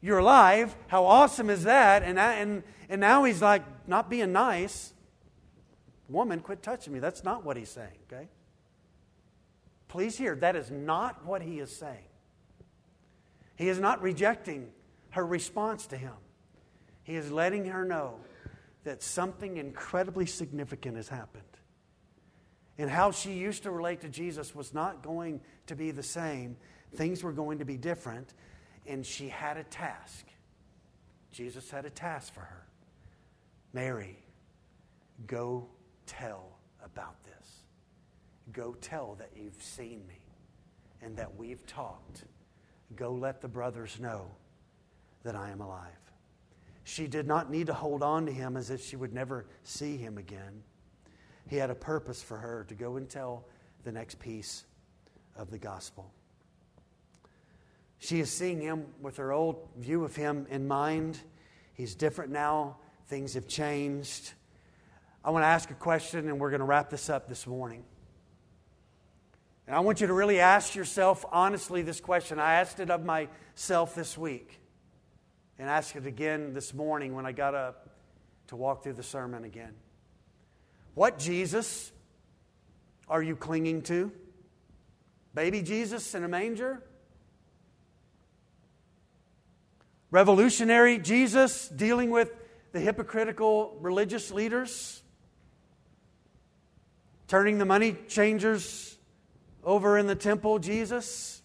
You're 0.00 0.18
alive. 0.18 0.74
How 0.88 1.04
awesome 1.04 1.50
is 1.50 1.64
that? 1.64 2.02
And, 2.02 2.18
and, 2.18 2.62
and 2.88 3.00
now 3.00 3.24
he's 3.24 3.42
like, 3.42 3.62
Not 3.86 4.10
being 4.10 4.32
nice. 4.32 4.92
Woman, 6.08 6.40
quit 6.40 6.62
touching 6.62 6.92
me. 6.92 6.98
That's 6.98 7.24
not 7.24 7.44
what 7.44 7.56
he's 7.56 7.70
saying, 7.70 7.96
okay? 8.12 8.28
Please 9.92 10.16
hear, 10.16 10.34
that 10.36 10.56
is 10.56 10.70
not 10.70 11.24
what 11.26 11.42
he 11.42 11.58
is 11.58 11.70
saying. 11.70 12.08
He 13.56 13.68
is 13.68 13.78
not 13.78 14.00
rejecting 14.00 14.70
her 15.10 15.24
response 15.24 15.86
to 15.88 15.96
him. 15.98 16.14
He 17.04 17.14
is 17.14 17.30
letting 17.30 17.66
her 17.66 17.84
know 17.84 18.16
that 18.84 19.02
something 19.02 19.58
incredibly 19.58 20.24
significant 20.24 20.96
has 20.96 21.08
happened. 21.08 21.44
And 22.78 22.88
how 22.88 23.10
she 23.10 23.34
used 23.34 23.64
to 23.64 23.70
relate 23.70 24.00
to 24.00 24.08
Jesus 24.08 24.54
was 24.54 24.72
not 24.72 25.02
going 25.02 25.42
to 25.66 25.76
be 25.76 25.90
the 25.90 26.02
same 26.02 26.56
Things 26.94 27.22
were 27.22 27.32
going 27.32 27.58
to 27.58 27.64
be 27.64 27.76
different, 27.76 28.34
and 28.86 29.04
she 29.04 29.28
had 29.28 29.56
a 29.56 29.64
task. 29.64 30.26
Jesus 31.30 31.70
had 31.70 31.86
a 31.86 31.90
task 31.90 32.34
for 32.34 32.40
her. 32.40 32.66
Mary, 33.72 34.18
go 35.26 35.68
tell 36.06 36.58
about. 36.84 37.21
Go 38.52 38.74
tell 38.80 39.14
that 39.16 39.30
you've 39.36 39.62
seen 39.62 40.06
me 40.06 40.20
and 41.00 41.16
that 41.16 41.36
we've 41.36 41.66
talked. 41.66 42.24
Go 42.96 43.12
let 43.12 43.40
the 43.40 43.48
brothers 43.48 43.98
know 43.98 44.30
that 45.22 45.34
I 45.34 45.50
am 45.50 45.60
alive. 45.60 45.88
She 46.84 47.06
did 47.06 47.26
not 47.26 47.50
need 47.50 47.68
to 47.68 47.74
hold 47.74 48.02
on 48.02 48.26
to 48.26 48.32
him 48.32 48.56
as 48.56 48.70
if 48.70 48.84
she 48.84 48.96
would 48.96 49.12
never 49.12 49.46
see 49.62 49.96
him 49.96 50.18
again. 50.18 50.62
He 51.48 51.56
had 51.56 51.70
a 51.70 51.74
purpose 51.74 52.22
for 52.22 52.36
her 52.36 52.64
to 52.68 52.74
go 52.74 52.96
and 52.96 53.08
tell 53.08 53.46
the 53.84 53.92
next 53.92 54.18
piece 54.18 54.64
of 55.36 55.50
the 55.50 55.58
gospel. 55.58 56.12
She 57.98 58.20
is 58.20 58.30
seeing 58.30 58.60
him 58.60 58.86
with 59.00 59.16
her 59.16 59.32
old 59.32 59.68
view 59.76 60.04
of 60.04 60.16
him 60.16 60.46
in 60.50 60.66
mind. 60.66 61.20
He's 61.74 61.94
different 61.94 62.32
now, 62.32 62.76
things 63.06 63.34
have 63.34 63.46
changed. 63.46 64.32
I 65.24 65.30
want 65.30 65.44
to 65.44 65.46
ask 65.46 65.70
a 65.70 65.74
question, 65.74 66.28
and 66.28 66.40
we're 66.40 66.50
going 66.50 66.60
to 66.60 66.66
wrap 66.66 66.90
this 66.90 67.08
up 67.08 67.28
this 67.28 67.46
morning. 67.46 67.84
And 69.72 69.78
I 69.78 69.80
want 69.80 70.02
you 70.02 70.06
to 70.06 70.12
really 70.12 70.38
ask 70.38 70.74
yourself 70.74 71.24
honestly 71.32 71.80
this 71.80 71.98
question. 71.98 72.38
I 72.38 72.56
asked 72.56 72.78
it 72.78 72.90
of 72.90 73.06
myself 73.06 73.94
this 73.94 74.18
week, 74.18 74.60
and 75.58 75.66
asked 75.66 75.96
it 75.96 76.04
again 76.04 76.52
this 76.52 76.74
morning 76.74 77.14
when 77.14 77.24
I 77.24 77.32
got 77.32 77.54
up 77.54 77.88
to 78.48 78.56
walk 78.56 78.82
through 78.82 78.92
the 78.92 79.02
sermon 79.02 79.44
again. 79.44 79.72
What 80.92 81.18
Jesus 81.18 81.90
are 83.08 83.22
you 83.22 83.34
clinging 83.34 83.80
to? 83.84 84.12
Baby 85.34 85.62
Jesus 85.62 86.14
in 86.14 86.22
a 86.22 86.28
manger? 86.28 86.82
revolutionary 90.10 90.98
Jesus 90.98 91.66
dealing 91.70 92.10
with 92.10 92.30
the 92.72 92.80
hypocritical 92.80 93.78
religious 93.80 94.30
leaders, 94.30 95.02
turning 97.26 97.56
the 97.56 97.64
money 97.64 97.96
changers 98.06 98.91
over 99.64 99.98
in 99.98 100.06
the 100.06 100.14
temple, 100.14 100.58
Jesus. 100.58 101.42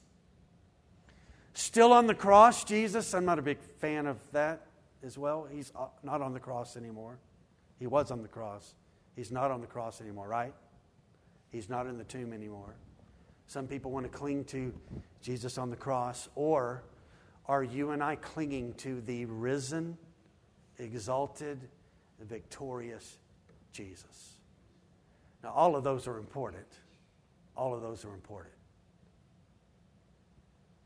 Still 1.53 1.91
on 1.91 2.07
the 2.07 2.15
cross, 2.15 2.63
Jesus. 2.63 3.13
I'm 3.13 3.25
not 3.25 3.39
a 3.39 3.41
big 3.41 3.59
fan 3.79 4.07
of 4.07 4.17
that 4.31 4.67
as 5.03 5.17
well. 5.17 5.47
He's 5.51 5.71
uh, 5.75 5.87
not 6.03 6.21
on 6.21 6.33
the 6.33 6.39
cross 6.39 6.77
anymore. 6.77 7.17
He 7.79 7.87
was 7.87 8.11
on 8.11 8.21
the 8.21 8.27
cross. 8.27 8.75
He's 9.15 9.31
not 9.31 9.51
on 9.51 9.61
the 9.61 9.67
cross 9.67 10.01
anymore, 10.01 10.27
right? 10.27 10.53
He's 11.51 11.69
not 11.69 11.87
in 11.87 11.97
the 11.97 12.03
tomb 12.03 12.33
anymore. 12.33 12.75
Some 13.47 13.67
people 13.67 13.91
want 13.91 14.11
to 14.11 14.15
cling 14.15 14.43
to 14.45 14.73
Jesus 15.21 15.57
on 15.57 15.69
the 15.69 15.75
cross 15.75 16.29
or 16.35 16.83
are 17.47 17.63
you 17.63 17.91
and 17.91 18.03
I 18.03 18.17
clinging 18.17 18.73
to 18.75 18.99
the 19.01 19.25
risen, 19.25 19.97
exalted, 20.77 21.59
victorious 22.19 23.17
Jesus? 23.71 24.33
Now, 25.43 25.53
all 25.53 25.75
of 25.75 25.83
those 25.83 26.07
are 26.07 26.17
important. 26.17 26.67
All 27.57 27.73
of 27.73 27.81
those 27.81 28.05
are 28.05 28.13
important. 28.13 28.53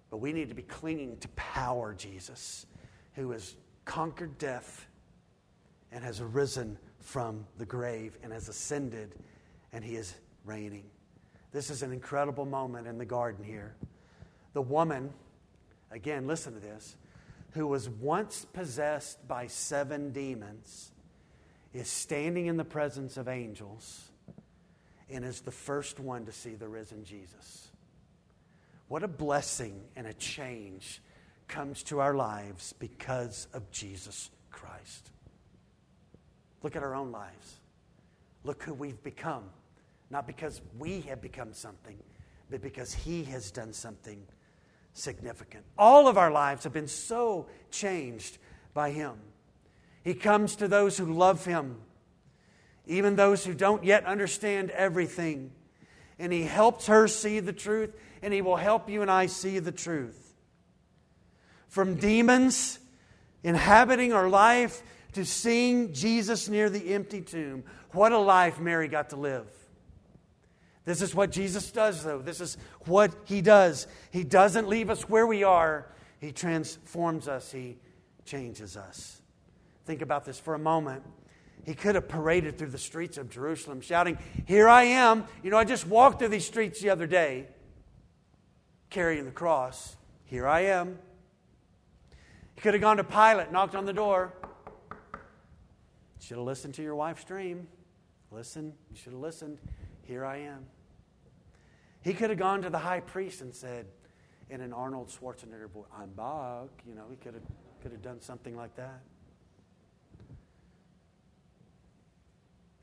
But 0.09 0.17
we 0.17 0.33
need 0.33 0.49
to 0.49 0.55
be 0.55 0.63
clinging 0.63 1.17
to 1.17 1.27
power, 1.29 1.93
Jesus, 1.93 2.65
who 3.13 3.31
has 3.31 3.55
conquered 3.85 4.37
death 4.37 4.87
and 5.91 6.03
has 6.03 6.21
arisen 6.21 6.77
from 6.99 7.45
the 7.57 7.65
grave 7.65 8.17
and 8.23 8.33
has 8.33 8.49
ascended 8.49 9.15
and 9.73 9.83
he 9.83 9.95
is 9.95 10.15
reigning. 10.45 10.85
This 11.51 11.69
is 11.69 11.83
an 11.83 11.91
incredible 11.91 12.45
moment 12.45 12.87
in 12.87 12.97
the 12.97 13.05
garden 13.05 13.43
here. 13.43 13.75
The 14.53 14.61
woman 14.61 15.13
again, 15.91 16.25
listen 16.25 16.53
to 16.53 16.59
this, 16.59 16.95
who 17.51 17.67
was 17.67 17.89
once 17.89 18.45
possessed 18.53 19.27
by 19.27 19.47
seven 19.47 20.11
demons, 20.11 20.91
is 21.73 21.89
standing 21.89 22.47
in 22.47 22.57
the 22.57 22.65
presence 22.65 23.17
of 23.17 23.27
angels 23.27 24.10
and 25.11 25.25
is 25.25 25.41
the 25.41 25.51
first 25.51 25.99
one 25.99 26.25
to 26.25 26.31
see 26.31 26.55
the 26.55 26.67
risen 26.67 27.03
Jesus. 27.03 27.69
What 28.87 29.03
a 29.03 29.07
blessing 29.07 29.81
and 29.95 30.07
a 30.07 30.13
change 30.13 31.01
comes 31.47 31.83
to 31.83 31.99
our 31.99 32.13
lives 32.13 32.73
because 32.79 33.47
of 33.53 33.69
Jesus 33.71 34.29
Christ. 34.51 35.11
Look 36.63 36.75
at 36.75 36.83
our 36.83 36.95
own 36.95 37.11
lives. 37.11 37.59
Look 38.43 38.63
who 38.63 38.73
we've 38.73 39.01
become. 39.03 39.43
Not 40.09 40.27
because 40.27 40.61
we 40.77 41.01
have 41.01 41.21
become 41.21 41.53
something, 41.53 41.97
but 42.49 42.61
because 42.61 42.93
He 42.93 43.23
has 43.25 43.49
done 43.51 43.73
something 43.73 44.21
significant. 44.93 45.63
All 45.77 46.07
of 46.07 46.17
our 46.17 46.31
lives 46.31 46.63
have 46.65 46.73
been 46.73 46.87
so 46.87 47.47
changed 47.69 48.37
by 48.73 48.91
Him. 48.91 49.13
He 50.03 50.13
comes 50.13 50.55
to 50.57 50.67
those 50.67 50.97
who 50.97 51.05
love 51.05 51.45
Him, 51.45 51.77
even 52.85 53.15
those 53.15 53.45
who 53.45 53.53
don't 53.53 53.83
yet 53.83 54.05
understand 54.05 54.71
everything. 54.71 55.51
And 56.19 56.33
He 56.33 56.43
helps 56.43 56.87
her 56.87 57.07
see 57.07 57.39
the 57.39 57.53
truth, 57.53 57.95
and 58.21 58.33
He 58.33 58.41
will 58.41 58.55
help 58.55 58.89
you 58.89 59.01
and 59.01 59.11
I 59.11 59.27
see 59.27 59.59
the 59.59 59.71
truth. 59.71 60.33
from 61.71 61.95
demons 61.95 62.79
inhabiting 63.43 64.11
our 64.11 64.27
life 64.27 64.83
to 65.13 65.25
seeing 65.25 65.93
Jesus 65.93 66.49
near 66.49 66.69
the 66.69 66.93
empty 66.93 67.21
tomb. 67.21 67.63
What 67.91 68.11
a 68.11 68.17
life 68.17 68.59
Mary 68.59 68.89
got 68.89 69.09
to 69.11 69.15
live. 69.15 69.47
This 70.83 71.01
is 71.01 71.15
what 71.15 71.31
Jesus 71.31 71.71
does, 71.71 72.03
though. 72.03 72.19
This 72.19 72.41
is 72.41 72.57
what 72.85 73.13
he 73.25 73.41
does. 73.41 73.87
He 74.11 74.23
doesn't 74.25 74.67
leave 74.67 74.89
us 74.89 75.07
where 75.07 75.25
we 75.25 75.43
are, 75.43 75.87
he 76.19 76.31
transforms 76.33 77.27
us, 77.27 77.51
he 77.51 77.77
changes 78.25 78.75
us. 78.75 79.21
Think 79.85 80.01
about 80.01 80.25
this 80.25 80.39
for 80.39 80.53
a 80.53 80.59
moment. 80.59 81.03
He 81.65 81.73
could 81.73 81.95
have 81.95 82.07
paraded 82.07 82.57
through 82.57 82.69
the 82.69 82.77
streets 82.77 83.17
of 83.17 83.29
Jerusalem 83.29 83.81
shouting, 83.81 84.17
Here 84.45 84.67
I 84.67 84.83
am. 84.83 85.25
You 85.43 85.51
know, 85.51 85.57
I 85.57 85.63
just 85.63 85.85
walked 85.87 86.19
through 86.19 86.29
these 86.29 86.45
streets 86.45 86.81
the 86.81 86.89
other 86.89 87.07
day 87.07 87.47
carrying 88.89 89.25
the 89.25 89.31
cross. 89.31 89.95
Here 90.25 90.47
I 90.47 90.61
am. 90.61 90.99
He 92.55 92.61
could 92.61 92.73
have 92.73 92.81
gone 92.81 92.97
to 92.97 93.03
Pilate, 93.03 93.51
knocked 93.51 93.75
on 93.75 93.85
the 93.85 93.93
door. 93.93 94.33
Should 96.19 96.37
have 96.37 96.45
listened 96.45 96.75
to 96.75 96.83
your 96.83 96.95
wife's 96.95 97.23
dream. 97.23 97.67
Listen, 98.31 98.73
you 98.89 98.97
should 98.97 99.13
have 99.13 99.21
listened. 99.21 99.57
Here 100.03 100.25
I 100.25 100.37
am. 100.37 100.65
He 102.01 102.13
could 102.13 102.29
have 102.29 102.39
gone 102.39 102.61
to 102.63 102.69
the 102.69 102.79
high 102.79 102.99
priest 102.99 103.41
and 103.41 103.53
said, 103.53 103.85
in 104.49 104.61
an 104.61 104.73
Arnold 104.73 105.09
Schwarzenegger 105.09 105.69
voice, 105.69 105.85
I'm 105.97 106.09
back. 106.09 106.69
You 106.85 106.93
know, 106.93 107.05
he 107.09 107.15
could 107.15 107.33
have, 107.33 107.43
could 107.81 107.91
have 107.91 108.01
done 108.01 108.19
something 108.21 108.55
like 108.55 108.75
that. 108.75 109.01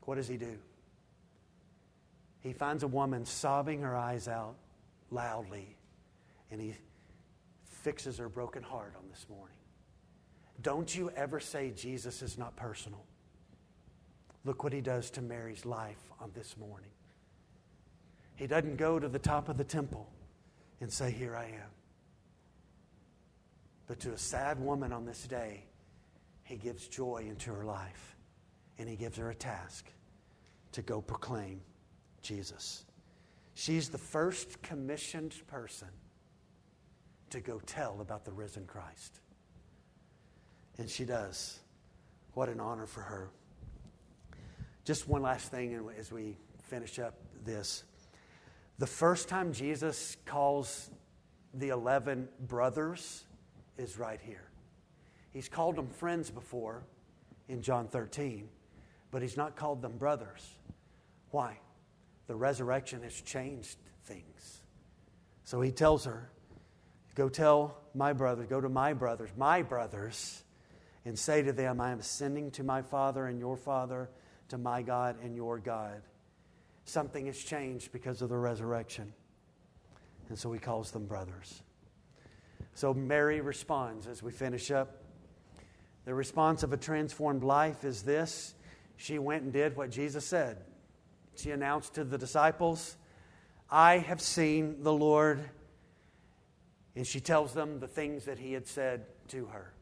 What 0.09 0.15
does 0.15 0.27
he 0.27 0.37
do? 0.37 0.57
He 2.39 2.51
finds 2.51 2.81
a 2.81 2.87
woman 2.87 3.25
sobbing 3.25 3.83
her 3.83 3.95
eyes 3.95 4.27
out 4.27 4.55
loudly, 5.11 5.77
and 6.49 6.59
he 6.59 6.73
fixes 7.83 8.17
her 8.17 8.27
broken 8.27 8.63
heart 8.63 8.95
on 8.97 9.03
this 9.11 9.27
morning. 9.29 9.55
Don't 10.63 10.95
you 10.95 11.11
ever 11.11 11.39
say 11.39 11.71
Jesus 11.75 12.23
is 12.23 12.39
not 12.39 12.55
personal. 12.55 13.05
Look 14.45 14.63
what 14.63 14.73
he 14.73 14.81
does 14.81 15.11
to 15.11 15.21
Mary's 15.21 15.63
life 15.63 16.01
on 16.19 16.31
this 16.33 16.57
morning. 16.57 16.89
He 18.35 18.47
doesn't 18.47 18.77
go 18.77 18.97
to 18.97 19.07
the 19.07 19.19
top 19.19 19.47
of 19.47 19.57
the 19.57 19.63
temple 19.63 20.09
and 20.81 20.91
say, 20.91 21.11
Here 21.11 21.35
I 21.35 21.45
am. 21.45 21.71
But 23.85 23.99
to 23.99 24.13
a 24.13 24.17
sad 24.17 24.59
woman 24.59 24.91
on 24.91 25.05
this 25.05 25.21
day, 25.27 25.65
he 26.45 26.55
gives 26.55 26.87
joy 26.87 27.27
into 27.29 27.53
her 27.53 27.63
life 27.63 28.15
and 28.79 28.89
he 28.89 28.95
gives 28.95 29.17
her 29.17 29.29
a 29.29 29.35
task 29.35 29.85
to 30.71 30.81
go 30.81 31.01
proclaim 31.01 31.61
Jesus. 32.21 32.85
She's 33.53 33.89
the 33.89 33.97
first 33.97 34.61
commissioned 34.61 35.35
person 35.47 35.89
to 37.29 37.39
go 37.39 37.59
tell 37.65 38.01
about 38.01 38.25
the 38.25 38.31
risen 38.31 38.65
Christ. 38.65 39.19
And 40.77 40.89
she 40.89 41.05
does. 41.05 41.59
What 42.33 42.49
an 42.49 42.59
honor 42.59 42.85
for 42.85 43.01
her. 43.01 43.29
Just 44.85 45.07
one 45.07 45.21
last 45.21 45.51
thing 45.51 45.79
as 45.97 46.11
we 46.11 46.37
finish 46.63 46.99
up 46.99 47.15
this. 47.45 47.83
The 48.77 48.87
first 48.87 49.27
time 49.27 49.51
Jesus 49.51 50.15
calls 50.25 50.89
the 51.53 51.69
11 51.69 52.29
brothers 52.47 53.25
is 53.77 53.97
right 53.97 54.19
here. 54.21 54.49
He's 55.31 55.49
called 55.49 55.75
them 55.75 55.89
friends 55.89 56.29
before 56.29 56.83
in 57.47 57.61
John 57.61 57.87
13, 57.87 58.47
but 59.11 59.21
he's 59.21 59.37
not 59.37 59.55
called 59.55 59.81
them 59.81 59.97
brothers. 59.97 60.49
Why? 61.31 61.59
The 62.27 62.35
resurrection 62.35 63.03
has 63.03 63.13
changed 63.21 63.77
things. 64.03 64.61
So 65.43 65.61
he 65.61 65.71
tells 65.71 66.05
her, 66.05 66.29
Go 67.15 67.27
tell 67.27 67.81
my 67.93 68.13
brothers, 68.13 68.47
go 68.47 68.61
to 68.61 68.69
my 68.69 68.93
brothers, 68.93 69.29
my 69.35 69.61
brothers, 69.61 70.43
and 71.05 71.17
say 71.17 71.41
to 71.41 71.51
them, 71.51 71.81
I 71.81 71.91
am 71.91 71.99
ascending 71.99 72.51
to 72.51 72.63
my 72.63 72.81
Father 72.81 73.27
and 73.27 73.39
your 73.39 73.57
Father, 73.57 74.09
to 74.49 74.57
my 74.57 74.81
God 74.81 75.17
and 75.21 75.35
your 75.35 75.57
God. 75.57 76.01
Something 76.85 77.25
has 77.25 77.37
changed 77.37 77.91
because 77.91 78.21
of 78.21 78.29
the 78.29 78.37
resurrection. 78.37 79.11
And 80.29 80.37
so 80.37 80.51
he 80.53 80.59
calls 80.59 80.91
them 80.91 81.07
brothers. 81.07 81.61
So 82.73 82.93
Mary 82.93 83.41
responds 83.41 84.07
as 84.07 84.23
we 84.23 84.31
finish 84.31 84.71
up. 84.71 85.03
The 86.05 86.13
response 86.13 86.63
of 86.63 86.71
a 86.71 86.77
transformed 86.77 87.43
life 87.43 87.83
is 87.83 88.03
this 88.03 88.53
she 88.95 89.19
went 89.19 89.43
and 89.43 89.51
did 89.51 89.75
what 89.75 89.91
Jesus 89.91 90.25
said 90.25 90.57
she 91.39 91.51
announced 91.51 91.95
to 91.95 92.03
the 92.03 92.17
disciples, 92.17 92.97
I 93.69 93.97
have 93.97 94.21
seen 94.21 94.83
the 94.83 94.93
Lord. 94.93 95.39
And 96.95 97.05
she 97.05 97.19
tells 97.19 97.53
them 97.53 97.79
the 97.79 97.87
things 97.87 98.25
that 98.25 98.39
he 98.39 98.53
had 98.53 98.67
said 98.67 99.05
to 99.29 99.45
her, 99.47 99.73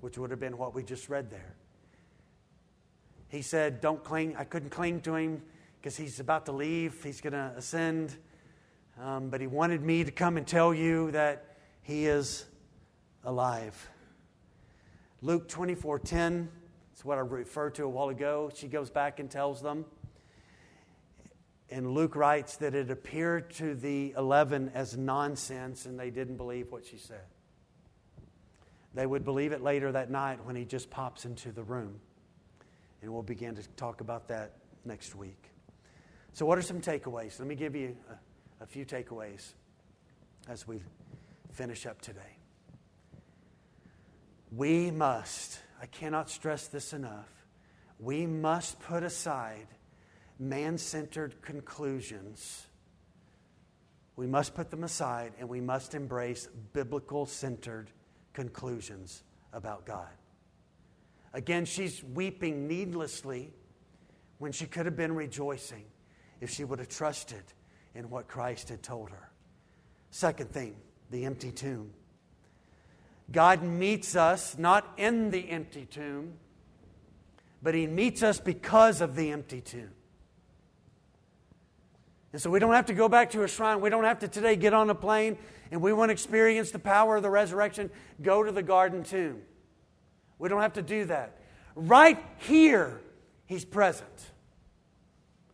which 0.00 0.16
would 0.16 0.30
have 0.30 0.40
been 0.40 0.56
what 0.56 0.74
we 0.74 0.82
just 0.82 1.08
read 1.08 1.30
there. 1.30 1.56
He 3.28 3.42
said, 3.42 3.80
Don't 3.80 4.02
cling. 4.02 4.36
I 4.36 4.44
couldn't 4.44 4.70
cling 4.70 5.00
to 5.02 5.16
him 5.16 5.42
because 5.80 5.96
he's 5.96 6.20
about 6.20 6.46
to 6.46 6.52
leave. 6.52 7.02
He's 7.02 7.20
going 7.20 7.32
to 7.32 7.52
ascend. 7.56 8.16
Um, 9.00 9.30
but 9.30 9.40
he 9.40 9.46
wanted 9.46 9.82
me 9.82 10.04
to 10.04 10.10
come 10.10 10.36
and 10.36 10.46
tell 10.46 10.72
you 10.72 11.10
that 11.12 11.56
he 11.82 12.06
is 12.06 12.44
alive. 13.24 13.88
Luke 15.22 15.48
24 15.48 15.98
10, 16.00 16.48
that's 16.90 17.04
what 17.04 17.18
I 17.18 17.22
referred 17.22 17.74
to 17.76 17.84
a 17.84 17.88
while 17.88 18.10
ago. 18.10 18.50
She 18.54 18.68
goes 18.68 18.90
back 18.90 19.18
and 19.18 19.30
tells 19.30 19.62
them. 19.62 19.84
And 21.72 21.94
Luke 21.94 22.16
writes 22.16 22.56
that 22.56 22.74
it 22.74 22.90
appeared 22.90 23.48
to 23.54 23.74
the 23.74 24.12
11 24.14 24.72
as 24.74 24.94
nonsense 24.94 25.86
and 25.86 25.98
they 25.98 26.10
didn't 26.10 26.36
believe 26.36 26.70
what 26.70 26.84
she 26.84 26.98
said. 26.98 27.24
They 28.92 29.06
would 29.06 29.24
believe 29.24 29.52
it 29.52 29.62
later 29.62 29.90
that 29.90 30.10
night 30.10 30.44
when 30.44 30.54
he 30.54 30.66
just 30.66 30.90
pops 30.90 31.24
into 31.24 31.50
the 31.50 31.62
room. 31.62 31.98
And 33.00 33.10
we'll 33.10 33.22
begin 33.22 33.54
to 33.54 33.62
talk 33.76 34.02
about 34.02 34.28
that 34.28 34.56
next 34.84 35.14
week. 35.14 35.48
So, 36.34 36.44
what 36.44 36.58
are 36.58 36.62
some 36.62 36.82
takeaways? 36.82 37.38
Let 37.38 37.48
me 37.48 37.54
give 37.54 37.74
you 37.74 37.96
a, 38.60 38.64
a 38.64 38.66
few 38.66 38.84
takeaways 38.84 39.54
as 40.50 40.68
we 40.68 40.82
finish 41.52 41.86
up 41.86 42.02
today. 42.02 42.36
We 44.54 44.90
must, 44.90 45.58
I 45.80 45.86
cannot 45.86 46.28
stress 46.28 46.66
this 46.66 46.92
enough, 46.92 47.30
we 47.98 48.26
must 48.26 48.78
put 48.80 49.02
aside 49.02 49.68
man 50.42 50.76
centered 50.76 51.40
conclusions. 51.40 52.66
We 54.16 54.26
must 54.26 54.54
put 54.54 54.70
them 54.70 54.84
aside 54.84 55.32
and 55.38 55.48
we 55.48 55.60
must 55.60 55.94
embrace 55.94 56.48
biblical 56.72 57.26
centered 57.26 57.90
conclusions 58.32 59.22
about 59.52 59.86
God. 59.86 60.08
Again, 61.32 61.64
she's 61.64 62.02
weeping 62.02 62.66
needlessly 62.66 63.52
when 64.38 64.52
she 64.52 64.66
could 64.66 64.84
have 64.86 64.96
been 64.96 65.14
rejoicing 65.14 65.84
if 66.40 66.50
she 66.50 66.64
would 66.64 66.78
have 66.78 66.88
trusted 66.88 67.44
in 67.94 68.10
what 68.10 68.28
Christ 68.28 68.68
had 68.68 68.82
told 68.82 69.10
her. 69.10 69.30
Second 70.10 70.50
thing, 70.50 70.76
the 71.10 71.24
empty 71.24 71.52
tomb. 71.52 71.92
God 73.30 73.62
meets 73.62 74.16
us 74.16 74.58
not 74.58 74.92
in 74.98 75.30
the 75.30 75.48
empty 75.48 75.86
tomb, 75.86 76.34
but 77.62 77.74
He 77.74 77.86
meets 77.86 78.22
us 78.22 78.40
because 78.40 79.00
of 79.00 79.14
the 79.14 79.30
empty 79.30 79.60
tomb. 79.60 79.92
And 82.32 82.40
so 82.40 82.50
we 82.50 82.58
don't 82.58 82.72
have 82.72 82.86
to 82.86 82.94
go 82.94 83.08
back 83.08 83.30
to 83.32 83.42
a 83.42 83.48
shrine. 83.48 83.80
We 83.80 83.90
don't 83.90 84.04
have 84.04 84.20
to 84.20 84.28
today 84.28 84.56
get 84.56 84.72
on 84.72 84.88
a 84.88 84.94
plane 84.94 85.36
and 85.70 85.82
we 85.82 85.92
want 85.92 86.08
to 86.08 86.12
experience 86.12 86.70
the 86.70 86.78
power 86.78 87.16
of 87.16 87.22
the 87.22 87.30
resurrection. 87.30 87.90
Go 88.22 88.42
to 88.42 88.52
the 88.52 88.62
garden 88.62 89.02
tomb. 89.02 89.42
We 90.38 90.48
don't 90.48 90.62
have 90.62 90.72
to 90.74 90.82
do 90.82 91.04
that. 91.06 91.38
Right 91.74 92.22
here, 92.38 93.00
He's 93.46 93.64
present. 93.64 94.08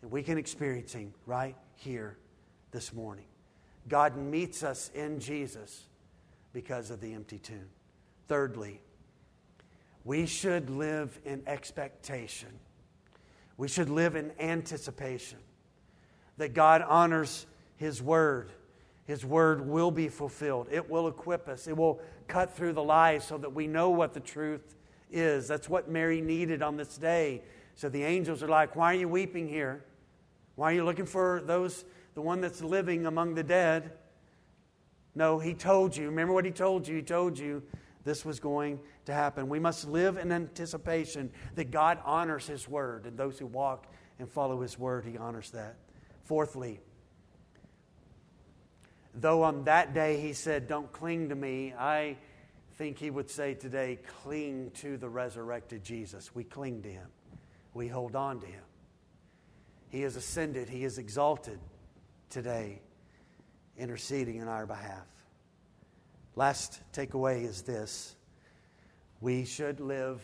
And 0.02 0.10
we 0.10 0.22
can 0.22 0.38
experience 0.38 0.92
Him 0.92 1.14
right 1.26 1.56
here 1.74 2.16
this 2.70 2.92
morning. 2.92 3.26
God 3.88 4.16
meets 4.16 4.62
us 4.62 4.90
in 4.94 5.18
Jesus 5.18 5.86
because 6.52 6.90
of 6.90 7.00
the 7.00 7.12
empty 7.12 7.38
tomb. 7.38 7.68
Thirdly, 8.28 8.80
we 10.04 10.26
should 10.26 10.70
live 10.70 11.18
in 11.24 11.42
expectation. 11.46 12.50
We 13.56 13.66
should 13.68 13.90
live 13.90 14.14
in 14.14 14.32
anticipation 14.38 15.38
that 16.38 16.54
God 16.54 16.82
honors 16.86 17.46
His 17.76 18.02
word. 18.02 18.50
His 19.04 19.24
word 19.24 19.66
will 19.66 19.90
be 19.90 20.08
fulfilled. 20.08 20.68
It 20.70 20.90
will 20.90 21.08
equip 21.08 21.48
us. 21.48 21.66
It 21.66 21.76
will 21.76 22.00
cut 22.26 22.54
through 22.54 22.74
the 22.74 22.82
lies 22.82 23.24
so 23.24 23.38
that 23.38 23.54
we 23.54 23.66
know 23.66 23.90
what 23.90 24.14
the 24.14 24.20
truth 24.20 24.76
is. 25.10 25.48
That's 25.48 25.68
what 25.68 25.88
Mary 25.88 26.20
needed 26.20 26.62
on 26.62 26.76
this 26.76 26.98
day. 26.98 27.42
So 27.74 27.88
the 27.88 28.02
angels 28.02 28.42
are 28.42 28.48
like, 28.48 28.76
Why 28.76 28.92
are 28.94 28.98
you 28.98 29.08
weeping 29.08 29.48
here? 29.48 29.84
Why 30.56 30.72
are 30.72 30.74
you 30.74 30.84
looking 30.84 31.06
for 31.06 31.40
those, 31.44 31.84
the 32.14 32.20
one 32.20 32.40
that's 32.40 32.60
living 32.60 33.06
among 33.06 33.34
the 33.34 33.44
dead? 33.44 33.92
No, 35.14 35.38
he 35.38 35.54
told 35.54 35.96
you. 35.96 36.06
Remember 36.06 36.32
what 36.32 36.44
he 36.44 36.50
told 36.50 36.86
you? 36.86 36.96
He 36.96 37.02
told 37.02 37.38
you 37.38 37.62
this 38.04 38.24
was 38.24 38.40
going 38.40 38.80
to 39.06 39.12
happen. 39.12 39.48
We 39.48 39.58
must 39.58 39.88
live 39.88 40.16
in 40.16 40.32
anticipation 40.32 41.30
that 41.54 41.70
God 41.70 41.98
honors 42.04 42.46
his 42.46 42.68
word, 42.68 43.06
and 43.06 43.16
those 43.16 43.38
who 43.38 43.46
walk 43.46 43.86
and 44.18 44.28
follow 44.28 44.60
his 44.60 44.78
word, 44.78 45.04
he 45.04 45.16
honors 45.16 45.50
that. 45.50 45.76
Fourthly, 46.28 46.78
though 49.14 49.44
on 49.44 49.64
that 49.64 49.94
day 49.94 50.20
he 50.20 50.34
said, 50.34 50.68
Don't 50.68 50.92
cling 50.92 51.30
to 51.30 51.34
me, 51.34 51.72
I 51.72 52.18
think 52.74 52.98
he 52.98 53.08
would 53.08 53.30
say 53.30 53.54
today 53.54 53.98
cling 54.22 54.70
to 54.74 54.98
the 54.98 55.08
resurrected 55.08 55.82
Jesus. 55.82 56.34
We 56.34 56.44
cling 56.44 56.82
to 56.82 56.90
him, 56.90 57.06
we 57.72 57.88
hold 57.88 58.14
on 58.14 58.40
to 58.40 58.46
him. 58.46 58.62
He 59.88 60.02
is 60.02 60.16
ascended, 60.16 60.68
he 60.68 60.84
is 60.84 60.98
exalted 60.98 61.60
today, 62.28 62.82
interceding 63.78 64.36
in 64.36 64.48
our 64.48 64.66
behalf. 64.66 65.06
Last 66.36 66.82
takeaway 66.92 67.42
is 67.42 67.62
this 67.62 68.16
we 69.22 69.46
should 69.46 69.80
live 69.80 70.20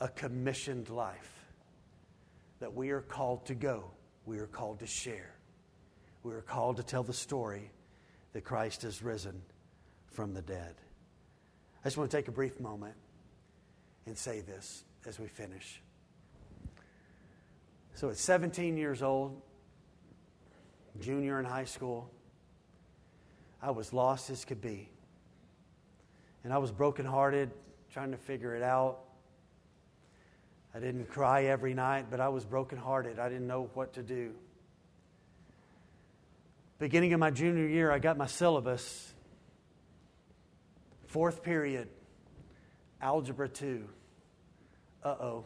a 0.00 0.08
commissioned 0.08 0.88
life, 0.88 1.31
that 2.62 2.72
we 2.72 2.90
are 2.90 3.00
called 3.00 3.44
to 3.44 3.56
go, 3.56 3.90
we 4.24 4.38
are 4.38 4.46
called 4.46 4.78
to 4.78 4.86
share, 4.86 5.34
we 6.22 6.32
are 6.32 6.42
called 6.42 6.76
to 6.76 6.84
tell 6.84 7.02
the 7.02 7.12
story 7.12 7.72
that 8.34 8.44
Christ 8.44 8.82
has 8.82 9.02
risen 9.02 9.42
from 10.12 10.32
the 10.32 10.42
dead. 10.42 10.76
I 11.80 11.88
just 11.88 11.96
want 11.96 12.08
to 12.08 12.16
take 12.16 12.28
a 12.28 12.30
brief 12.30 12.60
moment 12.60 12.94
and 14.06 14.16
say 14.16 14.42
this 14.42 14.84
as 15.06 15.18
we 15.18 15.26
finish. 15.26 15.82
So, 17.94 18.10
at 18.10 18.16
17 18.16 18.76
years 18.76 19.02
old, 19.02 19.42
junior 21.00 21.40
in 21.40 21.44
high 21.44 21.64
school, 21.64 22.12
I 23.60 23.72
was 23.72 23.92
lost 23.92 24.30
as 24.30 24.44
could 24.44 24.60
be. 24.60 24.88
And 26.44 26.52
I 26.52 26.58
was 26.58 26.70
brokenhearted, 26.70 27.50
trying 27.92 28.12
to 28.12 28.16
figure 28.16 28.54
it 28.54 28.62
out. 28.62 29.00
I 30.74 30.80
didn't 30.80 31.10
cry 31.10 31.44
every 31.44 31.74
night, 31.74 32.06
but 32.10 32.20
I 32.20 32.28
was 32.28 32.44
brokenhearted. 32.44 33.18
I 33.18 33.28
didn't 33.28 33.46
know 33.46 33.68
what 33.74 33.94
to 33.94 34.02
do. 34.02 34.32
Beginning 36.78 37.12
of 37.12 37.20
my 37.20 37.30
junior 37.30 37.66
year, 37.66 37.92
I 37.92 37.98
got 37.98 38.16
my 38.16 38.26
syllabus. 38.26 39.12
Fourth 41.06 41.42
period, 41.42 41.88
Algebra 43.00 43.48
2. 43.48 43.84
Uh 45.04 45.08
oh. 45.08 45.44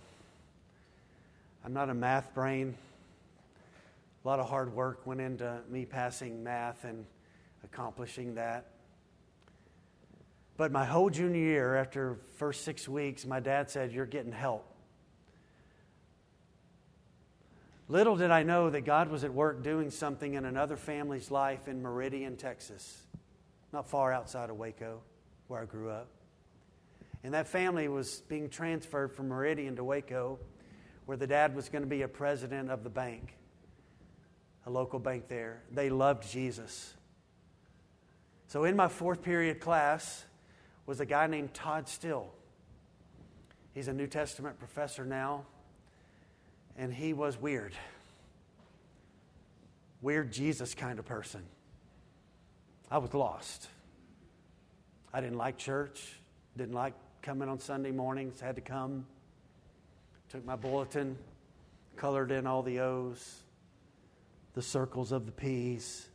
I'm 1.64 1.72
not 1.72 1.90
a 1.90 1.94
math 1.94 2.32
brain. 2.32 2.76
A 4.24 4.28
lot 4.28 4.38
of 4.38 4.48
hard 4.48 4.72
work 4.72 5.04
went 5.06 5.20
into 5.20 5.60
me 5.68 5.84
passing 5.84 6.44
math 6.44 6.84
and 6.84 7.04
accomplishing 7.64 8.36
that. 8.36 8.66
But 10.56 10.70
my 10.70 10.84
whole 10.84 11.10
junior 11.10 11.40
year, 11.40 11.74
after 11.74 12.16
first 12.36 12.64
six 12.64 12.88
weeks, 12.88 13.26
my 13.26 13.40
dad 13.40 13.68
said, 13.68 13.92
You're 13.92 14.06
getting 14.06 14.32
help. 14.32 14.64
Little 17.88 18.16
did 18.16 18.30
I 18.30 18.42
know 18.42 18.68
that 18.70 18.80
God 18.80 19.08
was 19.10 19.22
at 19.22 19.32
work 19.32 19.62
doing 19.62 19.90
something 19.90 20.34
in 20.34 20.44
another 20.44 20.76
family's 20.76 21.30
life 21.30 21.68
in 21.68 21.80
Meridian, 21.80 22.36
Texas, 22.36 23.02
not 23.72 23.88
far 23.88 24.12
outside 24.12 24.50
of 24.50 24.56
Waco, 24.56 25.00
where 25.46 25.62
I 25.62 25.64
grew 25.66 25.90
up. 25.90 26.08
And 27.22 27.32
that 27.34 27.46
family 27.46 27.88
was 27.88 28.22
being 28.28 28.48
transferred 28.48 29.12
from 29.12 29.28
Meridian 29.28 29.76
to 29.76 29.84
Waco 29.84 30.38
where 31.06 31.16
the 31.16 31.26
dad 31.26 31.54
was 31.54 31.68
going 31.68 31.82
to 31.82 31.88
be 31.88 32.02
a 32.02 32.08
president 32.08 32.70
of 32.70 32.82
the 32.82 32.90
bank, 32.90 33.36
a 34.66 34.70
local 34.70 34.98
bank 34.98 35.28
there. 35.28 35.62
They 35.72 35.88
loved 35.88 36.28
Jesus. 36.28 36.94
So 38.48 38.64
in 38.64 38.76
my 38.76 38.88
fourth 38.88 39.22
period 39.22 39.60
class 39.60 40.24
was 40.84 41.00
a 41.00 41.06
guy 41.06 41.28
named 41.28 41.54
Todd 41.54 41.88
Still. 41.88 42.32
He's 43.72 43.88
a 43.88 43.92
New 43.92 44.08
Testament 44.08 44.58
professor 44.58 45.04
now, 45.04 45.46
and 46.76 46.92
he 46.92 47.12
was 47.12 47.40
weird. 47.40 47.72
Weird 50.02 50.32
Jesus 50.32 50.74
kind 50.74 50.98
of 50.98 51.06
person. 51.06 51.42
I 52.90 52.98
was 52.98 53.14
lost. 53.14 53.68
I 55.12 55.20
didn't 55.20 55.38
like 55.38 55.56
church, 55.56 56.12
didn't 56.56 56.74
like 56.74 56.94
coming 57.22 57.48
on 57.48 57.58
Sunday 57.58 57.90
mornings, 57.90 58.40
had 58.40 58.56
to 58.56 58.60
come. 58.60 59.06
Took 60.28 60.44
my 60.44 60.56
bulletin, 60.56 61.16
colored 61.96 62.30
in 62.30 62.46
all 62.46 62.62
the 62.62 62.80
O's, 62.80 63.42
the 64.54 64.62
circles 64.62 65.12
of 65.12 65.26
the 65.26 65.32
P's, 65.32 66.08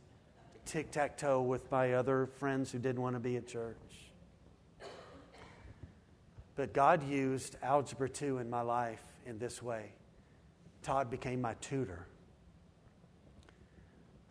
tic 0.64 0.90
tac 0.90 1.18
toe 1.18 1.42
with 1.42 1.70
my 1.70 1.94
other 1.94 2.26
friends 2.38 2.70
who 2.70 2.78
didn't 2.78 3.02
want 3.02 3.16
to 3.16 3.20
be 3.20 3.36
at 3.36 3.46
church. 3.46 3.76
But 6.54 6.72
God 6.72 7.02
used 7.08 7.56
Algebra 7.62 8.08
2 8.08 8.38
in 8.38 8.48
my 8.48 8.60
life 8.60 9.02
in 9.26 9.38
this 9.38 9.62
way. 9.62 9.92
Todd 10.82 11.10
became 11.10 11.40
my 11.40 11.54
tutor. 11.54 12.06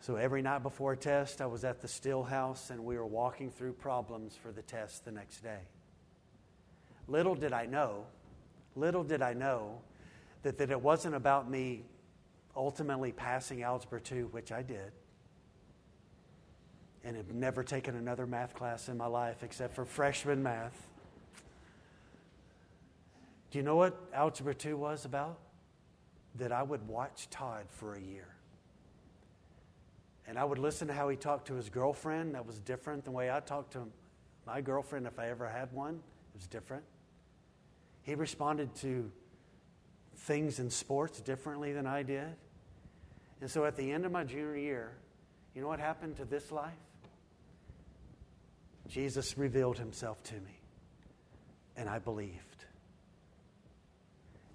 So 0.00 0.16
every 0.16 0.42
night 0.42 0.62
before 0.62 0.92
a 0.92 0.96
test, 0.96 1.40
I 1.40 1.46
was 1.46 1.64
at 1.64 1.80
the 1.80 1.88
still 1.88 2.24
house 2.24 2.70
and 2.70 2.84
we 2.84 2.96
were 2.96 3.06
walking 3.06 3.50
through 3.50 3.74
problems 3.74 4.34
for 4.34 4.50
the 4.52 4.62
test 4.62 5.04
the 5.04 5.12
next 5.12 5.42
day. 5.42 5.60
Little 7.06 7.34
did 7.34 7.52
I 7.52 7.66
know 7.66 8.06
Little 8.74 9.04
did 9.04 9.22
I 9.22 9.34
know 9.34 9.80
that, 10.42 10.58
that 10.58 10.70
it 10.70 10.80
wasn't 10.80 11.14
about 11.14 11.50
me 11.50 11.84
ultimately 12.56 13.12
passing 13.12 13.62
Algebra 13.62 14.00
2, 14.00 14.28
which 14.30 14.50
I 14.50 14.62
did, 14.62 14.92
and 17.04 17.16
have 17.16 17.32
never 17.34 17.62
taken 17.62 17.96
another 17.96 18.26
math 18.26 18.54
class 18.54 18.88
in 18.88 18.96
my 18.96 19.06
life 19.06 19.42
except 19.42 19.74
for 19.74 19.84
freshman 19.84 20.42
math. 20.42 20.88
Do 23.50 23.58
you 23.58 23.64
know 23.64 23.76
what 23.76 23.98
Algebra 24.14 24.54
2 24.54 24.76
was 24.76 25.04
about? 25.04 25.38
That 26.36 26.52
I 26.52 26.62
would 26.62 26.86
watch 26.88 27.28
Todd 27.30 27.66
for 27.68 27.94
a 27.94 28.00
year. 28.00 28.28
And 30.26 30.38
I 30.38 30.44
would 30.44 30.58
listen 30.58 30.88
to 30.88 30.94
how 30.94 31.08
he 31.08 31.16
talked 31.16 31.48
to 31.48 31.54
his 31.54 31.68
girlfriend. 31.68 32.34
That 32.34 32.46
was 32.46 32.58
different 32.60 33.04
than 33.04 33.12
the 33.12 33.16
way 33.16 33.30
I 33.30 33.40
talked 33.40 33.72
to 33.72 33.88
my 34.46 34.60
girlfriend, 34.60 35.06
if 35.06 35.18
I 35.18 35.28
ever 35.28 35.48
had 35.48 35.72
one. 35.72 35.94
It 35.94 36.38
was 36.38 36.46
different. 36.46 36.84
He 38.02 38.14
responded 38.14 38.74
to 38.76 39.10
things 40.16 40.58
in 40.58 40.70
sports 40.70 41.20
differently 41.20 41.72
than 41.72 41.86
I 41.86 42.02
did. 42.02 42.34
And 43.40 43.50
so 43.50 43.64
at 43.64 43.76
the 43.76 43.90
end 43.90 44.06
of 44.06 44.12
my 44.12 44.24
junior 44.24 44.56
year, 44.56 44.92
you 45.54 45.62
know 45.62 45.68
what 45.68 45.80
happened 45.80 46.16
to 46.16 46.24
this 46.24 46.50
life? 46.52 46.72
Jesus 48.88 49.36
revealed 49.38 49.78
himself 49.78 50.22
to 50.24 50.34
me, 50.34 50.60
and 51.76 51.88
I 51.88 51.98
believed. 51.98 52.51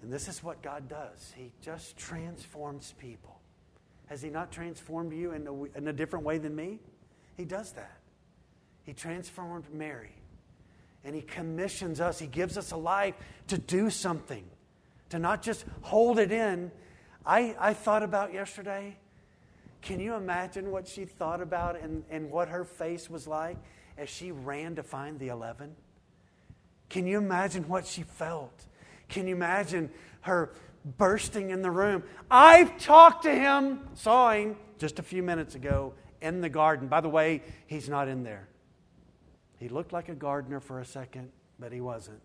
And 0.02 0.12
this 0.12 0.28
is 0.28 0.42
what 0.42 0.62
God 0.62 0.88
does 0.88 1.32
He 1.36 1.52
just 1.60 1.96
transforms 1.96 2.94
people. 2.98 3.40
Has 4.06 4.22
He 4.22 4.30
not 4.30 4.50
transformed 4.50 5.12
you 5.12 5.32
in 5.32 5.46
a, 5.46 5.64
in 5.78 5.88
a 5.88 5.92
different 5.92 6.24
way 6.24 6.38
than 6.38 6.54
me? 6.54 6.78
He 7.36 7.44
does 7.44 7.72
that. 7.72 7.98
He 8.84 8.92
transformed 8.94 9.72
Mary 9.72 10.14
and 11.04 11.14
He 11.14 11.22
commissions 11.22 12.00
us, 12.00 12.18
He 12.18 12.26
gives 12.26 12.56
us 12.56 12.72
a 12.72 12.76
life 12.76 13.14
to 13.48 13.58
do 13.58 13.90
something, 13.90 14.44
to 15.10 15.18
not 15.18 15.42
just 15.42 15.64
hold 15.82 16.18
it 16.18 16.32
in. 16.32 16.70
I, 17.24 17.54
I 17.58 17.74
thought 17.74 18.02
about 18.02 18.32
yesterday, 18.32 18.96
can 19.82 20.00
you 20.00 20.14
imagine 20.14 20.70
what 20.70 20.88
she 20.88 21.04
thought 21.04 21.40
about 21.40 21.78
and, 21.78 22.04
and 22.10 22.30
what 22.30 22.48
her 22.48 22.64
face 22.64 23.08
was 23.08 23.26
like 23.26 23.56
as 23.96 24.08
she 24.08 24.32
ran 24.32 24.76
to 24.76 24.82
find 24.82 25.18
the 25.18 25.28
11? 25.28 25.74
Can 26.88 27.06
you 27.06 27.18
imagine 27.18 27.68
what 27.68 27.86
she 27.86 28.02
felt? 28.02 28.66
Can 29.08 29.26
you 29.26 29.34
imagine 29.34 29.90
her 30.22 30.52
bursting 30.96 31.50
in 31.50 31.62
the 31.62 31.70
room? 31.70 32.02
I've 32.30 32.78
talked 32.78 33.24
to 33.24 33.34
him, 33.34 33.80
saw 33.94 34.32
him 34.32 34.56
just 34.78 34.98
a 34.98 35.02
few 35.02 35.22
minutes 35.22 35.54
ago 35.54 35.94
in 36.20 36.40
the 36.40 36.48
garden. 36.48 36.88
By 36.88 37.00
the 37.00 37.08
way, 37.08 37.42
he's 37.66 37.88
not 37.88 38.08
in 38.08 38.22
there. 38.22 38.48
He 39.56 39.68
looked 39.68 39.92
like 39.92 40.08
a 40.08 40.14
gardener 40.14 40.60
for 40.60 40.80
a 40.80 40.84
second, 40.84 41.30
but 41.58 41.72
he 41.72 41.80
wasn't. 41.80 42.20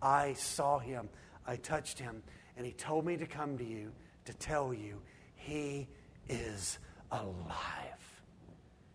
I 0.00 0.34
saw 0.34 0.78
him, 0.78 1.08
I 1.46 1.56
touched 1.56 1.98
him, 1.98 2.22
and 2.56 2.66
he 2.66 2.72
told 2.72 3.06
me 3.06 3.16
to 3.16 3.26
come 3.26 3.56
to 3.58 3.64
you 3.64 3.92
to 4.24 4.34
tell 4.34 4.74
you 4.74 5.00
he 5.36 5.88
is 6.28 6.78
alive. 7.10 8.22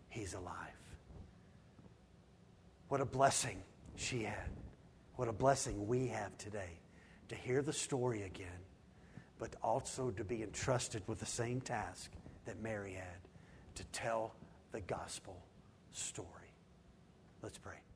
He's 0.10 0.34
alive. 0.34 0.54
What 2.90 3.02
a 3.02 3.06
blessing 3.06 3.62
she 3.96 4.24
had. 4.24 4.50
What 5.16 5.28
a 5.28 5.34
blessing 5.34 5.88
we 5.88 6.08
have 6.08 6.38
today 6.38 6.80
to 7.30 7.36
hear 7.36 7.62
the 7.62 7.74
story 7.74 8.24
again, 8.24 8.48
but 9.40 9.56
also 9.62 10.12
to 10.12 10.24
be 10.24 10.44
entrusted 10.44 11.04
with 11.08 11.20
the 11.20 11.26
same 11.26 11.62
task 11.62 12.12
that 12.46 12.62
Mary 12.62 12.94
had 12.94 13.20
to 13.76 13.84
tell 13.86 14.34
the 14.72 14.82
gospel 14.82 15.38
story. 15.92 16.52
Let's 17.42 17.58
pray. 17.58 17.87